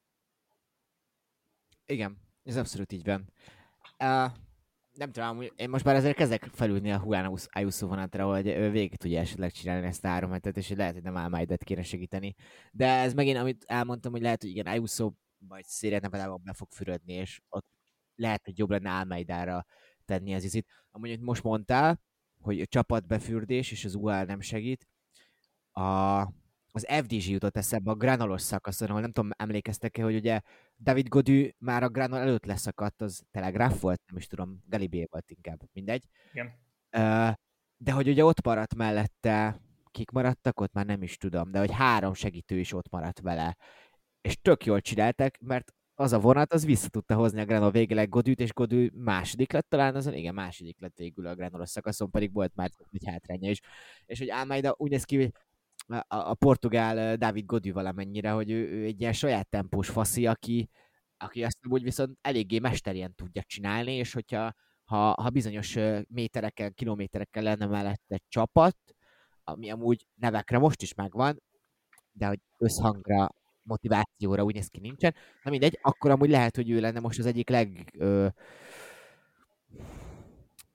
Igen, 1.86 2.18
ez 2.44 2.58
abszolút 2.58 2.92
így 2.92 3.06
van. 3.06 3.34
Uh, 4.00 4.32
nem 5.00 5.12
tudom, 5.12 5.42
én 5.56 5.70
most 5.70 5.84
már 5.84 5.96
ezért 5.96 6.16
kezdek 6.16 6.44
felülni 6.44 6.92
a 6.92 7.02
Juan 7.06 7.38
Ayuso 7.46 7.88
vonatra, 7.88 8.26
hogy 8.26 8.48
ő 8.48 8.70
végig 8.70 8.96
tudja 8.96 9.20
esetleg 9.20 9.52
csinálni 9.52 9.88
ezt 9.88 10.06
a 10.06 10.08
három 10.08 10.32
hetet, 10.32 10.58
és 10.58 10.70
lehet, 10.70 10.94
hogy 10.94 11.04
nem 11.04 11.16
Almaidet 11.16 11.64
kéne 11.64 11.84
segíteni. 11.84 12.36
De 12.72 12.88
ez 12.88 13.14
megint, 13.14 13.38
amit 13.38 13.64
elmondtam, 13.68 14.12
hogy 14.12 14.22
lehet, 14.22 14.42
hogy 14.42 14.50
igen, 14.50 14.66
Ayuso 14.66 15.12
majd 15.38 15.66
széret 15.66 16.02
Nevadában 16.02 16.42
be 16.44 16.54
fog 16.54 16.68
fürödni, 16.72 17.14
és 17.14 17.42
ott 17.50 17.66
lehet, 18.16 18.46
hogy 18.46 18.58
jobb 18.58 18.70
lenne 18.70 18.92
Almaidára 18.92 19.66
tenni 20.06 20.34
az 20.34 20.44
izit. 20.44 20.68
Amúgy, 20.92 21.20
most 21.20 21.44
mondtál, 21.44 22.02
hogy 22.42 22.62
a 22.62 22.66
csapatbefürdés 22.66 23.72
és 23.72 23.86
az 23.86 23.96
UL 23.96 24.24
nem 24.24 24.40
segít. 24.42 24.88
A, 25.72 26.22
az 26.72 26.86
FDG 26.90 27.30
jutott 27.30 27.58
eszembe 27.58 27.92
a 27.92 27.96
granolos 27.96 28.42
szakaszon, 28.42 28.88
ahol 28.88 29.02
nem 29.02 29.12
tudom, 29.12 29.30
emlékeztek-e, 29.38 30.04
hogy 30.04 30.16
ugye 30.16 30.42
David 30.80 31.08
Godű 31.08 31.50
már 31.58 31.84
a 31.84 31.90
granol 31.90 32.20
előtt 32.20 32.46
leszakadt, 32.46 33.02
az 33.02 33.24
Telegraph 33.32 33.82
volt, 33.82 34.02
nem 34.08 34.18
is 34.18 34.28
tudom, 34.28 34.64
Galibé 34.68 35.08
volt 35.12 35.32
inkább, 35.32 35.60
mindegy. 35.74 36.04
Igen. 36.34 36.54
De 37.78 37.92
hogy 37.92 38.08
ugye 38.08 38.26
ott 38.26 38.46
maradt 38.46 38.76
mellette, 38.76 39.62
kik 39.92 40.12
maradtak 40.12 40.60
ott, 40.60 40.74
már 40.74 40.86
nem 40.86 41.04
is 41.04 41.18
tudom, 41.18 41.52
de 41.52 41.60
hogy 41.60 41.72
három 41.72 42.14
segítő 42.14 42.60
is 42.60 42.74
ott 42.74 42.90
maradt 42.90 43.20
vele. 43.20 43.58
És 44.22 44.38
tök 44.42 44.66
jól 44.66 44.82
csináltak, 44.82 45.38
mert 45.40 45.74
az 45.96 46.14
a 46.14 46.20
vonat, 46.20 46.54
az 46.54 46.66
vissza 46.66 46.90
tudta 46.90 47.16
hozni 47.16 47.42
a 47.42 47.46
Granol 47.46 47.72
végéleg 47.72 48.10
Godűt, 48.10 48.40
és 48.40 48.54
Godű 48.54 48.90
második 48.94 49.52
lett 49.52 49.70
talán 49.70 49.96
azon, 49.96 50.14
igen, 50.14 50.34
második 50.34 50.80
lett 50.80 50.98
végül 50.98 51.28
a 51.28 51.36
Granolos 51.36 51.70
szakaszon, 51.70 52.10
pedig 52.10 52.34
volt 52.34 52.56
már 52.56 52.70
egy 52.92 53.06
hátránya 53.06 53.50
is. 53.50 53.60
És 54.06 54.20
hogy 54.20 54.30
Almeida 54.30 54.76
úgy 54.78 54.90
néz 54.90 55.04
ki, 55.04 55.16
hogy 55.16 55.32
a, 56.08 56.34
portugál 56.34 57.16
David 57.16 57.46
Godű 57.46 57.72
valamennyire, 57.72 58.32
hogy 58.32 58.52
ő, 58.52 58.70
ő 58.70 58.86
egy 58.86 59.02
ilyen 59.02 59.14
saját 59.14 59.50
tempós 59.50 59.90
faszi, 59.90 60.28
aki, 60.28 60.70
aki 61.18 61.44
azt 61.44 61.58
úgy 61.70 61.84
viszont 61.84 62.18
eléggé 62.22 62.60
mesterien 62.60 63.16
tudja 63.16 63.44
csinálni, 63.44 63.94
és 63.94 64.14
hogyha 64.14 64.54
ha, 64.84 65.12
ha 65.22 65.30
bizonyos 65.30 65.78
méterekkel, 66.08 66.72
kilométerekkel 66.72 67.44
lenne 67.44 67.66
mellett 67.66 68.04
egy 68.08 68.24
csapat, 68.28 68.78
ami 69.44 69.70
amúgy 69.70 70.08
nevekre 70.16 70.58
most 70.58 70.82
is 70.82 70.94
megvan, 70.94 71.42
de 72.12 72.28
hogy 72.28 72.40
összhangra, 72.58 73.30
motivációra 73.62 74.44
úgy 74.44 74.54
néz 74.54 74.68
ki 74.68 74.80
nincsen. 74.80 75.16
Na 75.44 75.52
mindegy, 75.52 75.80
akkor 75.82 76.12
amúgy 76.12 76.30
lehet, 76.30 76.56
hogy 76.56 76.70
ő 76.70 76.80
lenne 76.80 77.00
most 77.00 77.20
az 77.20 77.26
egyik 77.26 77.50
leg... 77.50 77.94
Ö, 77.98 78.28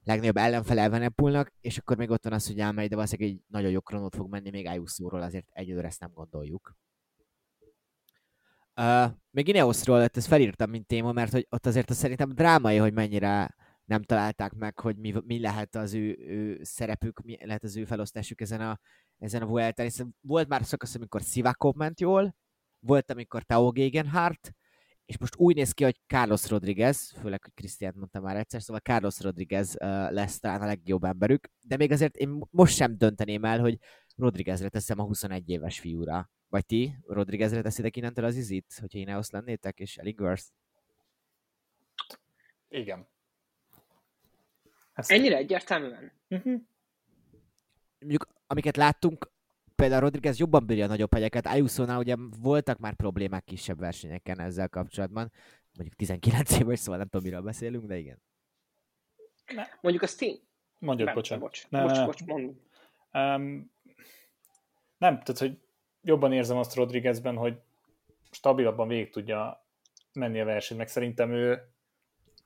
legnagyobb 0.05 0.37
ellenfele 0.37 0.83
Evenepulnak, 0.83 1.53
és 1.61 1.79
akkor 1.79 1.97
még 1.97 2.11
ott 2.11 2.25
van 2.25 2.33
az, 2.33 2.47
hogy 2.47 2.57
de 2.57 2.89
valószínűleg 2.89 3.33
egy 3.33 3.41
nagyon 3.47 3.71
jó 3.71 3.81
kronót 3.81 4.15
fog 4.15 4.31
menni, 4.31 4.51
még 4.51 4.67
Ayuso-ról 4.67 5.23
azért 5.23 5.47
egyelőre 5.53 5.87
ezt 5.87 6.01
nem 6.01 6.11
gondoljuk. 6.15 6.77
Uh, 8.77 9.13
még 9.31 9.49
Ineosról 9.49 9.99
lett, 9.99 10.17
ezt 10.17 10.27
felírtam, 10.27 10.71
mint 10.71 10.87
téma, 10.87 11.13
mert 11.13 11.33
hogy 11.33 11.47
ott 11.51 11.67
azért 11.67 11.91
az 11.91 11.97
szerintem 11.97 12.33
drámai, 12.33 12.77
hogy 12.77 12.93
mennyire 12.93 13.55
nem 13.85 14.03
találták 14.03 14.53
meg, 14.53 14.79
hogy 14.79 14.97
mi, 14.97 15.15
mi 15.25 15.41
lehet 15.41 15.75
az 15.75 15.95
ő, 15.95 16.17
ő 16.19 16.61
szerepük, 16.63 17.21
mi 17.23 17.39
lehet 17.47 17.65
az 17.65 17.77
ő 17.77 17.85
felosztásuk 17.85 18.41
ezen 18.41 18.61
a, 18.61 18.79
ezen 19.19 19.43
a 19.43 19.47
Vuelta-n, 19.47 19.85
hiszen 19.85 20.17
volt 20.21 20.49
már 20.49 20.65
szakasz, 20.65 20.95
amikor 20.95 21.21
Sivakov 21.21 21.75
ment 21.75 22.01
jól, 22.01 22.35
volt, 22.79 23.11
amikor 23.11 23.43
Tao 23.43 23.71
Gegenhardt, 23.71 24.55
és 25.07 25.19
most 25.19 25.37
úgy 25.37 25.55
néz 25.55 25.73
ki, 25.73 25.85
hogy 25.85 26.01
Carlos 26.07 26.49
Rodriguez, 26.49 27.11
főleg, 27.21 27.43
hogy 27.43 27.55
Krisztián 27.55 27.95
mondta 27.97 28.21
már 28.21 28.37
egyszer, 28.37 28.63
szóval 28.63 28.81
Carlos 28.81 29.21
Rodriguez 29.21 29.75
lesz 30.09 30.39
talán 30.39 30.63
a 30.63 30.67
legjobb 30.67 31.05
emberük, 31.05 31.49
de 31.61 31.77
még 31.77 31.93
azért 31.93 32.17
én 32.17 32.43
most 32.51 32.75
sem 32.75 32.99
dönteném 32.99 33.45
el, 33.45 33.61
hogy 33.61 33.79
Rodriguezre 34.17 34.69
teszem 34.69 34.99
a 34.99 35.05
21 35.05 35.49
éves 35.49 35.81
fiúra. 35.81 36.31
Vagy 36.49 36.67
ti 36.67 36.97
Rodriguezre 37.07 37.63
teszitek 37.63 37.97
innentől 37.97 38.25
az 38.25 38.37
izit, 38.37 38.77
hogyha 38.81 38.99
én 38.99 39.05
Ineos 39.05 39.31
lennétek, 39.31 39.81
és 39.81 39.97
Ellingworth? 39.97 40.45
Igen. 42.69 43.09
Ezt... 44.93 45.11
Ennyire 45.11 45.37
egyértelműen? 45.37 46.13
Uh-huh. 46.29 46.61
Mondjuk, 47.99 48.29
amiket 48.47 48.77
láttunk, 48.77 49.33
például 49.75 50.01
Rodriguez 50.01 50.39
jobban 50.39 50.67
bírja 50.67 50.85
a 50.85 50.89
nagyobb 50.89 51.15
hegyeket, 51.15 51.47
ayuso 51.47 51.99
ugye 51.99 52.17
voltak 52.41 52.79
már 52.79 52.95
problémák 52.95 53.45
kisebb 53.45 53.79
versenyeken 53.79 54.41
ezzel 54.41 54.69
kapcsolatban, 54.69 55.33
mondjuk 55.77 55.97
19 55.97 56.53
éves, 56.61 56.79
szóval 56.79 56.97
nem 56.97 57.09
tudom, 57.09 57.27
miről 57.27 57.43
beszélünk, 57.43 57.85
de 57.85 57.97
igen. 57.97 58.23
Ne. 59.55 59.65
Mondjuk 59.81 60.05
azt 60.05 60.19
tény. 60.19 60.41
Mondjuk, 60.79 61.13
bocsánat. 61.13 61.45
Bocs, 61.45 61.69
ne, 61.69 61.83
bocs, 61.83 62.05
bocs, 62.05 62.25
mond. 62.25 62.45
Um, 63.13 63.73
nem, 64.99 65.21
tehát, 65.23 65.39
hogy 65.39 65.59
jobban 66.03 66.33
érzem 66.33 66.57
azt 66.57 66.75
Rodriguezben, 66.75 67.37
hogy 67.37 67.59
stabilabban 68.31 68.89
végig 68.89 69.11
tudja 69.11 69.67
menni 70.13 70.41
a 70.41 70.45
versenyt, 70.45 70.79
meg 70.79 70.89
szerintem 70.89 71.33
ő 71.33 71.69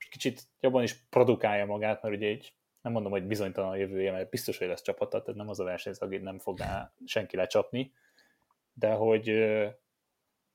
kicsit 0.09 0.41
jobban 0.59 0.83
is 0.83 0.93
produkálja 0.93 1.65
magát, 1.65 2.01
mert 2.01 2.15
ugye 2.15 2.27
egy 2.27 2.53
nem 2.81 2.91
mondom, 2.91 3.11
hogy 3.11 3.23
bizonytalan 3.23 3.69
a 3.69 3.75
jövője, 3.75 4.11
mert 4.11 4.29
biztos, 4.29 4.57
hogy 4.57 4.67
lesz 4.67 4.81
csapata, 4.81 5.21
tehát 5.21 5.39
nem 5.39 5.49
az 5.49 5.59
a 5.59 5.63
versenyző, 5.63 6.05
akit 6.05 6.21
nem 6.21 6.39
fogná 6.39 6.93
senki 7.05 7.35
lecsapni, 7.35 7.93
de 8.73 8.91
hogy 8.91 9.23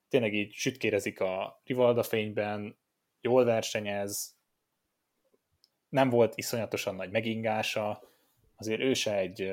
tényleg 0.09 0.35
így 0.35 0.53
sütkérezik 0.53 1.21
a 1.21 1.61
Rivalda 1.65 2.03
fényben, 2.03 2.79
jól 3.21 3.45
versenyez, 3.45 4.39
nem 5.89 6.09
volt 6.09 6.37
iszonyatosan 6.37 6.95
nagy 6.95 7.11
megingása, 7.11 8.03
azért 8.57 8.81
ő 8.81 8.95
se 8.95 9.17
egy 9.17 9.53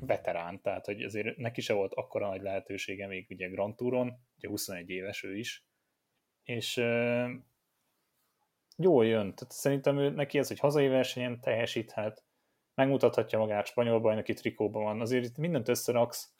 veterán, 0.00 0.60
tehát 0.60 0.84
hogy 0.86 1.02
azért 1.02 1.36
neki 1.36 1.60
se 1.60 1.72
volt 1.72 1.94
akkora 1.94 2.28
nagy 2.28 2.42
lehetősége 2.42 3.06
még 3.06 3.26
ugye 3.30 3.48
Grand 3.48 3.76
Touron, 3.76 4.12
ugye 4.36 4.48
21 4.48 4.90
éves 4.90 5.22
ő 5.22 5.36
is, 5.36 5.64
és 6.42 6.76
jól 8.82 9.06
jön. 9.06 9.34
Tehát 9.34 9.52
szerintem 9.52 9.98
ő, 9.98 10.10
neki 10.10 10.38
ez, 10.38 10.48
hogy 10.48 10.58
hazai 10.58 10.88
versenyen 10.88 11.40
teljesíthet, 11.40 12.24
megmutathatja 12.74 13.38
magát, 13.38 13.66
spanyol 13.66 14.00
bajnoki 14.00 14.32
trikóban 14.32 14.82
van. 14.82 15.00
Azért 15.00 15.24
itt 15.24 15.36
mindent 15.36 15.68
összeraksz, 15.68 16.32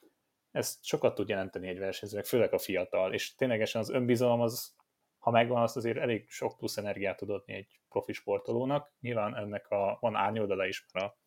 ez 0.51 0.77
sokat 0.81 1.15
tud 1.15 1.29
jelenteni 1.29 1.67
egy 1.67 1.79
versenyzőnek, 1.79 2.25
főleg 2.25 2.53
a 2.53 2.57
fiatal, 2.57 3.13
és 3.13 3.35
ténylegesen 3.35 3.81
az 3.81 3.89
önbizalom 3.89 4.41
az, 4.41 4.75
ha 5.17 5.31
megvan, 5.31 5.61
azt 5.61 5.75
azért 5.75 5.97
elég 5.97 6.29
sok 6.29 6.57
plusz 6.57 6.77
energiát 6.77 7.17
tud 7.17 7.29
adni 7.29 7.53
egy 7.53 7.79
profi 7.89 8.13
sportolónak. 8.13 8.93
Nyilván 8.99 9.35
ennek 9.35 9.69
a, 9.69 9.97
van 9.99 10.15
árnyoldala 10.15 10.65
is, 10.65 10.85
mert 10.93 11.05
a 11.05 11.17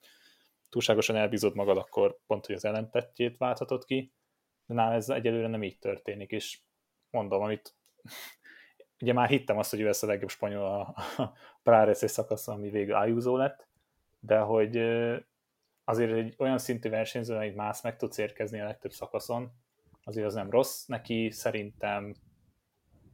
túlságosan 0.68 1.16
elbízott 1.16 1.54
magad, 1.54 1.76
akkor 1.76 2.18
pont, 2.26 2.46
hogy 2.46 2.54
az 2.54 2.64
ellentettjét 2.64 3.36
válthatod 3.36 3.84
ki, 3.84 4.12
de 4.66 4.74
nálam 4.74 4.92
ez 4.92 5.08
egyelőre 5.08 5.48
nem 5.48 5.62
így 5.62 5.78
történik, 5.78 6.30
és 6.30 6.60
mondom, 7.10 7.42
amit 7.42 7.76
ugye 9.00 9.12
már 9.12 9.28
hittem 9.28 9.58
azt, 9.58 9.70
hogy 9.70 9.80
ő 9.80 9.84
lesz 9.84 10.02
a 10.02 10.06
legjobb 10.06 10.30
spanyol 10.30 10.64
a, 10.64 10.80
a 11.22 11.32
Prares 11.62 11.98
szakasz, 11.98 12.48
ami 12.48 12.70
végül 12.70 12.94
Ayuso 12.94 13.36
lett, 13.36 13.66
de 14.20 14.38
hogy 14.38 14.76
azért 15.84 16.12
egy 16.12 16.34
olyan 16.38 16.58
szintű 16.58 16.88
versenyző, 16.88 17.34
amit 17.34 17.56
más 17.56 17.80
meg 17.80 17.96
tudsz 17.96 18.18
érkezni 18.18 18.60
a 18.60 18.64
legtöbb 18.64 18.92
szakaszon, 18.92 19.52
azért 20.04 20.26
az 20.26 20.34
nem 20.34 20.50
rossz. 20.50 20.84
Neki 20.86 21.30
szerintem 21.30 22.14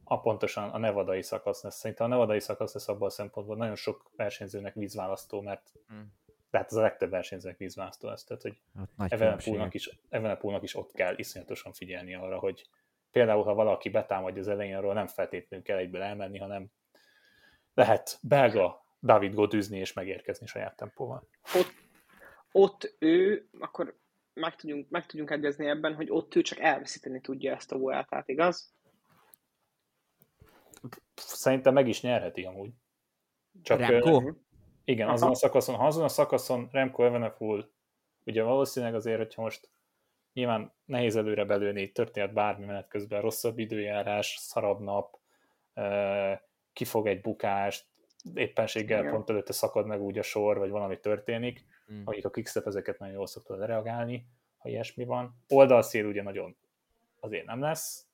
a 0.03 0.19
pontosan 0.19 0.69
a 0.69 0.77
nevadai 0.77 1.21
szakasz 1.21 1.63
lesz. 1.63 1.75
Szerintem 1.75 2.05
a 2.05 2.09
nevadai 2.09 2.39
szakasz 2.39 2.73
lesz 2.73 2.87
abban 2.87 3.07
a 3.07 3.11
szempontból 3.11 3.55
nagyon 3.55 3.75
sok 3.75 4.11
versenyzőnek 4.15 4.73
vízválasztó, 4.73 5.41
mert 5.41 5.71
mm. 5.93 6.01
de 6.49 6.57
hát 6.57 6.71
az 6.71 6.77
a 6.77 6.81
legtöbb 6.81 7.09
versenyzőnek 7.09 7.57
vízválasztó 7.57 8.07
lesz. 8.07 8.23
Tehát, 8.23 8.41
hogy 8.41 8.61
Evenepoolnak 8.97 9.73
is, 9.73 9.99
Evenepoolnak 10.09 10.63
is 10.63 10.75
ott 10.75 10.91
kell 10.91 11.17
iszonyatosan 11.17 11.73
figyelni 11.73 12.15
arra, 12.15 12.39
hogy 12.39 12.67
például, 13.11 13.43
ha 13.43 13.53
valaki 13.53 13.89
betámadja 13.89 14.41
az 14.41 14.47
elején, 14.47 14.75
arról 14.75 14.93
nem 14.93 15.07
feltétlenül 15.07 15.65
kell 15.65 15.77
egyből 15.77 16.01
elmenni, 16.01 16.37
hanem 16.37 16.67
lehet 17.73 18.17
belga 18.21 18.85
David 19.01 19.33
Godüzni 19.33 19.77
és 19.77 19.93
megérkezni 19.93 20.45
saját 20.45 20.75
tempóval. 20.75 21.27
Ott, 21.55 21.73
ott 22.51 22.95
ő, 22.99 23.47
akkor 23.59 23.99
meg 24.33 24.55
tudjunk, 24.55 24.89
meg 24.89 25.05
tudjunk 25.05 25.31
egyezni 25.31 25.67
ebben, 25.67 25.95
hogy 25.95 26.09
ott 26.09 26.35
ő 26.35 26.41
csak 26.41 26.59
elveszíteni 26.59 27.21
tudja 27.21 27.55
ezt 27.55 27.71
a 27.71 27.77
Vueltát, 27.77 28.27
igaz? 28.27 28.73
Szerintem 31.15 31.73
meg 31.73 31.87
is 31.87 32.01
nyerheti 32.01 32.43
amúgy. 32.43 32.71
Csak, 33.61 33.79
Remco? 33.79 34.21
Igen, 34.83 35.05
Aha. 35.05 35.15
azon 35.15 35.29
a 35.29 35.35
szakaszon, 35.35 35.75
ha 35.75 35.85
azon 35.85 36.03
a 36.03 36.07
szakaszon 36.07 36.69
Remco 36.71 37.03
Evenepoel, 37.03 37.69
ugye 38.25 38.43
valószínűleg 38.43 38.95
azért, 38.95 39.17
hogyha 39.17 39.41
most 39.41 39.69
Nyilván 40.33 40.73
nehéz 40.85 41.15
előre 41.15 41.45
belőni, 41.45 41.91
történhet 41.91 42.33
bármi 42.33 42.65
menet 42.65 42.87
közben, 42.87 43.21
rosszabb 43.21 43.59
időjárás, 43.59 44.35
szarabb 44.39 44.79
nap, 44.79 45.17
kifog 46.73 47.07
egy 47.07 47.21
bukást, 47.21 47.85
éppenséggel 48.33 48.99
Igen. 48.99 49.11
pont 49.11 49.29
előtte 49.29 49.53
szakad 49.53 49.85
meg 49.85 50.01
úgy 50.01 50.17
a 50.17 50.21
sor, 50.21 50.57
vagy 50.57 50.69
valami 50.69 50.99
történik, 50.99 51.65
mm. 51.93 52.03
a 52.05 52.29
Quickstep 52.29 52.67
ezeket 52.67 52.99
nagyon 52.99 53.15
jól 53.15 53.27
szokta 53.27 53.65
reagálni, 53.65 54.27
ha 54.57 54.69
ilyesmi 54.69 55.05
van. 55.05 55.35
Oldalszél 55.47 56.05
ugye 56.05 56.23
nagyon 56.23 56.55
azért 57.19 57.45
nem 57.45 57.61
lesz 57.61 58.07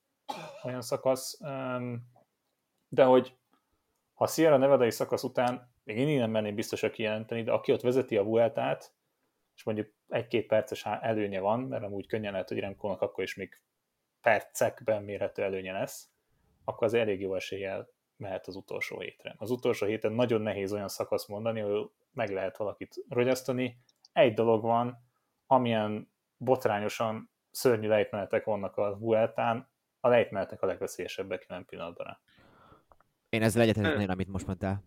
olyan 0.64 0.82
szakasz, 0.82 1.40
de 2.88 3.04
hogy 3.04 3.36
ha 4.14 4.24
a 4.24 4.28
Sierra 4.28 4.58
Nevada-i 4.58 4.92
szakasz 4.92 5.24
után, 5.24 5.72
még 5.84 5.98
én 5.98 6.20
nem 6.20 6.32
merném 6.32 6.56
biztosan 6.56 6.92
kijelenteni, 6.92 7.44
de 7.44 7.52
aki 7.52 7.72
ott 7.72 7.82
vezeti 7.82 8.18
a 8.18 8.24
Vueltát, 8.24 8.94
és 9.58 9.64
mondjuk 9.64 9.94
egy-két 10.08 10.48
perces 10.48 10.86
előnye 10.86 11.40
van, 11.40 11.60
mert 11.60 11.84
amúgy 11.84 12.08
könnyen 12.08 12.32
lehet, 12.32 12.48
hogy 12.48 12.60
Remkónak 12.60 13.02
akkor 13.02 13.24
is 13.24 13.36
még 13.36 13.62
percekben 14.22 15.04
mérhető 15.04 15.44
előnye 15.44 15.72
lesz, 15.72 16.10
akkor 16.64 16.88
az 16.88 16.94
elég 16.94 17.22
jó 17.22 17.36
eséllyel 17.36 17.90
mehet 18.18 18.48
az 18.48 18.56
utolsó 18.56 19.00
hétre. 19.00 19.36
Az 19.38 19.52
utolsó 19.52 19.86
héten 19.86 20.12
nagyon 20.12 20.42
nehéz 20.42 20.74
olyan 20.74 20.88
szakasz 20.88 21.28
mondani, 21.28 21.60
hogy 21.60 21.90
meg 22.12 22.30
lehet 22.30 22.58
valakit 22.58 22.96
rogyasztani. 23.10 23.82
Egy 24.14 24.34
dolog 24.34 24.62
van, 24.62 24.98
amilyen 25.46 26.12
botrányosan 26.38 27.32
szörnyű 27.52 27.88
lejtmenetek 27.88 28.46
vannak 28.46 28.78
a 28.78 28.98
Vueltán, 28.98 29.70
a 30.00 30.08
lejtmenetek 30.08 30.62
a 30.62 30.66
legveszélyesebbek 30.66 31.46
jelen 31.50 31.66
pillanatban. 31.66 32.20
Én 33.30 33.44
ezzel 33.44 33.62
egyetértek 33.62 34.10
amit 34.10 34.28
most 34.28 34.46
mondtál. 34.46 34.84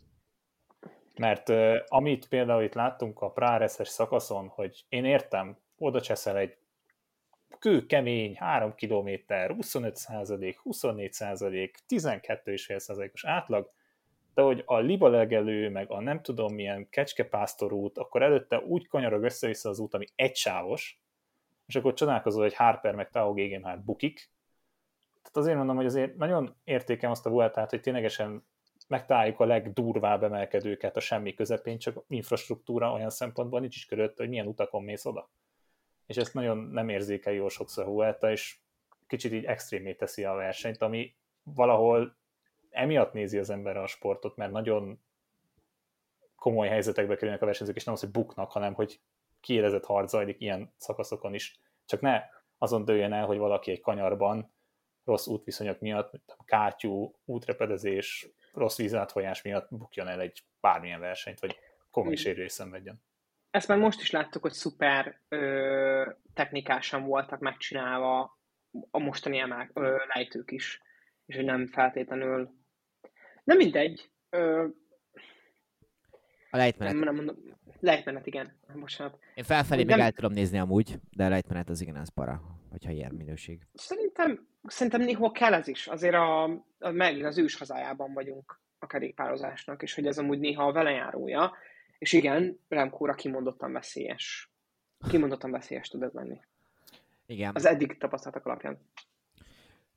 Mert 1.20 1.48
uh, 1.48 1.76
amit 1.86 2.28
például 2.28 2.62
itt 2.62 2.74
láttunk 2.74 3.20
a 3.20 3.30
Práreszes 3.30 3.88
szakaszon, 3.88 4.48
hogy 4.48 4.84
én 4.88 5.04
értem, 5.04 5.58
oda 5.78 6.00
cseszel 6.00 6.36
egy 6.36 6.56
kőkemény 7.58 8.36
3 8.36 8.74
km, 8.74 9.08
25 9.56 9.96
százalék, 9.96 10.58
24 10.58 11.12
százalék, 11.12 11.78
12,5 11.88 12.78
százalékos 12.78 13.24
átlag, 13.24 13.70
de 14.34 14.42
hogy 14.42 14.62
a 14.66 14.78
libalegelő, 14.78 15.70
meg 15.70 15.90
a 15.90 16.00
nem 16.00 16.22
tudom 16.22 16.54
milyen 16.54 16.88
kecskepásztor 16.88 17.72
út, 17.72 17.98
akkor 17.98 18.22
előtte 18.22 18.58
úgy 18.58 18.88
kanyarog 18.88 19.22
össze-vissza 19.22 19.68
az 19.68 19.78
út, 19.78 19.94
ami 19.94 20.06
egysávos, 20.14 21.02
és 21.66 21.76
akkor 21.76 21.94
csodálkozol, 21.94 22.42
hogy 22.42 22.54
Harper 22.54 22.94
meg 22.94 23.10
Tao 23.10 23.32
Gegenhardt 23.32 23.84
bukik. 23.84 24.30
tehát 25.22 25.36
azért 25.36 25.56
mondom, 25.56 25.76
hogy 25.76 25.86
azért 25.86 26.16
nagyon 26.16 26.56
értékem 26.64 27.10
azt 27.10 27.26
a 27.26 27.30
Vueltát, 27.30 27.70
hogy 27.70 27.80
ténylegesen 27.80 28.48
megtaláljuk 28.90 29.40
a 29.40 29.44
legdurvább 29.44 30.22
emelkedőket 30.22 30.96
a 30.96 31.00
semmi 31.00 31.34
közepén, 31.34 31.78
csak 31.78 32.04
infrastruktúra 32.08 32.92
olyan 32.92 33.10
szempontból 33.10 33.60
nincs 33.60 33.76
is 33.76 33.86
körött, 33.86 34.16
hogy 34.16 34.28
milyen 34.28 34.46
utakon 34.46 34.82
mész 34.82 35.04
oda. 35.04 35.30
És 36.06 36.16
ezt 36.16 36.34
nagyon 36.34 36.58
nem 36.58 36.88
érzékel 36.88 37.32
jól 37.32 37.48
sokszor 37.48 37.84
a 37.84 37.90
Vuelta, 37.90 38.30
és 38.30 38.58
kicsit 39.06 39.32
így 39.32 39.44
extrémé 39.44 39.94
teszi 39.94 40.24
a 40.24 40.34
versenyt, 40.34 40.82
ami 40.82 41.14
valahol 41.42 42.16
emiatt 42.70 43.12
nézi 43.12 43.38
az 43.38 43.50
ember 43.50 43.76
a 43.76 43.86
sportot, 43.86 44.36
mert 44.36 44.52
nagyon 44.52 45.00
komoly 46.36 46.68
helyzetekbe 46.68 47.14
kerülnek 47.14 47.42
a 47.42 47.46
versenyzők, 47.46 47.76
és 47.76 47.84
nem 47.84 47.94
az, 47.94 48.00
hogy 48.00 48.10
buknak, 48.10 48.50
hanem 48.50 48.74
hogy 48.74 49.00
kiérezett 49.40 49.84
harc 49.84 50.10
zajlik 50.10 50.40
ilyen 50.40 50.72
szakaszokon 50.76 51.34
is. 51.34 51.60
Csak 51.84 52.00
ne 52.00 52.22
azon 52.58 52.84
dőljen 52.84 53.12
el, 53.12 53.26
hogy 53.26 53.38
valaki 53.38 53.70
egy 53.70 53.80
kanyarban 53.80 54.52
rossz 55.04 55.26
útviszonyok 55.26 55.80
miatt, 55.80 56.12
kátyú, 56.44 57.14
útrepedezés, 57.24 58.28
rossz 58.52 58.76
vízátfolyás 58.76 59.42
miatt 59.42 59.68
bukjon 59.70 60.08
el 60.08 60.20
egy 60.20 60.42
bármilyen 60.60 61.00
versenyt, 61.00 61.40
vagy 61.40 61.58
komoly 61.90 62.14
sérülés 62.14 62.52
szenvedjen. 62.52 63.02
Ezt 63.50 63.68
már 63.68 63.78
most 63.78 64.00
is 64.00 64.10
láttuk, 64.10 64.42
hogy 64.42 64.52
szuper 64.52 65.20
ö, 65.28 66.10
technikásan 66.34 67.04
voltak 67.04 67.40
megcsinálva 67.40 68.38
a 68.90 68.98
mostani 68.98 69.38
emel, 69.38 69.70
ö, 69.72 69.96
lejtők 70.14 70.50
is, 70.50 70.82
és 71.26 71.36
hogy 71.36 71.44
nem 71.44 71.66
feltétlenül... 71.66 72.50
Nem 73.44 73.56
mindegy. 73.56 74.10
Ö, 74.30 74.66
A 76.50 76.56
lejtmenet. 76.56 76.94
nem, 76.94 77.02
nem 77.04 77.14
mondom, 77.14 77.36
lejtmenet, 77.80 78.26
igen. 78.26 78.58
Bocsánat. 78.74 79.18
Én 79.34 79.44
felfelé 79.44 79.80
még 79.80 79.90
nem- 79.90 80.00
el 80.00 80.12
tudom 80.12 80.32
nézni 80.32 80.58
amúgy, 80.58 81.00
de 81.10 81.24
a 81.24 81.28
lejtmenet 81.28 81.68
az 81.68 81.80
igen, 81.80 81.96
az 81.96 82.08
para, 82.08 82.42
hogyha 82.70 82.90
ilyen 82.90 83.14
minőség. 83.14 83.66
Szerintem, 83.74 84.48
szerintem 84.62 85.00
néhol 85.00 85.30
kell 85.32 85.54
ez 85.54 85.68
is. 85.68 85.86
Azért 85.86 86.14
a, 86.14 86.44
a, 86.78 86.90
megint 86.90 87.24
az 87.24 87.38
ős 87.38 87.56
hazájában 87.56 88.12
vagyunk 88.12 88.60
a 88.78 88.86
kerékpározásnak, 88.86 89.82
és 89.82 89.94
hogy 89.94 90.06
ez 90.06 90.18
amúgy 90.18 90.38
néha 90.38 90.66
a 90.66 90.72
velejárója. 90.72 91.52
És 91.98 92.12
igen, 92.12 92.60
Remkóra 92.68 93.14
kimondottan 93.14 93.72
veszélyes. 93.72 94.52
Kimondottan 95.08 95.50
veszélyes 95.50 95.88
tud 95.88 96.02
ez 96.02 96.12
lenni. 96.12 96.40
Igen. 97.26 97.54
Az 97.54 97.66
eddig 97.66 97.98
tapasztalatok 97.98 98.46
alapján. 98.46 98.78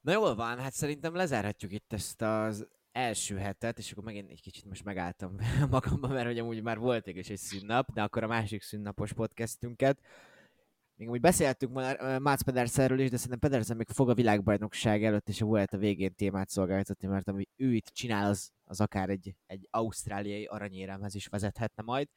Na 0.01 0.11
jól 0.11 0.35
van, 0.35 0.59
hát 0.59 0.73
szerintem 0.73 1.15
lezárhatjuk 1.15 1.71
itt 1.71 1.93
ezt 1.93 2.21
az 2.21 2.67
első 2.91 3.37
hetet, 3.37 3.77
és 3.77 3.91
akkor 3.91 4.03
megint 4.03 4.29
egy 4.29 4.41
kicsit 4.41 4.65
most 4.65 4.83
megálltam 4.83 5.35
magamban, 5.69 6.11
mert 6.11 6.25
hogy 6.25 6.39
amúgy 6.39 6.61
már 6.61 6.77
volt 6.77 7.07
is 7.07 7.29
egy 7.29 7.37
szünnap, 7.37 7.93
de 7.93 8.01
akkor 8.01 8.23
a 8.23 8.27
másik 8.27 8.61
szünnapos 8.61 9.13
podcastünket. 9.13 9.99
Még 10.95 11.09
úgy 11.09 11.19
beszéltünk 11.19 11.73
már 11.73 12.01
uh, 12.01 12.19
Mats 12.19 12.41
Pedersenről 12.41 12.99
is, 12.99 13.09
de 13.09 13.15
szerintem 13.15 13.39
Pedersen 13.39 13.77
még 13.77 13.87
fog 13.89 14.09
a 14.09 14.13
világbajnokság 14.13 15.03
előtt 15.03 15.29
és 15.29 15.41
a 15.41 15.45
volt 15.45 15.73
a 15.73 15.77
végén 15.77 16.15
témát 16.15 16.49
szolgáltatni, 16.49 17.07
mert 17.07 17.27
ami 17.27 17.47
ő 17.55 17.73
itt 17.73 17.87
csinál, 17.87 18.29
az, 18.29 18.51
az 18.63 18.81
akár 18.81 19.09
egy, 19.09 19.35
egy 19.45 19.67
ausztráliai 19.71 20.45
aranyéremhez 20.45 21.15
is 21.15 21.27
vezethetne 21.27 21.83
majd. 21.83 22.07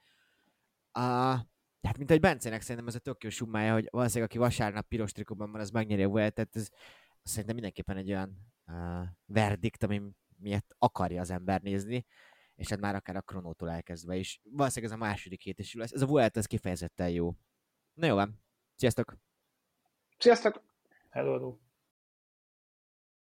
Uh, 0.99 1.39
hát 1.83 1.99
mint 1.99 2.11
egy 2.11 2.21
Bencének 2.21 2.61
szerintem 2.61 2.87
ez 2.87 2.95
a 2.95 2.99
tök 2.99 3.23
jó 3.23 3.31
summája, 3.31 3.73
hogy 3.73 3.89
valószínűleg 3.91 4.29
aki 4.29 4.39
vasárnap 4.39 4.89
piros 4.89 5.13
trikóban 5.13 5.53
van, 5.53 5.61
az 5.61 5.71
megnyeri 5.71 6.03
a 6.03 6.09
Vueltet, 6.09 6.57
ez 6.57 6.69
szerintem 7.23 7.55
mindenképpen 7.55 7.97
egy 7.97 8.11
olyan 8.11 8.53
uh, 8.67 9.07
verdikt, 9.27 9.83
ami 9.83 10.03
miatt 10.39 10.75
akarja 10.79 11.21
az 11.21 11.31
ember 11.31 11.61
nézni, 11.61 12.05
és 12.55 12.69
hát 12.69 12.81
már 12.81 12.95
akár 12.95 13.17
a 13.17 13.21
kronótól 13.21 13.71
elkezdve 13.71 14.17
is. 14.17 14.41
Valószínűleg 14.43 14.95
ez 14.95 15.01
a 15.01 15.05
második 15.05 15.43
hét 15.43 15.59
is 15.59 15.75
lesz. 15.75 15.93
Ez 15.93 16.03
a 16.03 16.07
Vuelta, 16.07 16.39
ez 16.39 16.47
kifejezetten 16.47 17.11
jó. 17.11 17.35
Na 17.95 18.07
jó. 18.07 18.17
Sziasztok! 18.77 19.17
Sziasztok! 20.19 20.61
Hello, 21.11 21.33
hello. 21.33 21.66